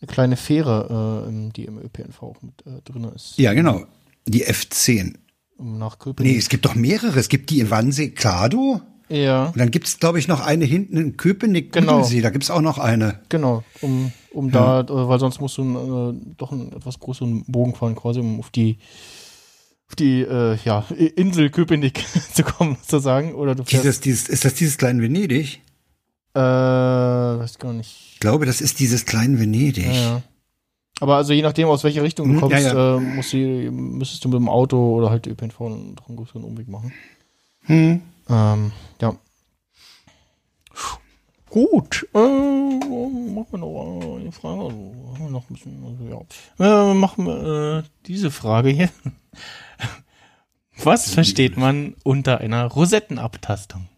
[0.00, 3.38] eine kleine Fähre, äh, die im ÖPNV auch mit äh, drin ist.
[3.38, 3.84] Ja, genau.
[4.26, 5.14] Die F10.
[5.56, 6.32] Um nach Köpenick.
[6.32, 7.18] Nee, es gibt doch mehrere.
[7.18, 8.80] Es gibt die in Wannsee, Klado.
[9.08, 11.92] ja, Und dann gibt's, glaube ich, noch eine hinten in Köpenick, Genau.
[11.98, 12.20] Gudelsee.
[12.20, 13.20] Da gibt's auch noch eine.
[13.30, 13.64] genau.
[13.80, 17.94] Um, um da, äh, weil sonst musst du äh, doch einen etwas größeren Bogen fahren,
[17.94, 18.78] quasi, um auf die
[19.88, 20.84] auf die äh, ja,
[21.14, 23.34] Insel Köpenick zu kommen, sozusagen.
[23.36, 25.60] Oder du fährst, Dieses, dieses, ist das dieses kleine Venedig?
[26.36, 28.12] Äh, weiß gar nicht.
[28.14, 29.86] Ich glaube, das ist dieses kleine Venedig.
[29.86, 30.22] Ja.
[31.00, 32.96] Aber also je nachdem, aus welcher Richtung du Mhm, kommst, ja, ja.
[32.96, 36.92] Äh, musst du, müsstest du mit dem Auto oder halt ÖPNV einen, größeren Umweg machen.
[37.62, 38.00] Hm.
[38.28, 39.16] Ähm, ja.
[41.50, 44.60] Gut, äh, machen wir noch eine Frage.
[44.62, 46.26] Also, haben wir noch ein bisschen, also,
[46.58, 46.90] ja.
[46.90, 48.90] Äh, machen wir äh, diese Frage hier.
[50.82, 53.88] Was versteht man unter einer Rosettenabtastung?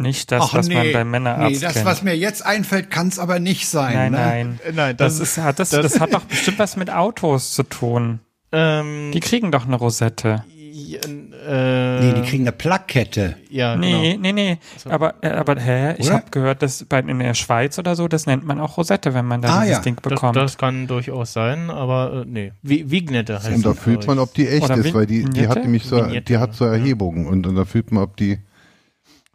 [0.00, 0.92] Nicht das, Ach, was man nee.
[0.92, 1.84] beim Männerarzt Nee, das, kennt.
[1.84, 3.94] was mir jetzt einfällt, kann's aber nicht sein.
[3.94, 4.18] nein, ne?
[4.18, 4.60] nein.
[4.74, 8.20] Nein, Das, ist, hat, das, das, hat doch bestimmt was mit Autos zu tun.
[8.52, 10.44] ähm, Die kriegen doch eine Rosette.
[10.72, 11.00] ja,
[11.46, 13.36] äh, Nee, die kriegen eine Plakette.
[13.50, 14.22] ja, Nee, genau.
[14.22, 14.58] nee, nee.
[14.88, 15.94] Aber, äh, aber hä?
[15.98, 19.12] Ich habe gehört, dass bei, in der Schweiz oder so, das nennt man auch Rosette,
[19.14, 19.82] wenn man da Ah, dieses ja.
[19.82, 20.36] Ding Das, bekommt.
[20.36, 22.52] das kann durchaus sein, aber äh, nee.
[22.62, 25.24] Wie, Vignette heißt Und da das, fühlt man, ob die echt Oder ist, weil die,
[25.24, 26.72] die hat nämlich so, Vignette, die hat so ja.
[26.72, 28.38] Erhebungen und, und da fühlt man, ob die.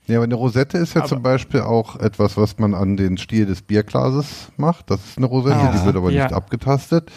[0.07, 3.18] Ja, aber eine Rosette ist ja Aber- zum Beispiel auch etwas, was man an den
[3.18, 4.91] Stiel des Bierglases macht.
[4.91, 6.23] Das ist eine Rosette, Ah, die wird aber ja.
[6.23, 7.10] nicht abgetastet.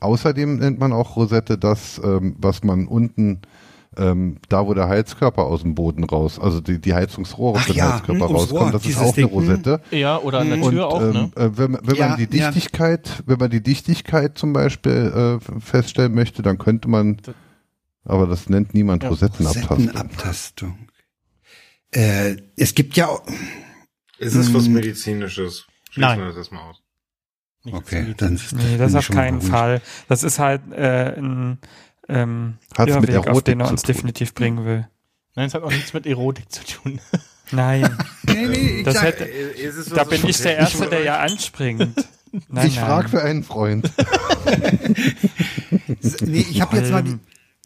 [0.00, 3.40] Außerdem nennt man auch Rosette das, ähm, was man unten,
[3.96, 7.78] ähm, da wo der Heizkörper aus dem Boden raus, also die, die Heizungsrohre für den
[7.78, 9.32] ja, Heizkörper hm, rauskommen, das ist auch eine Ding, hm.
[9.32, 9.80] Rosette.
[9.90, 11.30] Ja, oder an der Und Tür auch, ähm, ne?
[11.34, 12.50] äh, wenn, wenn Ja, man die ja.
[12.52, 17.16] Dichtigkeit, wenn man die Dichtigkeit zum Beispiel äh, feststellen möchte, dann könnte man,
[18.04, 19.76] aber das nennt niemand Ja, Rosettenabtastung.
[19.78, 20.78] Rosettenabtastung.
[21.92, 23.22] Äh, es gibt ja auch,
[24.18, 24.74] Ist es was Hm.
[24.74, 25.66] Medizinisches?
[25.90, 26.18] Schließen Nein.
[26.20, 26.82] wir das erstmal aus.
[27.70, 29.40] Okay, dann nee, das ich auf keinen.
[29.40, 29.80] Fall.
[30.08, 31.58] Das ist halt äh, ein
[32.08, 34.88] ähm, Hat's mit Irrweg, auf Erotik den er uns definitiv bringen will.
[35.34, 37.00] Nein, es hat auch nichts mit Erotik zu tun.
[37.50, 41.02] Nein, Nee, nee, ich Das sag, hätte- Ist es da bin ich der Erste, der
[41.02, 41.94] ja anspringt.
[42.48, 43.90] Nein, ich frage für einen Freund.
[46.20, 47.18] nee, ich habe jetzt mal die,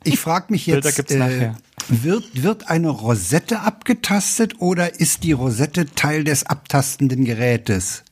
[0.05, 1.59] ich frage mich Bilder jetzt, gibt's äh, nachher.
[1.89, 8.05] Wird, wird eine Rosette abgetastet oder ist die Rosette Teil des abtastenden Gerätes?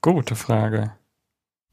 [0.00, 0.92] Gute Frage.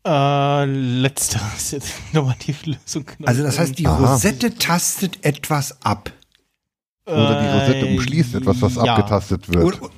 [0.06, 3.06] Äh, letzter ist jetzt nochmal die Lösung.
[3.24, 4.14] Also das heißt, die Aha.
[4.14, 6.12] Rosette tastet etwas ab.
[7.06, 8.84] Oder die Rosette Äh, umschließt etwas, was ja.
[8.96, 9.64] abgetastet wird.
[9.64, 9.90] Oder,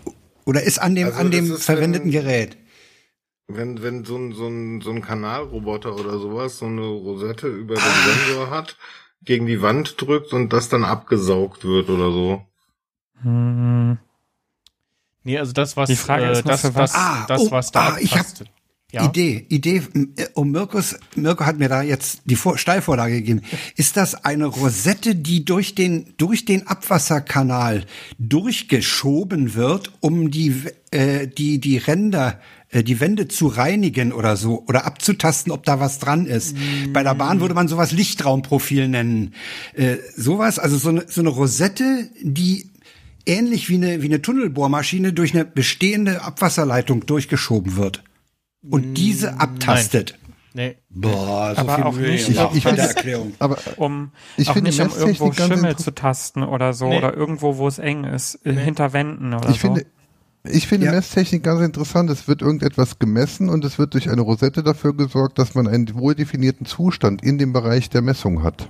[0.46, 2.58] oder ist an dem, Also an dem verwendeten wenn- Gerät.
[3.48, 7.76] Wenn, wenn so ein, so ein, so ein Kanalroboter oder sowas so eine Rosette über
[7.76, 8.76] den Sensor hat,
[9.26, 12.42] gegen die Wand drückt und das dann abgesaugt wird oder so.
[13.22, 13.98] Hm,
[15.26, 16.96] Nee, also das, was, Die Frage äh, ist das, was, was.
[16.96, 18.28] Ah, das, oh, was da ah, ich hab-.
[18.92, 19.06] Ja?
[19.06, 19.82] Idee, Idee.
[20.36, 23.42] Und Mirkus, Mirko hat mir da jetzt die Vor Steilvorlage gegeben.
[23.76, 27.86] Ist das eine Rosette, die durch den, durch den Abwasserkanal
[28.20, 30.56] durchgeschoben wird, um die,
[30.92, 32.42] äh, die, die Ränder, äh,
[32.74, 36.56] die Wände zu reinigen oder so, oder abzutasten, ob da was dran ist?
[36.94, 39.34] Bei der Bahn würde man sowas Lichtraumprofil nennen.
[39.74, 42.70] Äh, sowas, also so eine, so eine Rosette, die
[43.26, 48.04] ähnlich wie eine, wie eine Tunnelbohrmaschine durch eine bestehende Abwasserleitung durchgeschoben wird.
[48.70, 50.18] Und diese abtastet.
[50.54, 50.78] Nee.
[50.90, 53.34] Boah, so Aber viel auch Mühe nicht- ich bei finde- der Erklärung.
[53.40, 56.98] Aber um Ich auch finde nicht um irgendwo Schimmel zu tasten oder so Nee.
[56.98, 59.68] oder irgendwo, wo es eng ist, äh, hinter Wänden oder ich so.
[59.68, 59.86] finde,
[60.52, 60.92] ich finde Ja.
[60.92, 62.10] Messtechnik ganz interessant.
[62.10, 65.94] Es wird irgendetwas gemessen und es wird durch eine Rosette dafür gesorgt, dass man einen
[65.96, 68.70] wohl definierten Zustand in dem Bereich der Messung hat.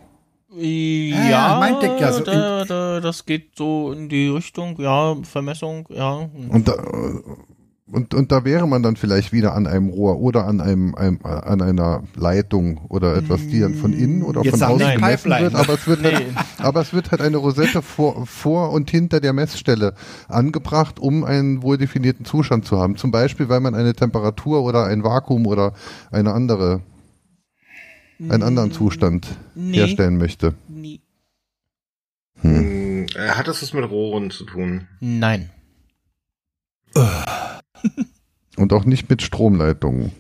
[0.58, 5.86] Ja, meinte ich ja so da, da, das geht so in die Richtung, ja, Vermessung,
[5.90, 6.30] ja.
[6.50, 6.76] Und da,
[7.92, 11.20] und, und da wäre man dann vielleicht wieder an einem Rohr oder an einem, einem
[11.24, 15.30] an einer Leitung oder etwas, die dann von innen oder Jetzt von außen nicht gemessen
[15.30, 15.44] Pipeline.
[15.54, 16.24] wird, aber es wird halt,
[16.58, 19.94] aber es wird halt eine Rosette vor, vor und hinter der Messstelle
[20.28, 22.98] angebracht, um einen wohl definierten Zustand zu haben.
[22.98, 25.74] Zum Beispiel, weil man eine Temperatur oder ein Vakuum oder
[26.12, 26.82] eine andere,
[28.20, 29.78] einen anderen Zustand Nee.
[29.78, 30.56] herstellen möchte.
[30.68, 31.02] Nie.
[32.42, 34.88] Hm, äh, Hat das was mit Rohren zu tun?
[35.00, 35.52] Nein.
[38.58, 40.12] Und auch nicht mit Stromleitungen.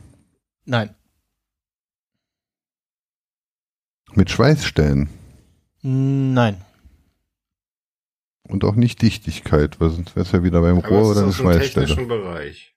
[0.65, 0.93] Nein.
[4.13, 5.09] Mit Schweißstellen.
[5.81, 6.61] Nein.
[8.47, 11.33] Und auch nicht Dichtigkeit, weil sonst wäre es ja wieder beim Aber Rohr oder eine
[11.33, 11.87] Schweißstelle.
[11.87, 12.75] technischen Bereich.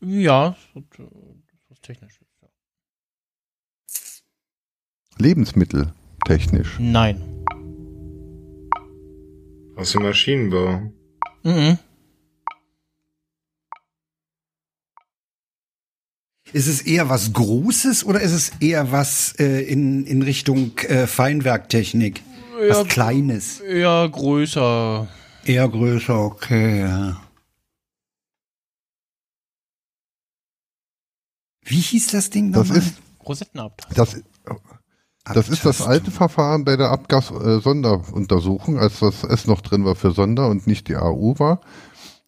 [0.00, 1.08] Ja, das ist, äh,
[1.50, 2.20] das ist technisch.
[2.42, 2.48] Ja.
[5.18, 5.92] Lebensmittel
[6.26, 6.78] technisch.
[6.78, 7.22] Nein.
[9.76, 10.92] Aus dem Maschinenbau.
[11.44, 11.78] Mhm.
[16.52, 21.06] Ist es eher was Großes oder ist es eher was äh, in, in Richtung äh,
[21.06, 22.22] Feinwerktechnik?
[22.58, 23.60] Was Ja, Kleines?
[23.60, 25.06] eher größer.
[25.44, 27.20] Eher größer, okay, ja.
[31.64, 32.78] Wie hieß das Ding Das nochmal?
[32.82, 32.94] ist,
[33.26, 33.98] Rosettenabtast.
[33.98, 34.16] das,
[35.34, 40.12] das ist das alte Verfahren bei der Abgas-Sonderuntersuchung, als das S noch drin war für
[40.12, 41.60] Sonder und nicht die AU war.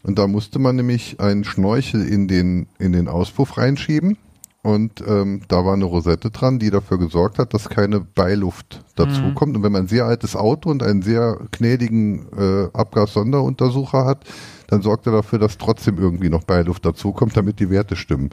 [0.02, 4.16] Und da musste man nämlich einen Schnorchel in den, in den Auspuff reinschieben.
[4.62, 9.32] Und ähm, da war eine Rosette dran, die dafür gesorgt hat, dass keine Beiluft dazu
[9.34, 9.56] kommt.
[9.56, 14.24] Und wenn man ein sehr altes Auto und einen sehr gnädigen äh, Abgas-Sonderuntersucher hat,
[14.66, 18.28] dann sorgt er dafür, dass trotzdem irgendwie noch Beiluft dazukommt, damit die Werte stimmen.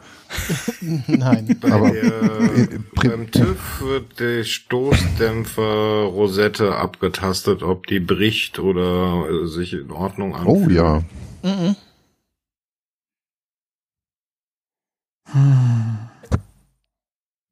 [1.07, 1.57] Nein.
[1.61, 9.47] Bei Aber- der, äh, beim TÜV wird die Stoßdämpfer-Rosette abgetastet, ob die bricht oder äh,
[9.47, 10.67] sich in Ordnung anfühlt.
[10.67, 11.03] Oh ja.
[11.43, 11.75] Mhm.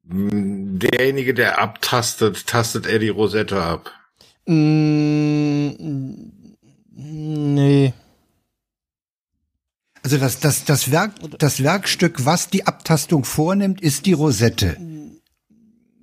[0.04, 3.92] Mm, Derjenige, der abtastet, tastet er die Rosette ab.
[4.46, 5.70] Mm,
[6.98, 7.92] Nee.
[10.02, 14.76] Also das, das, das, Werk, das Werkstück, was die Abtastung vornimmt, ist die Rosette.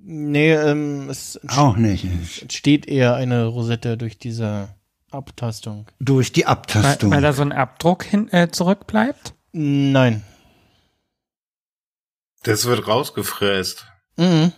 [0.05, 2.05] Nee, ähm, es Auch nicht.
[2.41, 4.67] entsteht eher eine Rosette durch diese
[5.13, 5.87] Abtastung.
[5.99, 7.11] Durch die Weil, Abtastung.
[7.11, 9.33] weil da so ein Abdruck hin, äh, zurückbleibt?
[9.51, 10.23] Nein.
[12.43, 13.85] Das wird rausgefräst.
[14.17, 14.51] Mhm.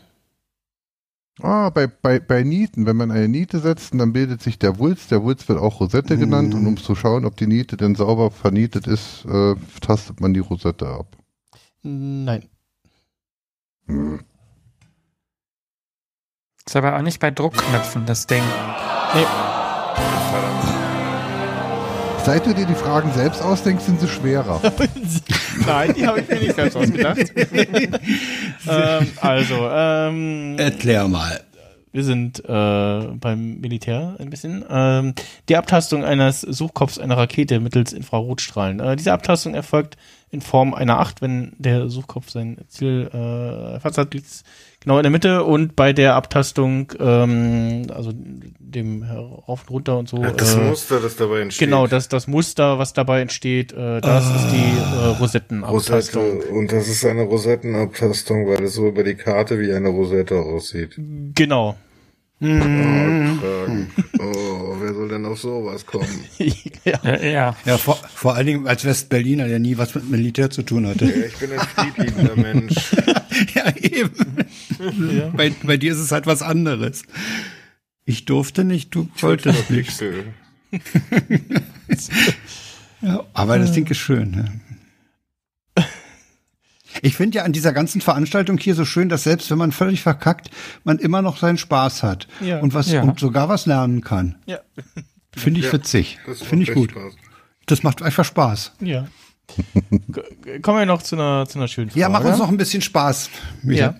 [1.41, 5.11] Ah, bei, bei, bei Nieten, wenn man eine Niete setzt, dann bildet sich der Wulst.
[5.11, 6.53] Der Wulst wird auch Rosette genannt.
[6.53, 10.39] Und um zu schauen, ob die Niete denn sauber vernietet ist, äh, tastet man die
[10.39, 11.17] Rosette ab.
[11.83, 12.47] Nein.
[13.87, 14.21] Hm.
[16.65, 18.41] Ist aber auch nicht bei Druckknöpfen, das Ding.
[19.13, 19.25] Nee.
[22.25, 24.59] Seit du dir die Fragen selbst ausdenkst, sind sie schwerer.
[25.67, 27.19] Nein, die habe ich mir nicht selbst ausgedacht.
[28.67, 31.41] ähm, also, ähm, Erklär mal.
[31.91, 34.65] wir sind äh, beim Militär ein bisschen.
[34.67, 35.13] Ähm,
[35.49, 38.79] die Abtastung eines Suchkopfs einer Rakete mittels Infrarotstrahlen.
[38.79, 39.95] Äh, diese Abtastung erfolgt
[40.31, 44.43] in Form einer Acht, wenn der Suchkopf sein Ziel äh, erfasst hat, liegt es
[44.85, 50.07] genau in der Mitte und bei der Abtastung, ähm, also dem rauf und runter und
[50.07, 50.17] so.
[50.17, 51.67] Das äh, Muster, das dabei entsteht.
[51.67, 56.23] Genau, das, das Muster, was dabei entsteht, äh, das ist die äh, Rosettenabtastung.
[56.23, 56.53] Rosette.
[56.53, 60.99] Und das ist eine Rosettenabtastung, weil es so über die Karte wie eine Rosette aussieht.
[61.33, 61.75] Genau.
[62.41, 63.87] Oh, Kragen.
[64.19, 66.07] oh, wer soll denn auf sowas kommen?
[66.37, 66.53] ja.
[67.03, 67.55] Ja, ja.
[67.65, 71.05] Ja, vor, vor allen Dingen als Westberliner, der nie was mit Militär zu tun hatte.
[71.05, 72.75] Ja, ich bin ein friedliebender Mensch.
[73.55, 74.11] ja, eben.
[75.35, 77.03] Bei, bei dir ist es halt was anderes.
[78.05, 80.03] Ich durfte nicht, du wolltest nicht.
[83.01, 84.31] Ja, aber das Ding ist schön.
[84.31, 84.61] Ne?
[87.01, 90.01] Ich finde ja an dieser ganzen Veranstaltung hier so schön, dass selbst wenn man völlig
[90.01, 90.49] verkackt,
[90.83, 92.59] man immer noch seinen Spaß hat Ja.
[92.59, 93.01] und was Ja.
[93.03, 94.35] und sogar was lernen kann.
[94.45, 94.59] Ja.
[95.35, 96.17] Finde ich Ja, witzig.
[96.43, 96.91] Finde ich gut.
[96.91, 97.13] Spaß.
[97.65, 98.73] Das macht einfach Spaß.
[98.79, 99.07] Ja.
[100.61, 101.99] Kommen wir noch zu einer, zu einer schönen Frage.
[101.99, 103.29] Ja, mach uns noch ein bisschen Spaß.
[103.63, 103.81] Micha.
[103.81, 103.95] Ja.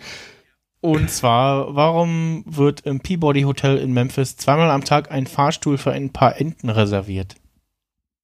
[0.82, 5.92] Und zwar, warum wird im Peabody Hotel in Memphis zweimal am Tag ein Fahrstuhl für
[5.92, 7.36] ein paar Enten reserviert?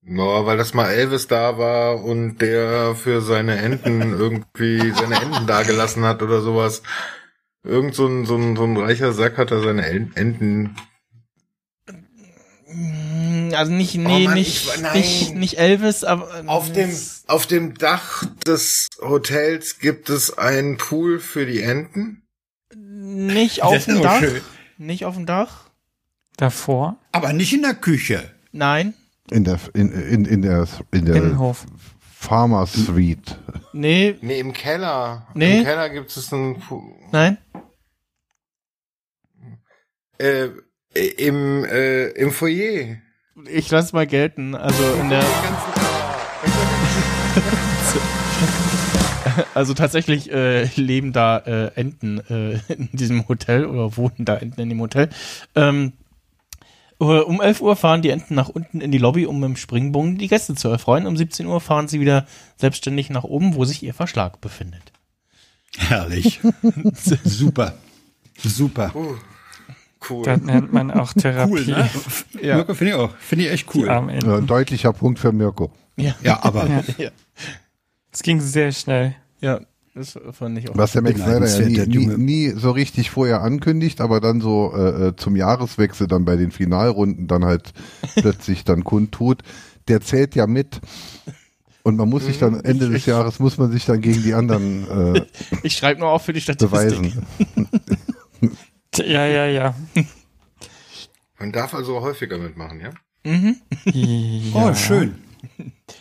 [0.03, 5.45] No, weil das mal Elvis da war und der für seine Enten irgendwie seine Enten
[5.47, 6.81] dagelassen hat oder sowas.
[7.63, 10.75] Irgend so ein, so ein, so ein reicher Sack hat da seine En- Enten.
[12.67, 16.89] Mm, Also nicht, nee, Oh Mann, nicht, ich- nicht, nicht Elvis, aber Auf dem,
[17.27, 22.23] auf dem Dach des Hotels gibt es einen Pool für die Enten.
[22.75, 24.19] nicht auf dem Dach.
[24.19, 24.41] schön.
[24.77, 25.65] Nicht auf dem Dach.
[26.37, 28.31] Davor, Aber nicht in der Küche.
[28.51, 28.95] Nein.
[29.29, 31.65] In der, in, in, in der, in der Innenhof.
[32.01, 33.37] Pharma Suite.
[33.73, 35.27] Nee, Nee, im Keller.
[35.33, 35.59] Nee.
[35.59, 36.83] Im Keller gibt es einen Pool.
[37.11, 37.37] nein.
[40.17, 40.49] Äh,
[41.17, 42.97] im, äh, im Foyer.
[43.49, 44.53] Ich lasse mal gelten.
[44.53, 45.23] Also in der,
[49.53, 54.61] also tatsächlich äh, leben da äh, Enten äh, in diesem Hotel oder wohnen da Enten
[54.61, 55.09] in dem Hotel.
[55.55, 55.91] Ähm, äh,
[57.05, 60.27] um 11 Uhr fahren die Enten nach unten in die Lobby, um im Springbogen die
[60.27, 61.07] Gäste zu erfreuen.
[61.07, 64.91] Um 17 Uhr fahren sie wieder selbstständig nach oben, wo sich ihr Verschlag befindet.
[65.77, 66.39] Herrlich.
[67.23, 67.75] Super.
[68.37, 68.95] Super.
[68.95, 69.15] Uh,
[70.09, 70.23] cool.
[70.25, 71.51] Das nennt man auch Therapie.
[71.51, 71.89] Cool, ne?
[72.41, 72.55] Ja.
[72.57, 73.15] Mirko, finde ich auch.
[73.17, 73.87] Finde ich echt cool.
[73.87, 75.71] Ja, ein deutlicher Punkt für Mirko.
[75.95, 76.67] Ja, Ja, aber
[76.97, 77.11] ja,
[78.11, 79.15] Es ging sehr schnell.
[79.39, 79.61] ja
[79.93, 80.77] das fand ich auch.
[80.77, 84.73] Was der Max Snyder ja nie, nie, nie so richtig vorher ankündigt, aber dann so
[84.75, 87.73] äh, äh, zum Jahreswechsel dann bei den Finalrunden dann halt
[88.15, 89.41] plötzlich dann kundtut.
[89.87, 90.79] Der zählt ja mit.
[91.83, 95.15] Und man muss sich dann Ende des Jahres muss man sich dann gegen die anderen
[95.15, 95.25] äh,
[95.63, 96.69] Ich schreibe nur auf für die Statistik.
[96.71, 97.25] beweisen.
[98.97, 99.73] Ja, ja, ja.
[101.39, 102.89] Man darf also häufiger mitmachen, ja?
[103.23, 103.53] ja.
[104.53, 105.15] oh, schön.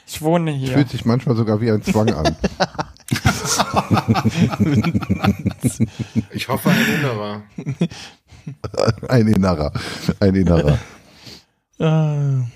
[0.08, 0.72] Ich wohne hier.
[0.72, 2.36] Fühlt sich manchmal sogar wie ein Zwang an.
[6.32, 7.42] Ich hoffe, ein Innerer.
[9.08, 9.70] Ein Innerer.
[10.18, 10.78] Ein Innerer.
[11.78, 12.42] Äh,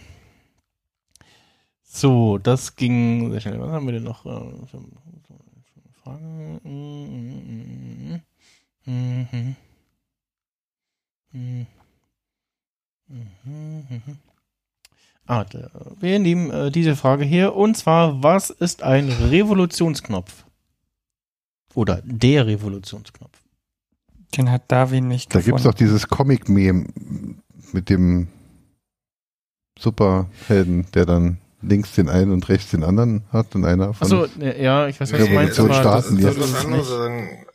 [1.82, 3.60] so, das ging sehr schnell.
[3.60, 4.24] Was haben wir denn noch?
[4.24, 4.40] äh,
[6.02, 6.60] Fragen?
[6.64, 8.20] Mhm.
[8.86, 9.56] Mhm.
[11.32, 11.66] Mhm.
[13.08, 14.18] Mhm.
[15.26, 15.44] Ah,
[16.00, 17.54] wir nehmen äh, diese Frage hier.
[17.54, 20.43] Und zwar, was ist ein Revolutionsknopf?
[21.74, 23.38] Oder der Revolutionsknopf?
[24.36, 25.64] Den hat Darwin nicht Da gibt's gefunden.
[25.64, 26.86] doch dieses Comic-Meme
[27.72, 28.28] mit dem
[29.78, 34.26] Superhelden, der dann links den einen und rechts den anderen hat und einer von Achso,
[34.40, 35.58] ja, ich weiß, was du meinst.
[35.58, 36.84] Revolution aber starten das, Das das es nicht.
[36.84, 37.46] sagen.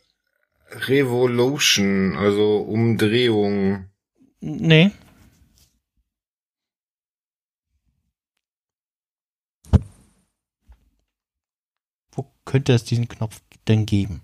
[0.72, 3.86] Revolution, also Umdrehung.
[4.40, 4.90] Nee.
[12.12, 13.40] Wo könnte es diesen Knopf
[13.70, 14.22] denn geben?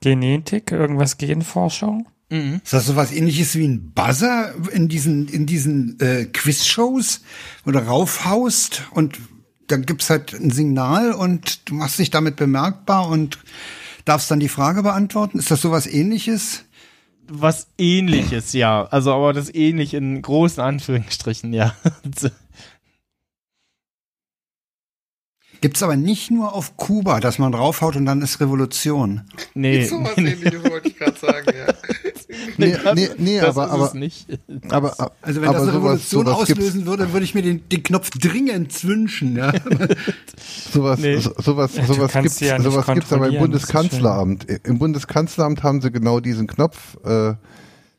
[0.00, 2.08] Genetik, irgendwas Genforschung?
[2.30, 2.60] Mhm.
[2.62, 7.22] Ist das so was ähnliches wie ein Buzzer in diesen, in diesen äh, Quiz-Shows,
[7.64, 9.18] wo du raufhaust und
[9.66, 13.38] dann gibt's halt ein Signal und du machst dich damit bemerkbar und
[14.04, 15.38] darfst dann die Frage beantworten?
[15.38, 16.64] Ist das so was ähnliches?
[17.26, 18.84] Was ähnliches, ja.
[18.84, 21.74] Also, aber das ähnlich in großen Anführungsstrichen, ja.
[25.64, 29.22] Gibt's aber nicht nur auf Kuba, dass man draufhaut und dann ist Revolution.
[29.54, 29.86] nee.
[29.86, 31.72] So was ähnliches wollte ich gerade sagen, ja.
[32.58, 34.26] Nee, nee, nee, das aber, ist aber, es nicht.
[34.68, 35.74] aber, Also wenn aber das eine sowas,
[36.12, 39.36] Revolution sowas gibt's- auslösen würde, würde ich mir den, den Knopf dringend wünschen.
[39.36, 39.52] Ja?
[40.70, 41.16] Sowas, Nee.
[41.16, 44.46] so- sowas, Ja, sowas gibt's, ja sowas gibt's aber im Bundeskanzleramt.
[44.64, 46.96] Im Bundeskanzleramt haben sie genau diesen Knopf.
[47.04, 47.34] Äh,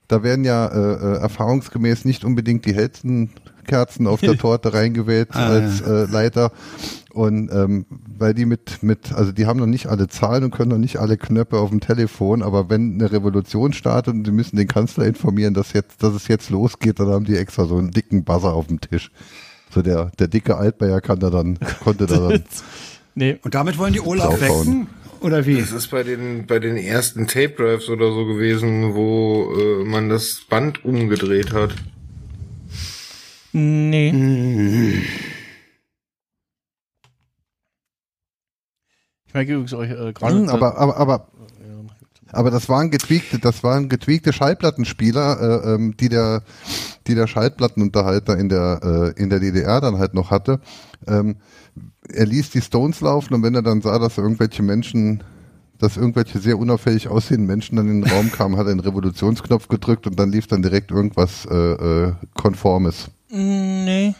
[0.07, 3.31] da werden ja äh, äh, erfahrungsgemäß nicht unbedingt die hellsten
[3.67, 6.51] Kerzen auf der Torte reingewählt Ah, als äh, Leiter.
[7.15, 7.85] Und ähm,
[8.19, 10.97] weil die mit, mit, also die haben noch nicht alle Zahlen und können noch nicht
[10.97, 15.05] alle Knöpfe auf dem Telefon, aber wenn eine Revolution startet und sie müssen den Kanzler
[15.05, 18.53] informieren, dass jetzt, dass es jetzt losgeht, dann haben die extra so einen dicken Buzzer
[18.53, 19.11] auf dem Tisch.
[19.73, 22.43] So der, der dicke Altbayer kann da dann, konnte da dann
[23.15, 23.39] nee.
[23.43, 24.87] Und damit wollen die Olaf wecken?
[25.21, 25.55] Oder wie?
[25.55, 30.09] Das ist bei den, bei den ersten Tape Drives oder so gewesen, wo äh, man
[30.09, 31.75] das Band umgedreht hat.
[33.53, 35.01] Nee.
[39.35, 40.33] Ich merke übrigens euch äh, gerade.
[40.33, 41.27] Hm, aber, aber, aber,
[42.31, 46.41] Aber das waren getweakte, das waren getweakte Schallplattenspieler, äh, ähm, die der,
[47.05, 50.61] die der Schallplattenunterhalter in der äh, in der DDR dann halt noch hatte.
[51.05, 51.35] Ähm,
[52.07, 55.21] er ließ die Stones laufen und wenn er dann sah, dass irgendwelche Menschen,
[55.79, 59.67] dass irgendwelche sehr unauffällig aussehenden Menschen dann in den Raum kamen, hat er den Revolutionsknopf
[59.67, 63.09] gedrückt und dann lief dann direkt irgendwas äh, äh, Konformes.
[63.29, 64.15] Nee.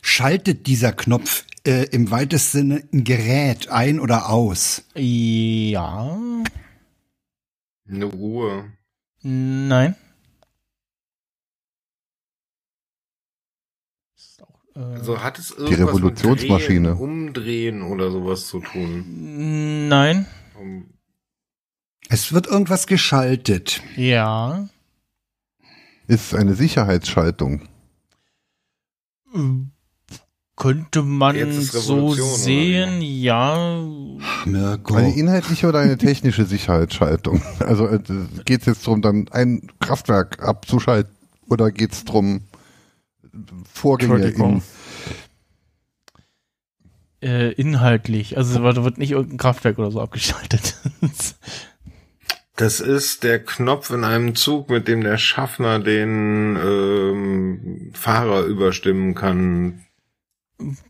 [0.00, 4.84] Schaltet dieser Knopf äh, im weitesten Sinne ein Gerät ein oder aus?
[4.94, 6.18] Ja.
[7.88, 8.72] Eine Ruhe.
[9.22, 9.96] Nein.
[14.74, 16.90] Äh, Also hat es irgendwas Revolutionsmaschine.
[16.90, 19.88] mit Drehen, Umdrehen oder sowas zu tun?
[19.88, 20.26] Nein.
[20.58, 20.90] Um,
[22.08, 23.82] Es wird irgendwas geschaltet.
[23.96, 24.68] Ja.
[26.06, 27.68] Ist eine Sicherheitsschaltung.
[30.60, 33.82] Könnte man so sehen, ja.
[34.44, 34.94] Mirko.
[34.94, 37.40] Eine inhaltliche oder eine technische Sicherheitsschaltung?
[37.60, 37.98] Also äh,
[38.44, 41.16] geht es jetzt darum, dann ein Kraftwerk abzuschalten
[41.48, 42.42] oder geht es darum,
[43.72, 44.62] Vorgänge in,
[47.22, 48.36] Äh, inhaltlich.
[48.36, 50.76] Also da wird nicht irgendein Kraftwerk oder so abgeschaltet.
[52.56, 59.14] das ist der Knopf in einem Zug, mit dem der Schaffner den ähm, Fahrer überstimmen
[59.14, 59.86] kann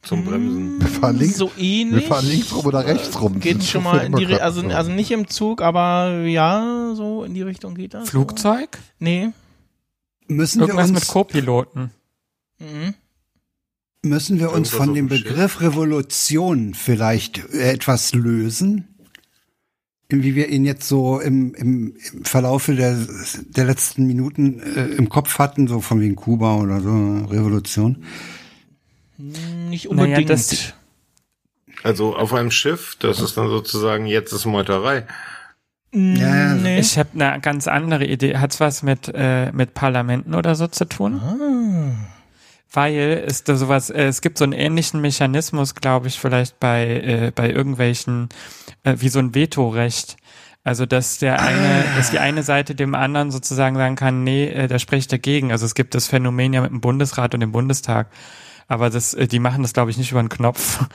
[0.03, 0.81] zum Bremsen.
[0.81, 2.03] Wir fahren links, so ähnlich.
[2.03, 3.41] wir fahren links rum oder rechts rum.
[3.41, 4.69] Geht schon mal in die Richtung, also, so.
[4.69, 8.11] also nicht im Zug, aber ja, so in die Richtung geht das.
[8.11, 8.79] Flugzeug?
[8.99, 9.31] Nee.
[10.29, 11.91] Müssen wir Irgendwas mit uns, Co-Piloten.
[12.59, 12.95] Mhm.
[14.03, 15.09] müssen wir uns von dem.
[15.09, 18.87] Begriff Revolution vielleicht äh, etwas lösen?
[20.09, 22.99] Wie wir ihn jetzt so im, im, im Verlaufe der,
[23.49, 28.05] der letzten Minuten äh, im Kopf hatten, so von wegen Kuba oder so, Revolution.
[29.21, 30.31] Nicht Naja, unbedingt.
[30.31, 30.75] das,
[31.83, 35.07] Also auf einem Schiff, das ist dann sozusagen jetzt ist Meuterei.
[35.93, 36.79] Ja, nee.
[36.79, 38.37] ich habe eine ganz andere Idee.
[38.37, 41.21] Hat's was mit, äh, mit Parlamenten oder so zu tun?
[41.21, 42.07] ah.
[42.73, 46.87] Weil es da sowas, äh, es gibt so einen ähnlichen Mechanismus, glaube ich, vielleicht bei,
[46.87, 48.29] äh, bei irgendwelchen,
[48.85, 50.17] äh, wie so ein Vetorecht.
[50.63, 54.69] Also, dass der eine, dass die eine Seite dem anderen sozusagen sagen kann, nee, äh,
[54.69, 55.51] da spreche ich dagegen.
[55.51, 58.09] Also es gibt das Phänomen ja mit dem Bundesrat und dem Bundestag.
[58.71, 60.83] Aber das, äh, die machen das, glaube ich, nicht über einen Knopf.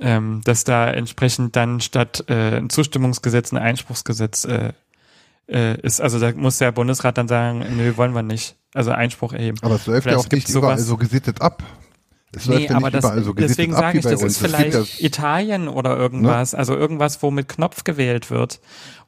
[0.00, 4.72] Ähm, dass da entsprechend dann statt äh, ein Zustimmungsgesetz ein Einspruchsgesetz äh,
[5.46, 6.00] äh, ist.
[6.00, 8.56] Also da muss der Bundesrat dann sagen, nö, wollen wir nicht.
[8.74, 9.58] Also Einspruch erheben.
[9.62, 11.62] Aber es läuft Vielleicht ja auch nicht überall sowas- so gesittet ab.
[12.36, 14.74] Es läuft Nee, ja aber nicht das, überall so deswegen sage ich, das ist vielleicht
[14.74, 18.60] ja, Italien oder irgendwas, also irgendwas, wo mit Knopf gewählt wird.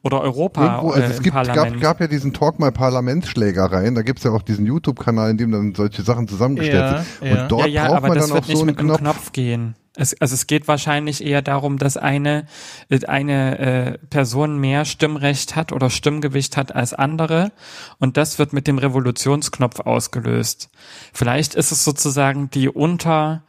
[0.03, 4.03] Oder Europa Irgendwo, also äh, es gibt, gab, gab ja diesen Talk mal Parlamentsschlägereien, da
[4.03, 7.31] gibt's ja auch diesen YouTube-Kanal, in dem dann solche Sachen zusammengestellt Ja, sind.
[7.31, 7.41] ja.
[7.43, 8.99] Und dort ja, ja, braucht aber man das dann wird auch nicht so einen Knopf.
[8.99, 9.75] Knopf, gehen.
[9.97, 12.45] Es, also es geht wahrscheinlich eher darum, dass eine,
[12.89, 17.51] äh, eine äh, Person mehr Stimmrecht hat oder Stimmgewicht hat als andere
[17.97, 20.69] und das wird mit dem Revolutionsknopf ausgelöst.
[21.13, 23.43] Vielleicht ist es sozusagen die unter,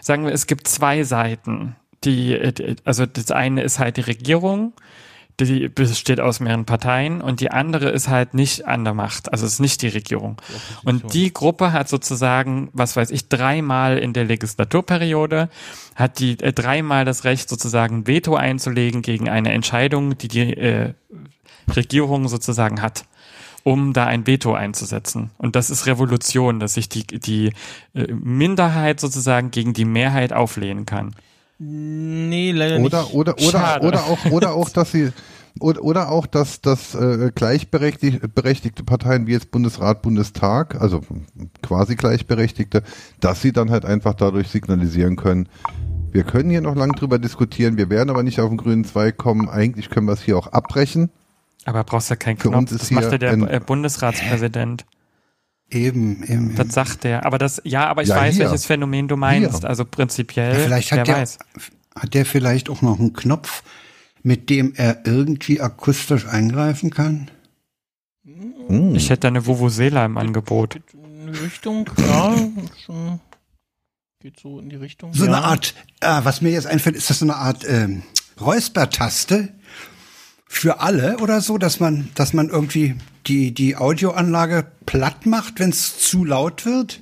[0.00, 1.76] sagen wir, es gibt zwei Seiten.
[2.04, 4.72] Die, äh, also das eine ist halt die Regierung,
[5.44, 9.46] die besteht aus mehreren Parteien und die andere ist halt nicht an der Macht, also
[9.46, 10.40] es ist nicht die Regierung.
[10.84, 15.48] Und die Gruppe hat sozusagen, was weiß ich, dreimal in der Legislaturperiode,
[15.94, 20.94] hat die äh, dreimal das Recht sozusagen Veto einzulegen gegen eine Entscheidung, die die äh,
[21.74, 23.04] Regierung sozusagen hat
[23.62, 25.30] um da ein Veto einzusetzen.
[25.36, 27.52] Und das ist Revolution, dass sich die, die
[27.94, 31.14] äh, Minderheit sozusagen gegen die Mehrheit auflehnen kann.
[31.58, 33.14] Nee, leider Oder, nicht.
[33.14, 33.86] oder, oder, Schade.
[33.86, 35.12] oder auch, oder auch, dass sie,
[35.58, 41.00] oder, oder auch, dass, dass äh, gleichberechtigte berechtigte Parteien wie jetzt Bundesrat, Bundestag, also
[41.62, 42.82] quasi gleichberechtigte,
[43.20, 45.48] dass sie dann halt einfach dadurch signalisieren können,
[46.12, 49.16] wir können hier noch lang drüber diskutieren, wir werden aber nicht auf den grünen Zweig
[49.16, 51.10] kommen, eigentlich können wir es hier auch abbrechen.
[51.66, 52.60] Aber brauchst ja keinen Für Knopf.
[52.62, 54.86] uns ist Das macht ja der ein- äh, Bundesratspräsident.
[55.70, 56.56] Eben, eben.
[56.56, 57.24] Das sagt der.
[57.26, 58.46] Aber das, ja, aber ich Ja, weiß, hier.
[58.46, 59.60] welches Phänomen du meinst.
[59.60, 59.68] Hier.
[59.68, 61.38] Also prinzipiell, Vielleicht wer hat der, weiß.
[61.94, 63.62] hat der vielleicht auch noch einen Knopf,
[64.22, 67.30] mit dem er irgendwie akustisch eingreifen kann?
[68.24, 68.94] Hm.
[68.94, 70.80] Ich hätte da eine Vuvuzela im Angebot.
[70.92, 72.36] In die Richtung, ja,
[72.84, 73.20] schon.
[74.20, 75.14] Geht so in die Richtung.
[75.14, 75.32] So ja.
[75.32, 78.02] eine Art, ah, was mir jetzt einfällt, ist das so eine Art ähm,
[78.40, 79.54] Räuspertaste
[80.46, 85.70] für alle oder so, dass man, dass man irgendwie die, die Audioanlage platt macht, wenn
[85.70, 87.00] es zu laut wird?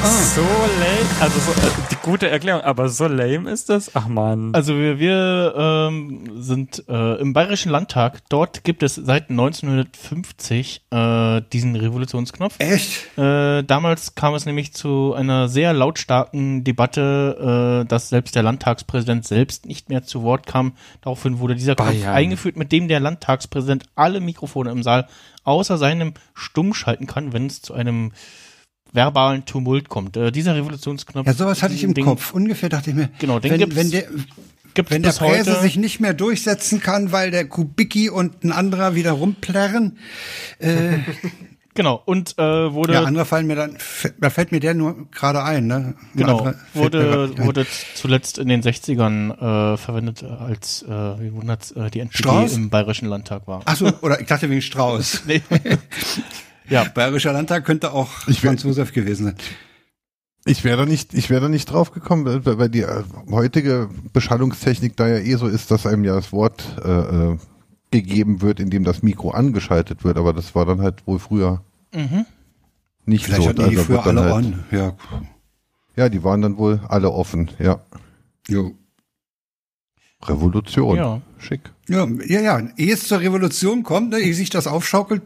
[0.00, 3.90] So lame, also so, äh, die gute Erklärung, aber so lame ist das?
[3.94, 4.54] Ach man.
[4.54, 8.20] Also wir, wir ähm, sind äh, im Bayerischen Landtag.
[8.28, 12.54] Dort gibt es seit 1950 äh, diesen Revolutionsknopf.
[12.60, 13.18] Echt?
[13.18, 19.26] Äh, damals kam es nämlich zu einer sehr lautstarken Debatte, äh, dass selbst der Landtagspräsident
[19.26, 20.74] selbst nicht mehr zu Wort kam.
[21.00, 22.14] Daraufhin wurde dieser Knopf Bayern.
[22.14, 25.08] eingeführt, mit dem der Landtagspräsident alle Mikrofone im Saal
[25.42, 28.12] außer seinem stumm schalten kann, wenn es zu einem
[28.92, 30.16] verbalen Tumult kommt.
[30.16, 31.26] Äh, dieser Revolutionsknopf.
[31.26, 32.32] Ja, sowas hatte ich im den Kopf.
[32.32, 34.04] Ungefähr dachte ich mir, Genau, den wenn, gibt's- wenn der,
[34.74, 35.60] Gibt's wenn der Präse heute.
[35.62, 39.98] sich nicht mehr durchsetzen kann, weil der Kubicki und ein anderer wieder rumplärren,
[40.58, 40.98] äh,
[41.74, 43.78] Genau, und äh, wurde ja, andere fallen mir dann,
[44.20, 45.76] da fällt mir der nur gerade ein, ne?
[45.76, 51.88] Ein Genau, wurde, wurde zuletzt in den 60ern äh, verwendet, als äh, wie wundert's, äh,
[51.88, 52.54] die NPD Strauß?
[52.54, 53.62] im Bayerischen Landtag war.
[53.64, 55.22] Ach so, oder ich dachte wegen Strauß.
[55.28, 55.40] Nee.
[56.70, 59.36] ja, Bayerischer Landtag könnte auch Franz Josef gewesen sein.
[60.44, 63.90] Ich wäre da nicht, ich wäre da nicht drauf gekommen, weil, weil die äh, heutige
[64.12, 66.90] Beschallungstechnik da ja eh so ist, dass einem ja das Wort äh,
[67.32, 67.38] äh,
[67.90, 71.62] gegeben wird, indem das Mikro angeschaltet wird, aber das war dann halt wohl früher
[71.94, 72.24] mhm.
[73.04, 73.48] nicht Vielleicht so.
[73.48, 74.54] hatten die Also früher wird dann alle halt.
[74.70, 74.96] Ja.
[75.96, 77.80] Ja, die waren dann wohl alle offen, ja.
[78.48, 78.72] Jo.
[80.24, 80.96] Revolution.
[80.96, 81.20] ja.
[81.38, 81.60] Schick.
[81.88, 82.62] Ja, ja, ja.
[82.76, 85.22] Ehe es zur Revolution kommt, ne, ehe sich das aufschaukelt,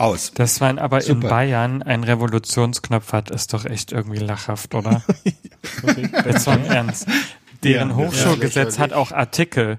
[0.00, 0.32] aus.
[0.32, 1.28] Dass man aber in Super.
[1.28, 5.02] Bayern einen Revolutionsknopf hat, ist doch echt irgendwie lachhaft, oder?
[6.26, 7.06] Jetzt mal im Ernst.
[7.62, 9.78] Deren Ja, Hochschulgesetz ja, hat auch Artikel.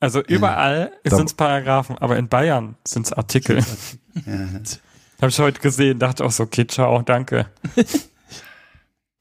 [0.00, 3.64] Also überall Da- sind es Paragraphen, aber in Bayern sind es Artikel.
[4.26, 7.46] Habe ich heute gesehen, dachte auch so, okay, ciao, danke.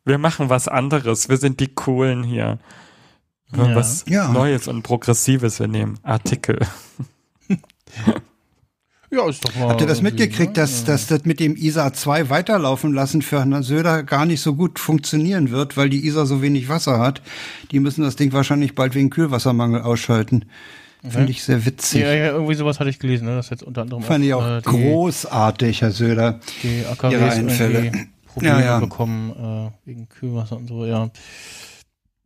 [0.05, 1.29] Wir machen was anderes.
[1.29, 2.59] Wir sind die Coolen hier.
[3.51, 3.75] Wir Ja.
[3.75, 4.27] Was Ja.
[4.27, 5.97] Neues und Progressives wir nehmen.
[6.03, 6.59] Artikel.
[9.13, 9.69] Ja, ist doch mal.
[9.69, 10.61] Habt ihr das mitgekriegt, ne?
[10.61, 14.55] dass, dass das mit dem ISA 2 weiterlaufen lassen für Herrn Söder gar nicht so
[14.55, 17.21] gut funktionieren wird, weil die ISA so wenig Wasser hat?
[17.71, 20.45] Die müssen das Ding wahrscheinlich bald wegen Kühlwassermangel ausschalten.
[21.07, 22.01] Finde ich sehr witzig.
[22.01, 23.35] Ja, ja, irgendwie sowas hatte ich gelesen, ne?
[23.35, 26.39] Das jetzt unter anderem Fand ich auch äh, großartig, Herr Söder.
[26.63, 27.85] die ihre AKWs Einfälle.
[27.85, 28.79] irgendwie Probleme Ja, ja.
[28.79, 31.09] bekommen äh, wegen Kühlwasser und so, ja.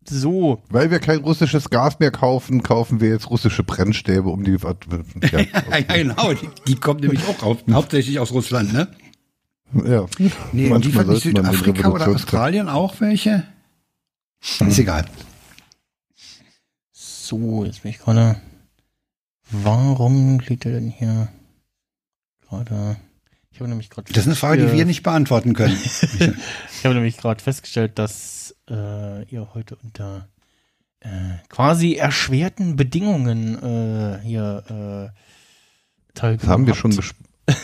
[0.09, 4.57] So, Weil wir kein russisches Gas mehr kaufen, kaufen wir jetzt russische Brennstäbe, um die.
[5.31, 8.87] Ja, Ja, genau, die, die kommt nämlich auch auf, hauptsächlich aus Russland, ne?
[9.85, 10.05] ja.
[10.53, 13.43] Nee, Manchmal liefert nicht Südafrika oder Australien auch welche?
[14.59, 15.05] Ist egal.
[16.93, 18.39] so, jetzt bin ich gerade.
[19.49, 21.29] Warum liegt er denn hier
[22.47, 22.97] gerade?
[23.51, 24.07] Ich habe nämlich gerade.
[24.13, 25.77] Das ist eine Frage, die wir nicht beantworten können.
[26.79, 28.36] Ich habe nämlich gerade festgestellt, dass
[28.69, 30.27] äh, ihr heute unter
[31.01, 31.09] äh,
[31.49, 34.63] quasi erschwerten Bedingungen äh, hier
[35.13, 36.81] äh, teilgenommen Das haben wir habt.
[36.81, 37.23] schon besprochen.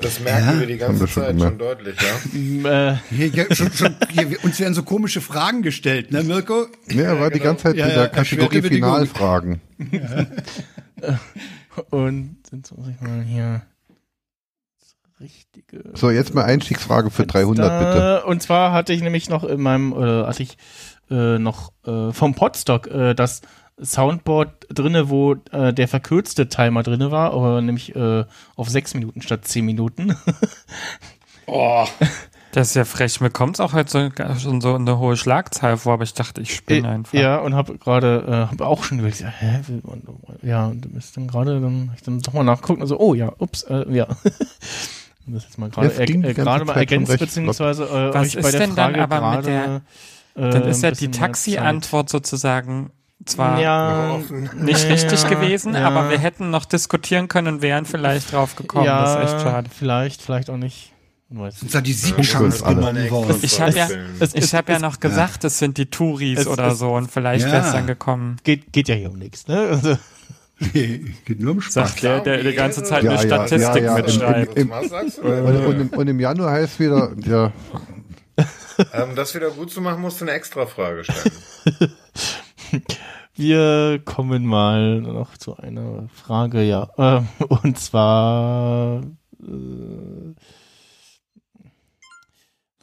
[0.00, 1.50] Das merken Ja, wir die ganze wir schon Zeit gemerkt.
[1.50, 2.14] schon deutlich, ja.
[2.92, 6.68] Äh, Hier, hier, schon, schon, hier, uns werden so komische Fragen gestellt, ne, Mirko?
[6.88, 9.06] Ja, er war die ganze Zeit Ja, in ja, der Kategorie erschwerte Bedingungen.
[9.08, 9.60] Finalfragen.
[11.90, 13.62] und jetzt muss ich mal hier
[15.20, 15.82] richtige.
[15.94, 17.98] So, jetzt mal Einstiegsfrage für 300 bitte.
[18.00, 20.56] Da, Und zwar hatte ich nämlich noch in meinem, oder hatte ich
[21.10, 23.42] äh, noch äh, vom Podstock äh, das
[23.80, 28.24] Soundboard drinne, wo äh, der verkürzte Timer drinne war, aber nämlich äh,
[28.56, 30.16] auf sechs Minuten statt zehn Minuten.
[31.48, 31.86] Oh,
[32.50, 33.20] Das ist ja frech.
[33.20, 36.40] Mir kommt es auch heute so, schon so eine hohe Schlagzahl vor, aber ich dachte,
[36.40, 37.14] ich spinne einfach.
[37.14, 40.04] Ja, und habe gerade, äh, habe auch schon überlegt, hä, und,
[40.42, 43.14] ja, und du bist dann gerade, dann hab ich dann doch mal nachgucken, also, oh
[43.14, 44.08] ja, ups, äh, ja.
[45.26, 48.34] Und das jetzt mal gerade Das die äh, gerade mal ergänzt, beziehungsweise äh, Was euch
[48.42, 49.82] bei ist der denn dann Frage aber mit gerade,
[50.36, 52.90] äh, Dann ist ja die Taxi-Antwort sozusagen
[53.24, 54.18] zwar ja,
[54.54, 55.86] nicht ja, richtig gewesen, ja.
[55.86, 58.84] aber wir hätten noch diskutieren können und wären vielleicht drauf gekommen.
[58.84, 59.70] ja, das ist echt schade.
[59.76, 60.92] Vielleicht, vielleicht auch nicht.
[61.28, 61.74] Weiß Uns nicht.
[61.74, 62.76] da die Siegchance alle.
[62.76, 63.38] genommen worden.
[63.42, 63.88] Ich habe ja,
[64.32, 67.46] ich hab ja noch gesagt, es sind die Touris Es- oder es- so und vielleicht
[67.46, 67.52] Ja.
[67.52, 68.36] wäre es dann gekommen.
[68.44, 69.58] Geht, geht ja hier um nichts, ne?
[69.58, 69.98] Also,
[70.58, 71.74] Nee, geht nur um Spaß.
[71.74, 74.56] Sagt der, der die ganze Zeit Ja, eine ja, Statistik ja, ja, mitschreibt.
[74.58, 77.52] im- sagst du Und, und, im, und im Januar heißt wieder, ja,
[78.92, 81.92] Ähm, das wieder gut zu machen, musst du eine extra Frage stellen.
[83.34, 86.88] wir kommen mal noch zu einer Frage, ja.
[86.98, 89.00] Ähm, und zwar
[89.42, 90.34] äh,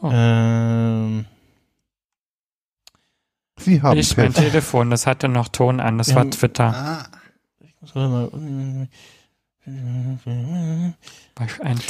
[0.01, 0.09] Oh.
[0.11, 1.25] ähm,
[3.57, 4.33] Sie haben Ich mein.
[4.33, 6.15] Telefon, das hatte noch Ton an, das Ja.
[6.17, 6.73] war Twitter.
[6.75, 7.05] Ah,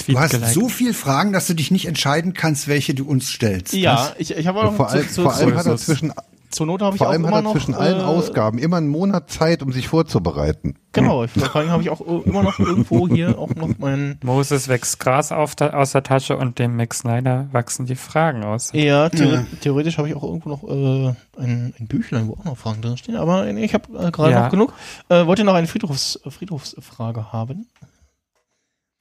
[0.08, 0.54] du hast geliked.
[0.54, 3.74] so viel Fragen, dass du dich nicht entscheiden kannst, welche du uns stellst.
[3.74, 5.78] Ja, ich, ich habe auch noch vor, zu, allem, zu, vor allem zu, hat er
[5.78, 6.14] zwischen,
[6.54, 8.58] zur Not habe ich Vor auch allem immer hat er noch zwischen allen äh, Ausgaben
[8.58, 10.76] immer einen Monat Zeit, um sich vorzubereiten.
[10.94, 14.68] Genau, vor allem habe ich auch äh, immer noch irgendwo hier auch noch mein Moses
[14.68, 18.72] wächst Gras auf der, aus der Tasche und dem Max Snyder wachsen die Fragen aus.
[18.74, 19.44] Ja, theore Ja.
[19.62, 22.98] theoretisch habe ich auch irgendwo noch äh, ein, ein Büchlein, wo auch noch Fragen drin
[22.98, 24.44] stehen, aber nee, ich habe äh, gerade Ja.
[24.44, 24.74] noch genug.
[25.10, 27.68] Äh, wollt ihr noch eine Friedhofs Friedhofsfrage haben?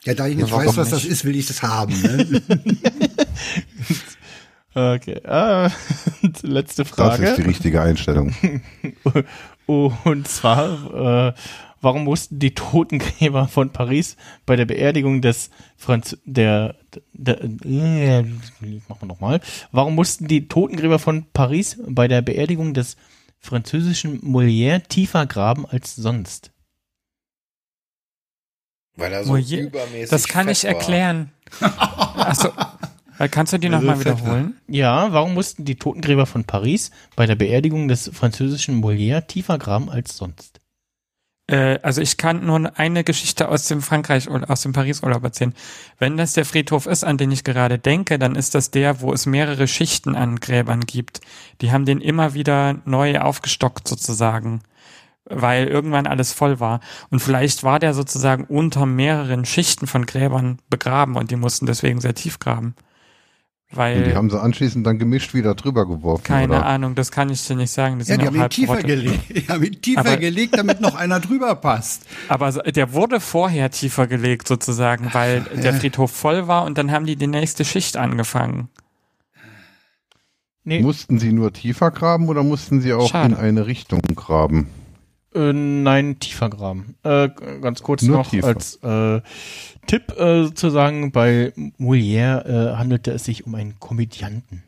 [0.04, 1.12] Ja, da ich nicht Ja, weiß, was das nicht?
[1.12, 1.92] ist, will ich das haben.
[2.02, 2.42] Ne?
[4.74, 5.68] Okay, äh,
[6.42, 7.26] letzte Das Frage.
[7.26, 8.34] ist die richtige Einstellung.
[9.66, 11.34] Und zwar, äh,
[11.80, 14.16] warum mussten die Totengräber von Paris
[14.46, 16.76] bei der Beerdigung des Franz der,
[17.12, 19.40] der, der äh, machen wir nochmal.
[19.72, 22.96] Warum mussten die Totengräber von Paris bei der Beerdigung des
[23.40, 26.50] französischen Molière tiefer graben als sonst?
[28.96, 30.70] Weil er so Molière- übermäßig Das kann fett ich war.
[30.72, 31.32] erklären.
[31.60, 31.68] Äh,
[33.30, 34.56] kannst du die nochmal wiederholen?
[34.68, 39.90] Ja, warum mussten die Totengräber von Paris bei der Beerdigung des französischen Molière tiefer graben
[39.90, 40.62] als sonst?
[41.46, 45.54] Äh, also ich kann nur eine Geschichte aus dem Frankreich oder aus dem Paris-Urlaub erzählen.
[45.98, 49.12] Wenn das der Friedhof ist, an den ich gerade denke, dann ist das der, wo
[49.12, 51.20] es mehrere Schichten an Gräbern gibt.
[51.60, 54.62] Die haben den immer wieder neu aufgestockt sozusagen,
[55.24, 56.80] weil irgendwann alles voll war.
[57.10, 62.00] Und vielleicht war der sozusagen unter mehreren Schichten von Gräbern begraben und die mussten deswegen
[62.00, 62.74] sehr tief graben.
[63.74, 66.24] Weil Und die haben sie anschließend dann gemischt wieder drüber geworfen.
[66.24, 66.66] keine oder?
[66.66, 67.94] Ahnung, das kann ich dir nicht sagen.
[67.98, 69.20] Die ja, sind die haben ihn halb tiefer gelegt.
[69.34, 72.02] Die haben ihn tiefer Aber- gelegt, damit noch einer drüber passt.
[72.28, 77.06] Aber der wurde vorher tiefer gelegt sozusagen, weil der Friedhof voll war und dann haben
[77.06, 78.68] die die nächste Schicht angefangen.
[80.64, 83.34] Nee, Mussten sie nur tiefer graben oder mussten sie auch Schade.
[83.34, 84.68] in eine Richtung graben?
[85.34, 86.96] Äh, nein, tiefer graben.
[87.02, 87.28] Äh,
[87.60, 88.48] ganz kurz Nur noch tiefer.
[88.48, 89.20] als äh,
[89.86, 94.62] Tipp äh, zu sagen, bei Molière äh, handelte es sich um einen Komödianten.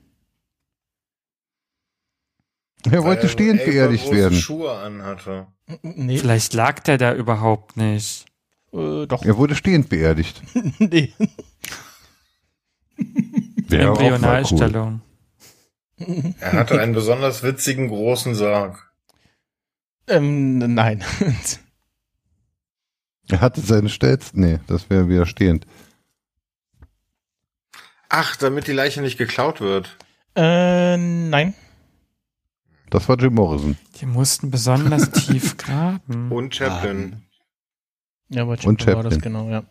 [2.84, 4.38] Er Weil wollte er stehend so beerdigt werden.
[4.38, 5.46] Schuhe anhatte.
[5.82, 8.26] Nee, Vielleicht lag der da überhaupt nicht.
[8.72, 9.24] äh, doch.
[9.24, 10.42] Er wurde stehend beerdigt.
[10.78, 11.12] nee.
[12.96, 13.06] Mal
[13.70, 13.78] cool.
[13.78, 15.00] Embryonalstellung.
[16.40, 18.92] Er hatte einen besonders witzigen großen Sarg.
[20.06, 21.02] Ähm, nein.
[23.28, 24.32] Er hatte seine Stelz.
[24.34, 25.66] Nee, das wäre wieder stehend.
[28.08, 29.96] Ach, damit die Leiche nicht geklaut wird.
[30.36, 31.54] äh, nein.
[32.90, 33.76] Das war Jim Morrison.
[34.00, 36.30] Die mussten besonders tief graben.
[36.30, 37.22] Und Chaplin.
[38.28, 39.32] Ja, bei Und Chaplin war das Chaplin.
[39.32, 39.64] genau, ja.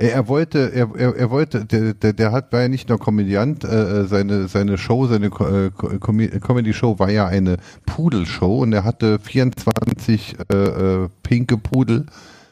[0.00, 3.64] Er, wollte, er, er, er wollte, der, der, der hat, war ja nicht nur Komödiant,
[3.64, 10.36] äh, seine, seine Show, seine äh, Comedy-Show war ja eine Pudelshow und er hatte 24
[10.52, 12.06] äh, äh, pinke Pudel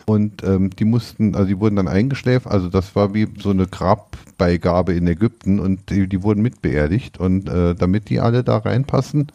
[0.06, 3.68] und ähm, die mussten, also die wurden dann eingeschläft, also das war wie so eine
[3.68, 9.30] Grabbeigabe in Ägypten und die, die wurden mitbeerdigt und äh, damit die alle da reinpassen,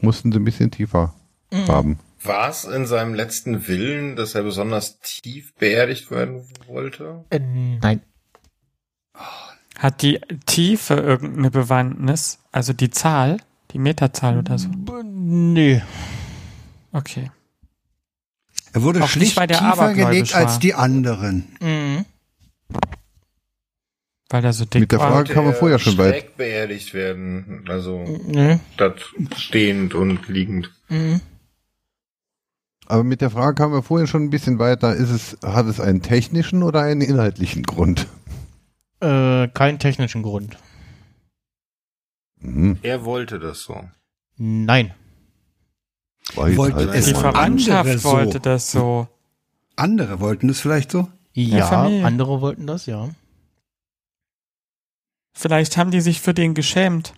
[0.00, 1.14] mussten sie ein bisschen tiefer
[1.50, 1.98] graben.
[2.24, 7.24] War es in seinem letzten Willen, dass er besonders tief beerdigt werden wollte?
[7.30, 8.00] Äh, nein.
[9.78, 12.38] Hat die Tiefe irgendeine Bewandtnis?
[12.52, 13.36] Also die Zahl?
[13.72, 14.68] Die Meterzahl oder so?
[14.68, 15.82] B nee.
[16.92, 17.30] Okay.
[18.72, 21.56] Er wurde Auch nicht, schlicht der tiefer gelegt als die anderen.
[21.60, 22.04] Mhm.
[24.30, 24.98] Weil der so dick Mit der.
[25.00, 26.36] Frage kann man er vorher schon weit.
[26.36, 27.64] beerdigt werden.
[27.68, 28.58] Also Nee.
[28.74, 29.04] statt
[29.36, 30.72] stehend und liegend.
[30.88, 31.20] Mhm.
[32.86, 34.94] Aber mit der Frage kamen wir vorhin schon ein bisschen weiter.
[34.94, 38.06] Ist es, hat es einen technischen oder einen inhaltlichen Grund?
[39.00, 40.56] Äh, keinen technischen Grund.
[42.40, 42.78] Mhm.
[42.82, 43.88] Er wollte das so.
[44.36, 44.92] Nein.
[46.34, 47.14] Wollte es Die.
[47.14, 48.12] Verwandtschaft Andere so.
[48.12, 49.08] wollte das so.
[49.76, 51.08] Andere wollten es vielleicht so.
[51.32, 52.06] Ja, Familie.
[52.06, 53.08] andere wollten das, ja.
[55.32, 57.14] Vielleicht haben die sich für den geschämt.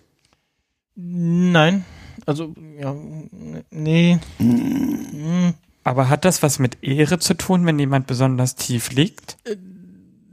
[0.95, 1.85] Nein.
[2.27, 2.93] Also, ja,
[3.71, 4.19] nee.
[4.37, 5.53] Mhm.
[5.85, 9.37] Aber hat das was mit Ehre zu tun, wenn jemand besonders tief liegt?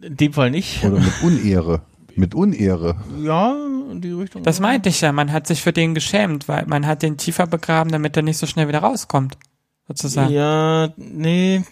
[0.02, 0.84] In dem Fall nicht.
[0.84, 1.82] Oder mit Unehre.
[2.16, 2.96] Mit Unehre.
[3.22, 3.56] Ja,
[3.90, 4.42] in die Richtung.
[4.42, 5.12] Das meinte ich ja.
[5.12, 8.38] Man hat sich für den geschämt, weil man hat den tiefer begraben, damit er nicht
[8.38, 9.38] so schnell wieder rauskommt.
[9.86, 10.32] Sozusagen.
[10.32, 11.62] Ja, nee.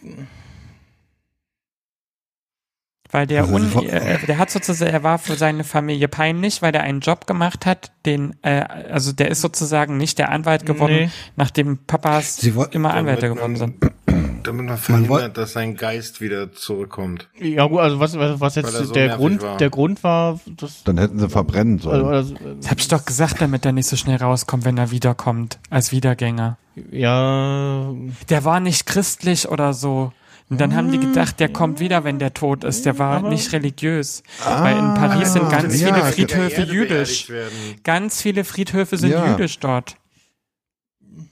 [3.12, 6.62] Weil der, Also, un, vor- äh, der hat sozusagen, er war für seine Familie peinlich,
[6.62, 10.64] weil der einen Job gemacht hat, den, äh, also der ist sozusagen nicht der Anwalt
[10.64, 11.10] geworden, Nee.
[11.36, 13.74] nachdem Papas Sie woll- immer Anwälte geworden sind.
[14.44, 17.28] Damit man verhindert, dass sein Geist wieder zurückkommt.
[17.38, 19.56] Ja, gut, also was, was, was er jetzt so der Grund, war.
[19.58, 22.06] der Grund war, das, Dann hätten sie verbrennen sollen.
[22.06, 25.58] also, Das hab ich doch gesagt, damit er nicht so schnell rauskommt, wenn er wiederkommt,
[25.70, 26.56] als Wiedergänger.
[26.90, 27.92] ja,
[28.30, 30.12] Der war nicht christlich oder so.
[30.50, 32.84] Und dann haben die gedacht, der kommt wieder, wenn der tot ist.
[32.84, 34.22] Der war Aber- nicht religiös.
[34.44, 36.04] Weil in Paris sind ganz ja, viele.
[36.12, 37.32] Friedhöfe jüdisch.
[37.84, 39.30] Ganz viele Friedhöfe sind Ja.
[39.30, 39.96] jüdisch dort.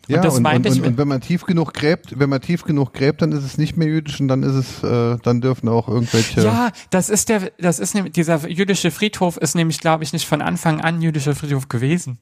[0.09, 2.41] Ja, das und, meinte und, ich und, und wenn man tief genug gräbt, wenn man
[2.41, 5.41] tief genug gräbt, dann ist es nicht mehr jüdisch und dann ist es, äh, dann
[5.41, 6.43] dürfen auch irgendwelche.
[6.43, 10.27] Ja, das ist der, das ist nämlich, dieser jüdische Friedhof ist nämlich, glaube ich, nicht
[10.27, 12.19] von Anfang an jüdischer Friedhof gewesen.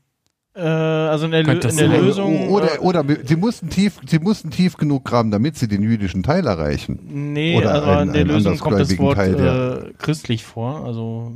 [0.59, 2.01] Äh, also in der, Lö Könnte in der sein.
[2.05, 2.48] Lösung.
[2.48, 6.24] oder, äh, oder sie mussten tief, sie mussten tief genug graben, damit sie den jüdischen
[6.24, 6.98] Teil erreichen.
[7.32, 10.85] nee, oder also einen- in der Lösung kommt das Wort Teil äh, christlich vor.
[10.85, 11.32] Also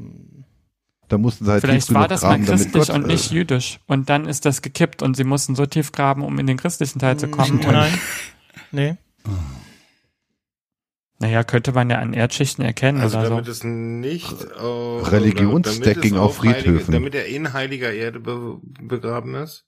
[1.09, 3.05] Da mussten sie halt Vielleicht tief war genug das graben, mal damit christlich Gott, und
[3.05, 3.79] äh, nicht jüdisch.
[3.87, 6.99] Und dann ist das gekippt und sie mussten so tief graben, um in den christlichen
[6.99, 7.61] Teil zu kommen.
[7.65, 7.93] Nein.
[8.73, 8.95] Nee.
[11.23, 13.51] Naja, könnte man ja an Erdschichten erkennen Also oder damit so.
[13.53, 16.93] es nicht äh, Religionsstacking damit es auf heilige- Friedhöfen.
[16.93, 19.65] damit er in heiliger Erde be begraben ist.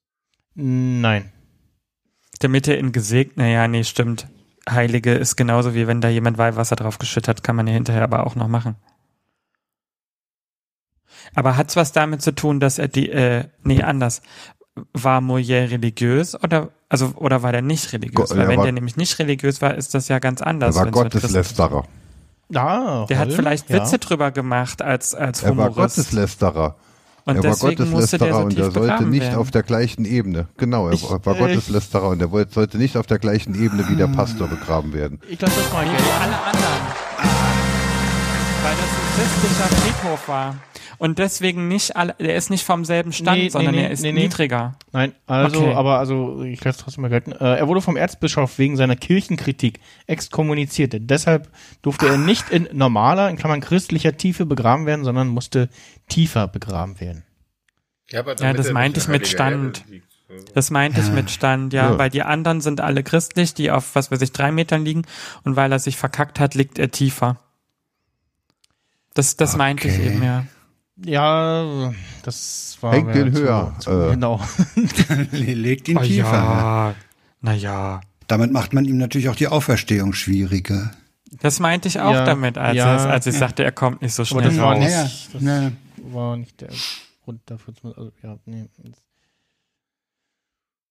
[0.54, 1.32] Nein.
[2.40, 4.26] Damit er in gesegnet, naja, nee, stimmt.
[4.68, 8.02] Heilige ist genauso wie wenn da jemand Weihwasser drauf geschüttet hat, kann man ja hinterher
[8.02, 8.76] aber auch noch machen.
[11.34, 14.22] Aber hat's was damit zu tun, dass er die, äh, nee, anders.
[14.92, 18.30] War Molière religiös oder, also, oder war der nicht religiös?
[18.30, 20.74] Go- Weil er wenn war- der nämlich nicht religiös war, ist das ja ganz anders.
[20.76, 21.84] er war Gotteslästerer.
[22.54, 23.76] Ah, Der hat vielleicht ja.
[23.76, 25.96] Witze drüber gemacht als, als Er war Humorist.
[25.96, 26.76] Gotteslästerer.
[27.24, 29.36] und er war deswegen musste der Gotteslästerer so und er sollte nicht werden.
[29.38, 30.48] auf der gleichen Ebene.
[30.58, 33.88] Genau, er Ich- war äh, Gotteslästerer und er wollte, sollte nicht auf der gleichen Ebene
[33.88, 35.20] wie der Pastor begraben werden.
[35.28, 36.02] Ich lasse das mal gelten.
[36.20, 37.03] alle anderen.
[38.64, 40.56] Weil das ein christlicher Friedhof war.
[40.96, 44.00] Und deswegen nicht alle, der ist nicht vom selben Stand, Nee, sondern nee, er ist
[44.02, 44.22] nee, nee.
[44.22, 44.76] niedriger.
[44.92, 45.74] Nein, also, Okay.
[45.74, 47.32] aber also, ich lasse es trotzdem mal gelten.
[47.32, 50.94] Äh, er wurde vom Erzbischof wegen seiner Kirchenkritik exkommuniziert.
[50.96, 51.50] Deshalb
[51.82, 55.68] durfte er nicht in normaler, in Klammern christlicher Tiefe begraben werden, sondern musste
[56.08, 57.24] tiefer begraben werden.
[58.08, 59.84] Ja, aber Ja, das er meinte ich in mit Stand.
[60.54, 61.98] Das meinte ich mit Stand, ja, Ja.
[61.98, 65.02] weil die anderen sind alle christlich, die auf, was weiß ich, drei Metern liegen.
[65.42, 67.36] Und weil er sich verkackt hat, liegt er tiefer.
[69.14, 70.06] Das, das meinte ich Okay.
[70.08, 70.46] eben, ja.
[71.04, 71.92] Ja,
[72.22, 72.92] das war.
[72.92, 74.10] Hängt den höher, Zu, äh.
[74.10, 74.40] Genau.
[75.32, 76.32] Legt ihn Oh, tiefer.
[76.32, 76.94] ja.
[77.40, 78.00] Naja.
[78.28, 80.92] Damit macht man ihm natürlich auch die Auferstehung schwieriger.
[81.40, 82.94] Das meinte ich auch Ja, damit, als, ja.
[82.96, 84.78] er, als ich sagte, er kommt nicht so Aber schnell das war raus.
[84.78, 85.72] nicht, Ja, das ja.
[86.14, 86.70] war nicht der
[87.24, 87.74] Grund dafür.
[87.84, 88.68] Also, ja, nee.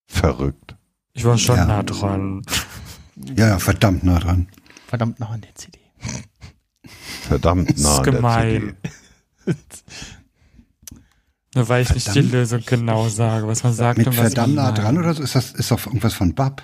[0.08, 0.76] Verrückt.
[1.14, 1.66] Ich war schon Ja.
[1.66, 2.42] nah dran.
[3.38, 4.48] Ja, ja, verdammt nah dran.
[4.88, 5.80] Verdammt nah an der CD.
[7.28, 8.76] Verdammt Das ist nah an der gemein.
[9.46, 9.58] CD.
[11.56, 12.32] Nur weil ich nicht die Verdammt.
[12.34, 15.22] Lösung genau sage, was man sagt Mit und was verdammt nah dran oder so?
[15.24, 16.64] Ist das ist doch irgendwas von Bab?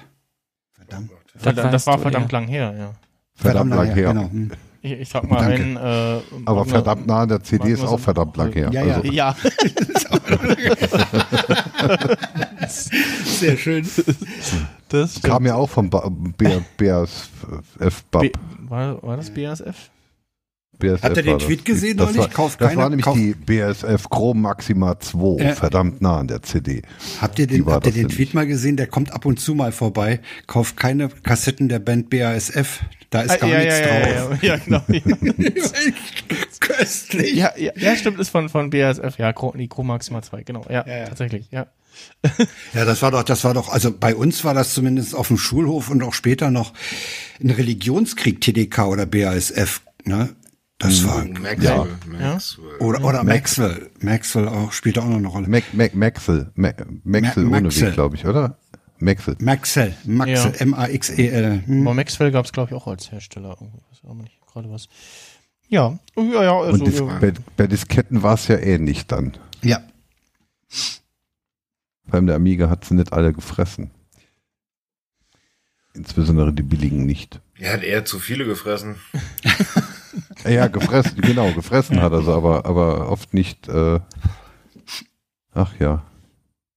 [0.73, 1.11] Verdammt.
[1.33, 2.91] Das Verdammt, das war verdammt lang her, ja.
[3.35, 4.13] Verdammt lang her.
[4.13, 4.29] Genau.
[4.31, 4.51] Hm.
[4.81, 5.59] Ich, ich sag mal, Danke.
[5.59, 5.75] wenn.
[5.77, 8.69] Äh, Aber verdammt nah an der CD ist auch verdammt lang her.
[8.71, 8.95] Ja, ja.
[8.95, 9.35] Also, Ja,
[13.25, 13.87] Sehr schön.
[14.89, 17.29] das kam ja auch vom BASF
[18.69, 19.89] war, war das BASF?
[20.79, 21.39] BASF Hat er den.
[21.39, 22.37] Tweet gesehen das neulich?
[22.37, 25.53] War, das war nämlich die BASF Chrome Maxima 2, Ja.
[25.55, 26.81] verdammt nah an der CD.
[27.21, 28.15] Habt ihr den, habt ihr den nämlich.
[28.17, 28.77] Tweet mal gesehen?
[28.77, 30.19] Der kommt ab und zu mal vorbei.
[30.47, 32.81] Kauft keine Kassetten der Band BASF.
[33.11, 34.43] Da ist gar Ah, ja, nichts ja, drauf.
[34.43, 34.81] ja, ja, ja, genau.
[36.59, 37.33] Köstlich.
[37.35, 40.97] ja, ja, ja, stimmt, ist von, von BASF, ja, die Chromaxima 2, genau, ja, Ja,
[40.99, 41.05] ja.
[41.07, 41.67] tatsächlich, ja.
[42.73, 45.37] Ja, das war doch, das war doch, also bei uns war das zumindest auf dem
[45.37, 46.73] Schulhof und auch später noch
[47.43, 50.29] ein Religionskrieg TDK oder BASF, ne?
[50.79, 51.61] Das war, Maxwell.
[51.61, 51.87] Ja.
[52.07, 52.77] Maxwell.
[52.79, 53.91] oder, oder Maxwell.
[53.99, 55.47] Maxwell auch, spielte auch noch eine Rolle.
[55.49, 56.71] Mac, Mac, Maxel, Ma,
[57.03, 57.75] Maxel Ma- ohne.
[57.75, 58.57] Weg, glaube ich, oder?
[58.97, 59.35] Maxel.
[59.41, 60.59] Maxwell, Maxwell, Ja.
[60.61, 61.63] M-A-X-E-L.
[61.65, 61.81] Hm.
[61.87, 64.87] Aber Maxwell gab es, glaube ich, auch als Hersteller, weiß aber nicht gerade was.
[65.67, 67.05] Ja, ja, ja, also, Und dis, ja.
[67.19, 69.33] bei, bei Disketten war es ja ähnlich dann.
[69.61, 69.81] Ja.
[72.07, 73.91] Beim der Amiga hat sie nicht alle gefressen.
[75.93, 77.41] Insbesondere die billigen nicht.
[77.57, 78.95] Er hat eher zu viele gefressen.
[80.47, 83.67] Ja, gefressen, genau, gefressen hat er sie, aber, aber oft nicht.
[83.67, 83.99] Äh,
[85.53, 86.03] ach ja,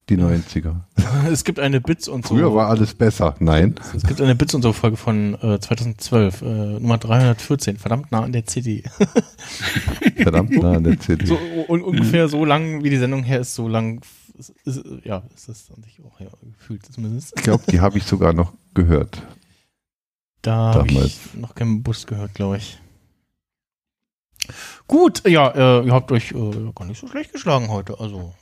[0.09, 0.81] die 90er.
[1.31, 2.35] es gibt eine Bits und so.
[2.35, 3.35] Früher war alles besser.
[3.39, 3.77] Nein.
[3.95, 8.23] Es gibt eine Bits und so Folge von äh, 2012, äh, Nummer 314, verdammt nah
[8.23, 8.83] an der CD.
[10.17, 11.27] Verdammt nah an der CD.
[11.27, 14.03] So un ungefähr so lang, wie die Sendung her ist, so lang,
[14.39, 16.29] ist, ist, ja, ist das an sich auch ja,
[16.59, 17.33] gefühlt zumindest.
[17.37, 19.23] Ich glaube, die habe ich sogar noch gehört.
[20.43, 22.82] Da habe ich noch keinen Bus gehört, glaube ich.
[24.87, 25.49] Gut, ja,
[25.81, 27.99] äh, ihr habt euch äh, gar nicht so schlecht geschlagen heute.
[28.01, 28.35] Also,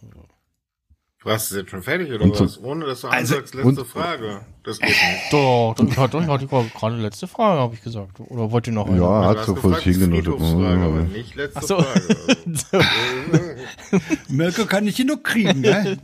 [1.22, 2.58] Warst du jetzt schon fertig oder Und so- was?
[2.62, 4.40] Ohne dass du Also- ansagst, letzte und- Frage.
[4.64, 5.00] Das geht nicht.
[5.32, 8.20] doch, doch, ich hatte, ich hatte gerade letzte Frage, habe ich gesagt.
[8.20, 9.00] Oder wollt ihr noch eine?
[9.02, 10.22] Ja, hat so vor sich hingenommen.
[10.22, 11.82] Friedhofsfrage, aber nicht letzte Ach so.
[11.82, 12.16] Frage.
[12.46, 12.84] Also.
[14.28, 15.98] Mirko kann nicht genug kriegen, ne?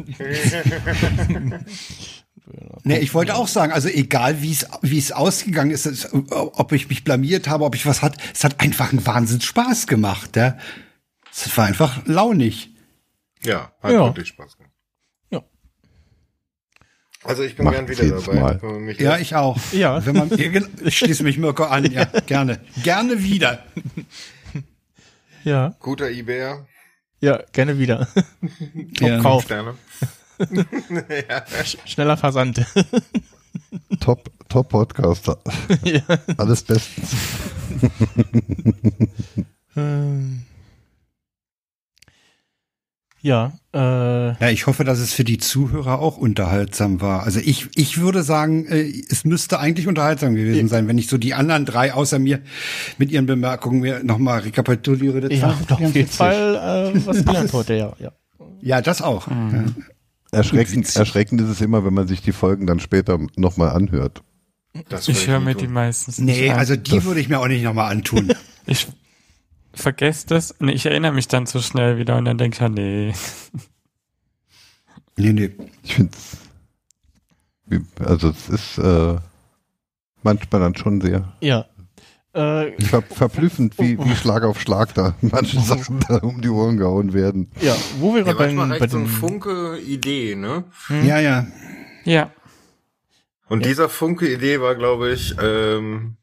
[2.84, 6.70] Nee, ich wollte auch sagen, also egal wie es wie es ausgegangen ist, es- ob
[6.72, 10.36] ich mich blamiert habe, ob ich was hat, es hat einfach einen Wahnsinns Spaß gemacht,
[10.36, 10.56] ja.
[11.32, 12.70] Es war einfach launig.
[13.42, 14.04] Ja, hat Ja.
[14.06, 14.72] wirklich Spaß gemacht.
[15.30, 15.42] Ja.
[17.24, 18.92] Also ich bin Macht gern wieder dabei.
[18.98, 19.58] Ja, ich auch.
[19.72, 20.04] Ja.
[20.06, 20.30] Wenn man,
[20.84, 22.60] ich schließe mich Mirko an, ja, gerne.
[22.84, 23.64] Gerne wieder.
[25.44, 26.66] Ja, Guter Ibär,
[27.20, 28.08] ja, gerne wieder.
[29.00, 29.20] Ja.
[29.20, 29.44] Kauf.
[29.44, 29.74] Sterne.
[30.38, 32.64] Sch- Schneller Versand.
[34.00, 35.38] Top, Top Podcaster.
[35.82, 36.00] ja.
[36.36, 37.16] Alles bestens.
[39.76, 40.42] Ähm.
[43.22, 43.78] Ja, äh,
[44.38, 47.24] Ja, ich hoffe, dass es für die Zuhörer auch unterhaltsam war.
[47.24, 51.18] Also ich, ich würde sagen, äh, es müsste eigentlich unterhaltsam gewesen sein, wenn ich so
[51.18, 52.40] die anderen drei außer mir
[52.98, 55.20] mit ihren Bemerkungen mir nochmal rekapituliere.
[55.22, 56.06] Das ja, auf jeden.
[56.08, 57.92] Fall äh, was gelernt heute, ja.
[57.98, 58.12] ja.
[58.60, 59.26] Ja, das auch.
[59.28, 59.64] Ja.
[60.36, 64.22] Erschreckend, erschreckend ist es immer, wenn man sich die Folgen dann später nochmal anhört.
[64.88, 65.62] Das Ich höre mir tun.
[65.62, 66.58] die meistens nicht Nee, an.
[66.58, 68.32] also die würde ich mir auch nicht nochmal antun.
[68.66, 68.86] ich
[69.72, 72.68] vergesse das und ich erinnere mich dann zu schnell wieder und dann denke ich, ja,
[72.68, 73.14] nee.
[75.16, 75.50] nee, nee.
[75.82, 76.10] Ich finde
[77.98, 79.16] also es ist äh,
[80.22, 81.66] manchmal dann schon sehr Ja.
[82.36, 86.76] Äh, ver verblüffend, wie, wie Schlag auf Schlag da manche Sachen da um die Ohren
[86.76, 87.50] gehauen werden.
[87.62, 90.64] ja, wo wir Ja, gerade manchmal bei, so ein Funke Idee, ne?
[91.02, 91.46] Ja, ja.
[92.04, 92.30] Ja,
[93.48, 96.18] Und dieser Funke Idee war, glaube ich, ähm,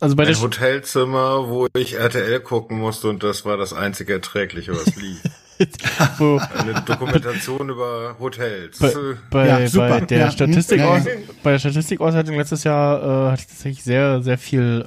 [0.00, 4.14] also bei der ein Hotelzimmer, wo ich RTL gucken musste und das war das einzige
[4.14, 5.22] Erträgliche, was lief.
[6.18, 8.78] wo, Eine Dokumentation über Hotels.
[8.78, 8.92] bei,
[9.30, 9.88] bei, Ja, super.
[9.88, 10.30] bei der Ja.
[10.30, 11.00] Statistik Ja,
[11.42, 12.98] bei der Statistikauswertung letztes Jahr
[13.28, 14.84] äh, hatte ich tatsächlich sehr sehr viel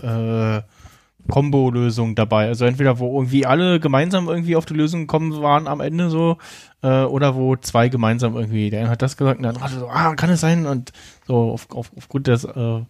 [0.63, 2.47] äh, Combo-Lösungen dabei.
[2.47, 6.37] Also entweder wo irgendwie alle gemeinsam irgendwie auf die Lösung gekommen waren am Ende so
[6.83, 8.69] äh, oder wo zwei gemeinsam irgendwie.
[8.69, 10.91] Der eine hat das gesagt und der andere hatte so, ah, kann es sein und
[11.27, 12.81] so auf, auf, aufgrund des äh,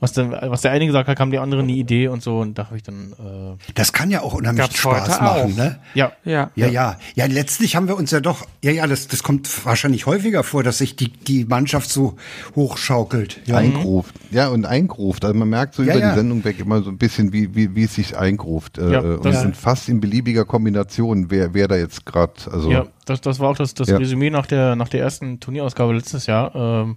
[0.00, 2.56] was, der, was der eine gesagt hat, kam die andere eine Idee und so und
[2.56, 5.56] da habe ich dann äh, Das kann ja auch unheimlich Spaß heute machen, auch.
[5.56, 5.78] ne?
[5.94, 6.50] ja ja.
[6.54, 6.98] Ja, ja.
[7.16, 10.62] Ja, letztlich haben wir uns ja doch, ja, ja, das, das kommt wahrscheinlich häufiger vor,
[10.62, 12.16] dass sich die, die Mannschaft so
[12.54, 13.40] hochschaukelt.
[13.46, 13.56] Ja.
[13.56, 14.14] Eingruft.
[14.30, 15.24] Ja, und eingruft.
[15.24, 16.10] Also man merkt so Ja, über ja.
[16.10, 18.78] die Sendung weg immer so ein bisschen, wie, wie, wie es sich eingruft.
[18.78, 22.70] Äh, Ja, und das- sind fast in beliebiger Kombination, wer, wer da jetzt gerade, also
[22.70, 23.96] Ja, das, das war auch das, das Ja.
[23.96, 26.96] Resümee nach der, nach der ersten Turnierausgabe letztes Jahr, ähm,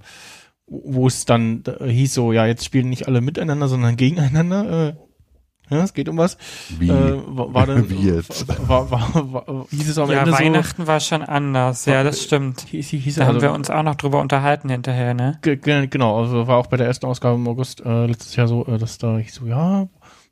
[0.73, 4.89] wo es dann äh, hieß so, ja, jetzt spielen nicht alle miteinander, sondern gegeneinander.
[4.89, 6.37] Äh, ja, es geht um was.
[6.79, 8.47] wie, Äh, war, war dann, wie jetzt.
[8.67, 11.85] War, war, war, hieß es am Ja, Ende Weihnachten war schon anders.
[11.85, 12.61] Ja, das so, stimmt.
[12.69, 15.39] hieß, hieß Da also, haben wir uns auch noch drüber unterhalten hinterher, ne?
[15.41, 18.47] Ge- ge- Genau, also war auch bei der ersten Ausgabe im August äh, letztes Jahr
[18.47, 19.87] so, äh, dass da ich so, ja,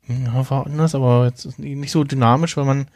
[0.06, 2.86] hm, ja, war anders, aber jetzt ist nicht so dynamisch, weil man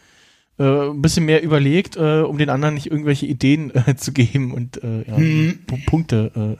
[0.58, 4.52] äh, ein bisschen mehr überlegt, äh, um den anderen nicht irgendwelche Ideen äh, zu geben
[4.52, 5.60] und äh, ja, Hm.
[5.86, 6.58] Punkte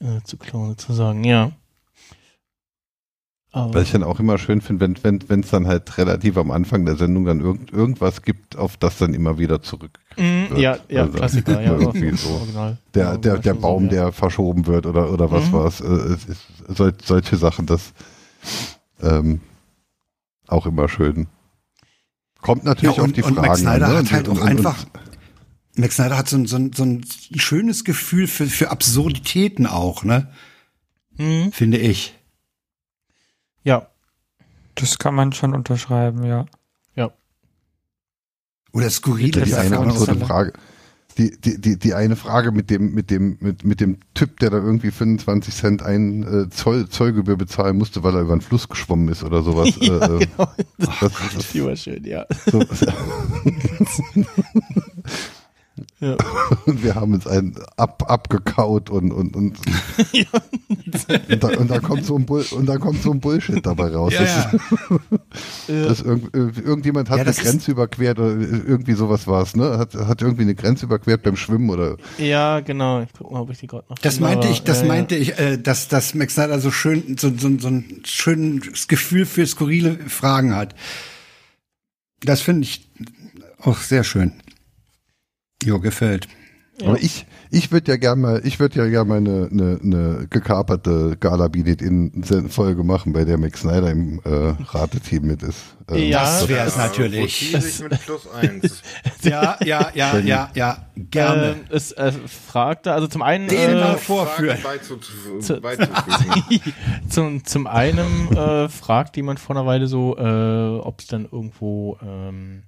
[0.00, 1.52] äh, zu klauen, sozusagen, ja.
[3.50, 6.36] Aber, Was ich dann auch immer schön finde, wenn wenn wenn, es dann halt relativ
[6.36, 9.98] am Anfang der Sendung dann irgend, irgendwas gibt, auf das dann immer wieder zurück.
[10.18, 10.58] Mm, wird.
[10.58, 12.28] ja, ja, Also, Klassiker, ja, irgendwie so.
[12.28, 12.76] Original.
[12.94, 14.02] Der, der, der Baum, so, ja.
[14.04, 15.52] der verschoben wird oder, oder was Mhm.
[15.52, 15.80] war's.
[15.80, 16.26] Äh, es
[16.76, 17.94] sol, solche Sachen, das
[19.00, 19.40] ähm,
[20.46, 21.26] auch immer schön.
[22.42, 23.92] Kommt natürlich Ja, und- auf die und Fragen Max Snyder an.
[23.92, 23.98] ne?
[23.98, 24.84] hat halt Und- auch und- einfach-
[25.78, 27.04] Max Snyder hat so ein, so ein, so ein
[27.36, 30.30] schönes Gefühl für, für Absurditäten auch, ne?
[31.16, 31.52] Mhm.
[31.52, 32.14] Finde ich.
[33.64, 33.88] Ja,
[34.74, 36.46] Das kann man schon unterschreiben, ja.
[38.72, 39.92] Oder skurrile die Das eine alle.
[39.92, 40.52] Frage.
[41.16, 44.50] Die, die, die, die eine Frage mit dem, mit dem, mit, mit dem Typ, der
[44.50, 48.68] da irgendwie 25 Cent ein äh, Zoll, Zollgebühr bezahlen musste, weil er über den Fluss
[48.68, 49.70] geschwommen ist oder sowas.
[49.80, 50.52] ja äh, äh, genau.
[50.78, 52.24] Das, das, das war schön, ja.
[52.46, 52.60] so,
[56.00, 56.16] ja.
[56.66, 59.58] und wir haben uns einen ab, abgekaut und, und, und,
[60.12, 60.24] ja.
[61.30, 63.88] und, da, und da kommt so ein Bull, und da kommt so ein Bullshit dabei
[63.88, 64.12] raus.
[64.12, 64.52] Ja, Das
[65.68, 65.74] ja.
[65.74, 69.26] Äh, Das irgend, äh, irgendjemand hat Ja, eine das ist- Grenze überquert oder irgendwie sowas
[69.26, 69.78] war es, ne?
[69.78, 73.02] Hat, hat irgendwie eine Grenze überquert beim Schwimmen oder Ja, genau.
[73.02, 73.98] Ich guck mal, ob ich die gerade noch.
[73.98, 74.88] Das finde, meinte aber, ich, das ja, ja.
[74.88, 79.26] meinte ich, äh, dass, dass Max Snyder so schön, so, so, so ein schönes Gefühl
[79.26, 80.74] für skurrile Fragen hat.
[82.20, 82.88] Das finde ich
[83.60, 84.32] auch sehr schön.
[85.64, 86.28] Jo, gefällt.
[86.80, 86.90] Ja.
[86.90, 90.26] Aber ich, ich würde ja gerne mal, ich würde ja gerne mal eine, eine, eine
[90.30, 95.58] gekaperte Gala Beat in Folge machen, bei der Max Snyder im äh, Rateteam mit ist.
[95.90, 96.20] Ähm, Ja.
[96.22, 97.52] Das wäre es Ja, natürlich.
[97.82, 98.82] mit plus eins.
[99.22, 101.48] Ja, ja, ja, ja, ja, gerne.
[101.48, 104.58] Ähm, es äh, fragte, also zum einen Den äh, mal vorführen.
[105.40, 105.60] Zu-
[107.08, 111.98] zum, zum einen äh, fragt jemand vor einer Weile so, äh, ob es dann irgendwo
[112.00, 112.62] ähm,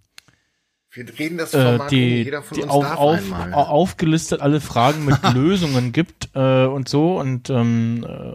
[0.92, 1.88] Wir drehen das äh, Format um.
[1.98, 3.54] die, Jeder von die uns auf, darf auf, einmal.
[3.54, 8.32] au- aufgelistet alle Fragen mit Lösungen gibt äh, und so und ähm, äh,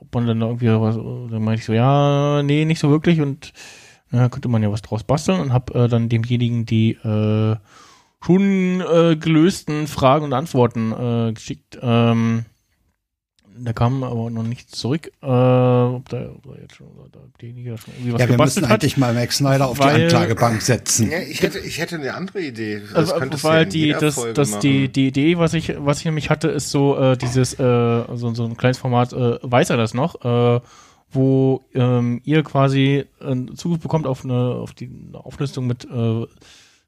[0.00, 3.52] ob man dann irgendwie was, dann meinte ich so, ja, nee, nicht so wirklich und
[4.12, 7.56] ja, könnte man ja was draus basteln und habe äh, dann demjenigen die äh,
[8.24, 11.78] schon äh, gelösten Fragen und Antworten äh, geschickt.
[11.82, 12.44] Ähm,
[13.58, 17.18] da kam aber noch nichts zurück, äh, ob da, ob da jetzt schon, ob da
[17.40, 18.70] derjenige schon irgendwie was Ja, wir müssen hat.
[18.82, 21.10] eigentlich mal Max Snyder auf Weil- die Anklagebank setzen.
[21.10, 22.80] Ja, ich hätte, ich hätte eine andere Idee.
[22.80, 26.04] Das Also, könntest du weil die, das, das, die, die Idee, was ich, was ich
[26.04, 29.76] nämlich hatte, ist so äh, dieses, äh, so, so ein kleines Format, äh, weiß er
[29.76, 30.60] das noch, äh,
[31.12, 36.26] wo ähm, ihr quasi äh, Zugriff bekommt auf eine, auf die eine Auflistung mit äh,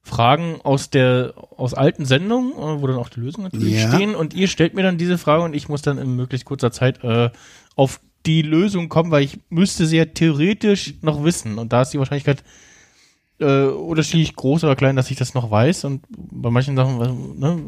[0.08, 3.88] Fragen aus der, aus alten Sendungen, äh, wo dann auch die Lösungen natürlich Ja.
[3.92, 4.14] stehen.
[4.14, 7.04] Und ihr stellt mir dann diese Frage und ich muss dann in möglichst kurzer Zeit
[7.04, 7.30] äh,
[7.76, 11.58] auf die Lösung kommen, weil ich müsste sie ja theoretisch noch wissen.
[11.58, 12.42] Und da ist die Wahrscheinlichkeit
[13.38, 15.84] äh, unterschiedlich groß oder klein, dass ich das noch weiß.
[15.84, 17.58] Und bei manchen Sachen, ne,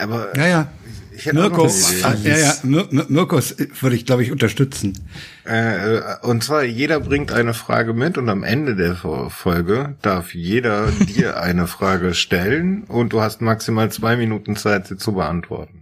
[0.00, 0.68] Aber Ja, ja.
[1.14, 1.66] ich noch Mirko,
[2.02, 4.98] ah, ja, ja, Mir- Mir- Mirkos äh, würde ich, glaube ich, unterstützen.
[5.44, 10.34] Äh, und zwar, jeder bringt eine Frage mit und am Ende der Fo- Folge darf
[10.34, 15.76] jeder dir eine Frage stellen und du hast maximal zwei Minuten Zeit, sie zu beantworten.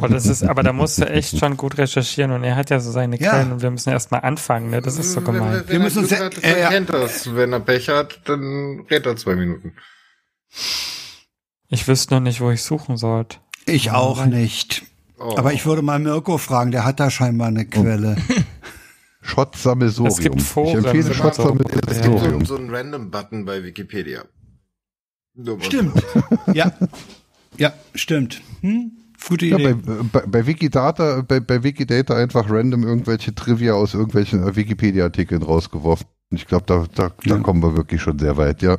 [0.00, 2.80] Und das ist, aber da musst du echt schon gut recherchieren und er hat ja
[2.80, 3.30] so seine Ja.
[3.32, 4.80] Quellen und wir müssen erst mal anfangen, ne?
[4.80, 5.40] Das ist so gemein.
[5.52, 6.68] Wenn, wenn Wir müssen er uns Glück ja- hat, äh, ja.
[6.70, 7.34] kennt das.
[7.36, 9.74] Wenn er Pech hat, dann redet er zwei Minuten.
[11.74, 13.38] Ich wüsste noch nicht, wo ich suchen sollte.
[13.66, 14.84] Ich auch nicht.
[15.18, 15.34] Oh.
[15.36, 18.16] Aber ich würde mal Mirko fragen, der hat da scheinbar eine Quelle.
[19.22, 20.12] Schott-Sammelsurium.
[20.12, 21.14] Es gibt Foren Ich empfehle und so.
[21.14, 22.44] Schott-Sammelsurium.
[22.44, 24.22] so, so ein Random-Button bei Wikipedia.
[25.62, 26.00] Stimmt.
[26.54, 26.72] ja.
[27.56, 28.40] Ja, stimmt.
[28.60, 28.92] Hm?
[29.28, 29.74] Gute Ja, Idee.
[29.74, 35.42] bei, bei, bei Wikidata, bei, bei Wikidata einfach random irgendwelche Trivia aus irgendwelchen äh, Wikipedia-Artikeln
[35.42, 36.06] rausgeworfen.
[36.30, 37.38] Ich glaube, da, da, da Ja.
[37.40, 38.78] kommen wir wirklich schon sehr weit, ja.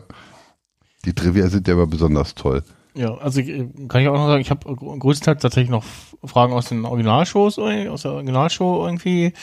[1.03, 2.63] Die Trivia sind ja immer besonders toll.
[2.97, 3.41] Ja, also
[3.89, 5.83] kann ich auch noch sagen, ich habe gr- größtenteils tatsächlich noch
[6.23, 9.33] Fragen aus den Originalshows, aus der Originalshow irgendwie.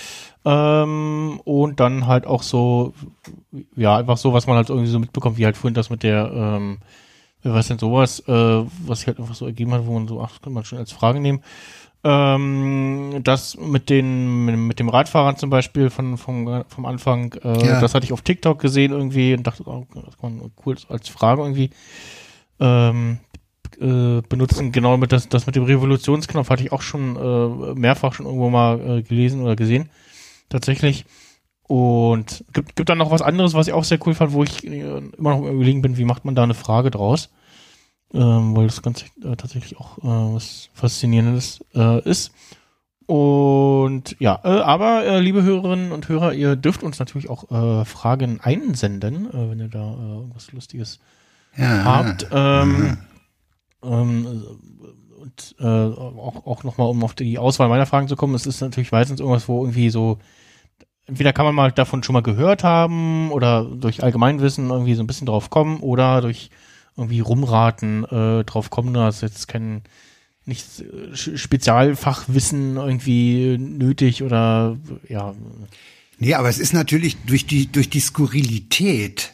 [0.45, 2.95] Ähm, und dann halt auch so,
[3.77, 6.33] ja, einfach so, was man halt irgendwie so mitbekommt, wie halt vorhin das mit der,
[6.35, 6.79] ähm,
[7.43, 8.33] was denn sowas, äh,
[8.87, 10.79] was sich halt einfach so ergeben hat, wo man so, ach, das könnte man schon
[10.79, 11.43] als Frage nehmen.
[12.05, 17.67] Ähm, das mit den, mit, mit dem Radfahrern zum Beispiel von, vom, vom Anfang, äh,
[17.67, 17.81] Ja.
[17.81, 21.09] das hatte ich auf TikTok gesehen irgendwie und dachte, oh, das kann man cool als
[21.09, 21.71] Frage irgendwie
[22.61, 23.19] ähm,
[23.83, 24.73] äh, benutzen.
[24.73, 28.51] Genau mit das, das mit dem Revolutionsknopf hatte ich auch schon äh, mehrfach schon irgendwo
[28.51, 29.91] mal äh, gelesen oder gesehen.
[30.49, 31.05] Tatsächlich.
[31.63, 34.67] Und gibt, gibt dann noch was anderes, was ich auch sehr cool fand, wo ich
[34.67, 37.31] äh, immer noch überlegen bin, wie macht man da eine Frage draus?
[38.15, 42.33] Ähm, weil das Ganze äh, tatsächlich auch äh, was Faszinierendes äh, ist.
[43.07, 47.85] Und ja, äh, aber äh, liebe Hörerinnen und Hörer, ihr dürft uns natürlich auch äh,
[47.85, 51.01] Fragen einsenden, äh, wenn ihr da äh, irgendwas Lustiges
[51.57, 51.85] ja.
[51.85, 52.27] habt.
[52.31, 52.99] Ähm,
[53.83, 54.45] ähm,
[55.21, 58.61] und äh, auch, auch nochmal, um auf die Auswahl meiner Fragen zu kommen, es ist
[58.61, 60.19] natürlich meistens irgendwas, wo irgendwie so,
[61.07, 65.07] entweder kann man mal davon schon mal gehört haben oder durch Allgemeinwissen irgendwie so ein
[65.07, 66.51] bisschen drauf kommen oder durch
[66.97, 69.83] irgendwie rumraten äh, drauf kommen, da ist jetzt kein
[70.45, 74.77] nicht äh, Spezialfachwissen irgendwie nötig oder
[75.09, 75.35] ja,
[76.23, 79.33] Nee, aber es ist natürlich durch die, durch die Skurrilität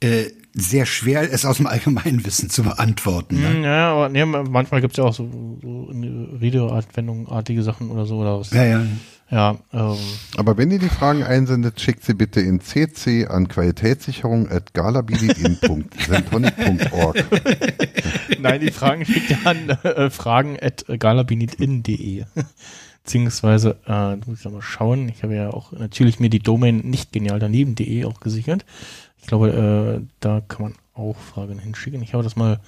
[0.00, 0.24] äh,
[0.54, 3.40] sehr schwer, es aus dem Allgemeinwissen zu beantworten.
[3.40, 3.54] Ne?
[3.54, 5.28] Hm, Ja, aber nee, manchmal gibt's ja auch so,
[5.60, 5.90] so
[6.40, 8.16] Redeanwendungartige Sachen oder so.
[8.18, 8.50] Oder was.
[8.52, 8.86] Ja, ja.
[9.30, 9.96] Ja, ähm,
[10.36, 17.24] Aber wenn ihr die Fragen einsendet, schickt sie bitte in cc an qualitätssicherung at galabilitin.sentonic.org.
[18.38, 22.24] nein, die Fragen schickt ihr an äh, fragen at galabinitin.de.
[23.04, 25.08] Beziehungsweise, äh, da muss ich noch mal schauen.
[25.08, 28.64] Ich habe ja auch natürlich mir die Domain nicht genial daneben.de auch gesichert.
[29.24, 32.02] Ich glaube, äh, da kann man auch Fragen hinschicken.
[32.02, 32.60] Ich habe das mal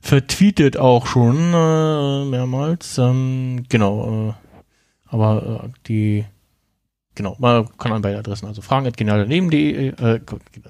[0.00, 2.96] vertweetet auch schon äh, mehrmals.
[2.96, 4.32] Ähm, genau, äh,
[5.06, 6.24] aber äh, die
[7.14, 10.20] Genau, man kann an beide Adressen, also fragen at genialdaneben.de, äh,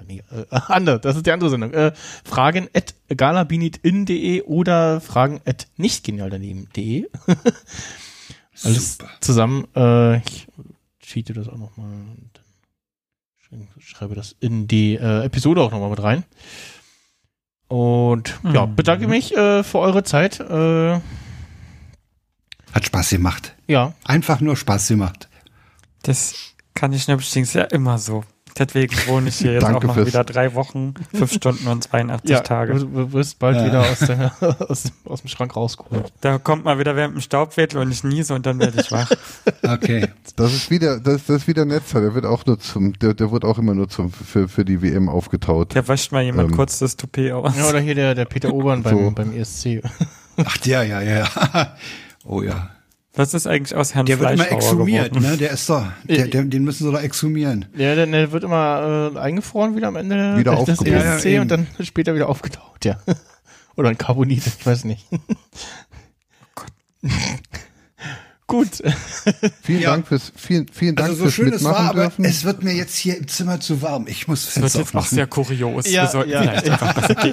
[0.07, 1.93] nee, äh, andere, das ist die andere Sendung, äh,
[2.25, 7.07] fragen at galabinitin.de oder fragen at nicht genialdaneben.de.
[8.63, 9.11] Alles Super.
[9.21, 10.47] zusammen, äh, ich
[10.99, 12.38] cheate das auch nochmal und
[13.51, 16.23] dann schreibe das in die äh, Episode auch nochmal mit rein.
[17.67, 18.75] Und ja, Mhm.
[18.75, 20.39] bedanke mich äh, für eure Zeit.
[20.39, 20.99] Äh,
[22.73, 23.55] Hat Spaß gemacht.
[23.67, 25.27] ja, Einfach nur Spaß gemacht.
[26.03, 26.33] Das
[26.75, 28.23] kann ich ist ja immer so.
[28.59, 31.83] Deswegen wohne ich hier jetzt Danke auch noch fürs- wieder drei Wochen, fünf Stunden und
[31.85, 32.73] 82 Ja, Tage.
[32.75, 33.65] du, wirst bald Ja.
[33.65, 34.31] wieder aus, der,
[34.69, 36.11] aus, dem- aus dem Schrank rausgeholt.
[36.21, 39.09] Da kommt mal wieder während dem Staubwedel und ich niese und dann werde ich wach.
[39.63, 40.07] Okay.
[40.35, 43.31] Das ist wieder, das, das ist wieder Netzer, der wird auch nur zum, der, der
[43.31, 45.75] wird auch immer nur zum, für, für die WM aufgetaut.
[45.75, 46.55] Da wascht mal jemand Ähm.
[46.55, 47.55] kurz das Toupet aus.
[47.57, 49.11] Ja, oder hier der, der Peter Obern beim, So.
[49.11, 49.81] beim ESC.
[50.43, 51.75] Ach, der, ja, ja, ja.
[52.25, 52.69] Oh ja.
[53.19, 55.29] Was ist eigentlich aus Herrn Der wird immer exhumiert, geworden?
[55.31, 55.35] ne?
[55.37, 57.65] Der ist doch, der, der, den müssen sie doch exhumieren.
[57.75, 60.79] Ja, der, der wird immer äh, eingefroren wieder am Ende Wieder des.
[60.81, 62.97] ESC Ja, ja, und dann später wieder aufgetaucht, ja.
[63.75, 65.05] Oder ein Carbonit, ich weiß nicht.
[68.47, 68.81] Gut.
[69.63, 69.91] Vielen Ja.
[69.91, 72.23] Dank fürs, vielen, vielen Dank Also so fürs schön es Mitmachen war, aber dürfen.
[72.25, 74.07] es wird mir jetzt hier im Zimmer zu warm.
[74.07, 75.91] Ich muss Das wird Fenster jetzt auch sehr kurios.
[75.91, 76.73] Ja, Wir sollten ja, vielleicht ja.
[76.81, 77.25] einfach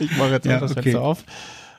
[0.00, 0.82] ich mache jetzt Ja, auch das okay.
[0.82, 1.24] Fenster auf.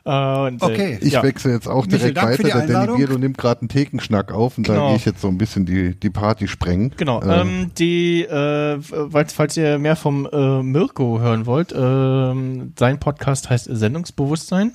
[0.08, 0.94] Äh, und, Okay.
[1.02, 1.24] Äh, Ich ja.
[1.24, 2.44] wechsle jetzt auch direkt weiter.
[2.44, 2.98] Der Danny Einladung.
[2.98, 4.80] Bierlo nimmt gerade einen Thekenschnack auf und Genau.
[4.80, 6.94] da gehe ich jetzt so ein bisschen die, die Party sprengen.
[6.96, 12.74] Genau, Ähm, ähm, die, äh, falls, falls ihr mehr vom äh, Mirko hören wollt, ähm,
[12.80, 14.74] sein Podcast heißt Sendungsbewusstsein.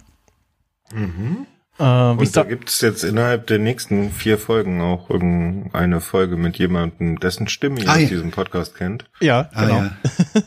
[0.94, 1.46] Mhm.
[1.78, 6.36] Äh, wie Und da gibt es jetzt innerhalb der nächsten vier Folgen auch irgendeine Folge
[6.36, 8.08] mit jemandem, dessen Stimme ihr Ah, aus ja.
[8.08, 9.06] diesem Podcast kennt.
[9.20, 9.76] ja, Ah, genau.
[9.78, 9.90] ja.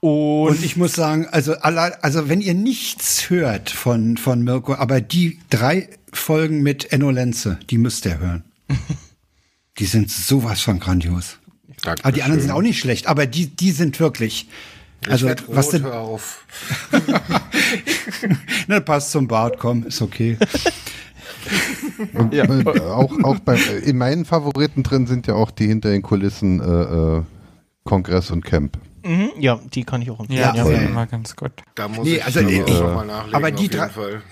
[0.00, 4.74] Und, Und ich muss sagen, also, alle, also wenn ihr nichts hört von, von Mirko,
[4.74, 8.44] aber die drei Folgen mit Enno Lenze, die müsst ihr hören.
[9.78, 11.38] Die sind sowas von grandios.
[11.82, 12.04] Dankeschön.
[12.04, 14.46] Aber die anderen sind auch nicht schlecht, aber die, die sind wirklich.
[15.08, 16.44] Also, ich werd was denn, hör auf.
[18.66, 20.36] ne, passt zum Bart, komm, ist okay.
[22.12, 22.44] Und Ja.
[22.44, 26.60] äh, auch, auch bei, in meinen Favoriten drin sind ja auch die hinter den Kulissen
[26.60, 27.22] äh, äh,
[27.84, 28.76] Kongress und Camp.
[29.04, 30.40] Mhm, ja, die kann ich auch empfehlen.
[30.40, 30.88] Ja, Ja, ja, ja.
[30.88, 31.52] immer ganz gut.
[31.74, 34.22] Da muss Nee, ich also, aber äh, auch noch mal nachlegen, aber die drei- Fall.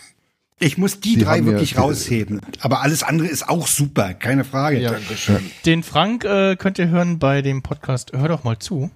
[0.60, 2.40] Ich muss die, Die drei ja- wirklich die- rausheben.
[2.60, 4.80] Aber alles andere ist auch super, keine Frage.
[4.80, 4.90] Ja.
[4.90, 5.50] Dankeschön.
[5.64, 8.90] Den Frank äh, könnt ihr hören bei dem Podcast Hör doch mal zu.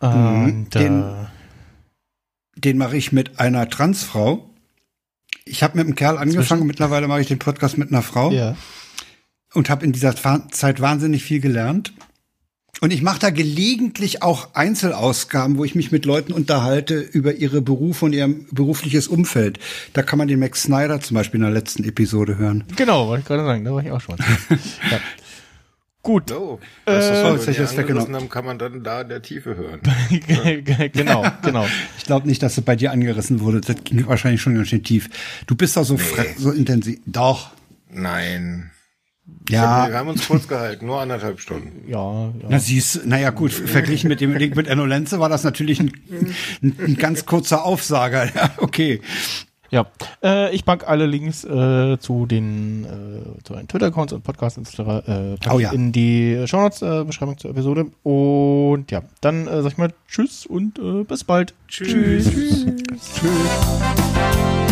[0.00, 1.26] Mhm, Und, den- äh,
[2.56, 4.48] Den mache ich mit einer Transfrau.
[5.44, 8.30] Ich habe mit einem Kerl angefangen, mittlerweile mache ich den Podcast mit einer Frau.
[8.32, 8.56] ja.
[9.54, 10.14] und habe in dieser
[10.50, 11.94] Zeit wahnsinnig viel gelernt.
[12.82, 17.62] Und ich mache da gelegentlich auch Einzelausgaben, wo ich mich mit Leuten unterhalte über ihre
[17.62, 19.58] Berufe und ihr berufliches Umfeld.
[19.94, 22.64] Da kann man den Max Snyder zum Beispiel in der letzten Episode hören.
[22.76, 24.16] Genau, wollte ich gerade sagen, da war ich auch schon.
[24.90, 25.00] ja.
[26.02, 28.58] Gut, So, das, was Äh, wir jetzt hab ich die das angerissen haben, kann man
[28.58, 29.80] dann da in der Tiefe hören.
[30.92, 31.66] genau, genau.
[31.98, 33.60] Ich glaube nicht, dass es bei dir angerissen wurde.
[33.62, 35.08] Das ging wahrscheinlich schon ganz schön tief.
[35.48, 37.00] Du bist doch so, fre- so intensiv.
[37.06, 37.50] Doch.
[37.90, 38.70] Nein.
[39.48, 39.88] Ja.
[39.88, 41.84] Wir haben uns kurz gehalten, nur anderthalb Stunden.
[41.88, 42.32] Ja, ja.
[42.48, 45.92] Na siehst, naja gut, verglichen mit dem Link mit Enno Lenze war das natürlich ein,
[46.62, 48.26] ein, ein ganz kurzer Aufsager.
[48.34, 49.00] Ja, okay.
[49.68, 49.84] Ja,
[50.22, 54.78] äh, ich packe alle Links äh, zu den äh, zu den Twitter-Accounts und Podcasts etc.
[55.08, 55.72] Äh, Oh ja.
[55.72, 57.86] in die Shownotes äh, Beschreibung zur Episode.
[58.04, 61.52] Und ja, dann äh, sag ich mal Tschüss und äh, bis bald.
[61.66, 62.30] Tschüss.
[62.30, 62.64] Tschüss.
[63.16, 64.65] Tschüss.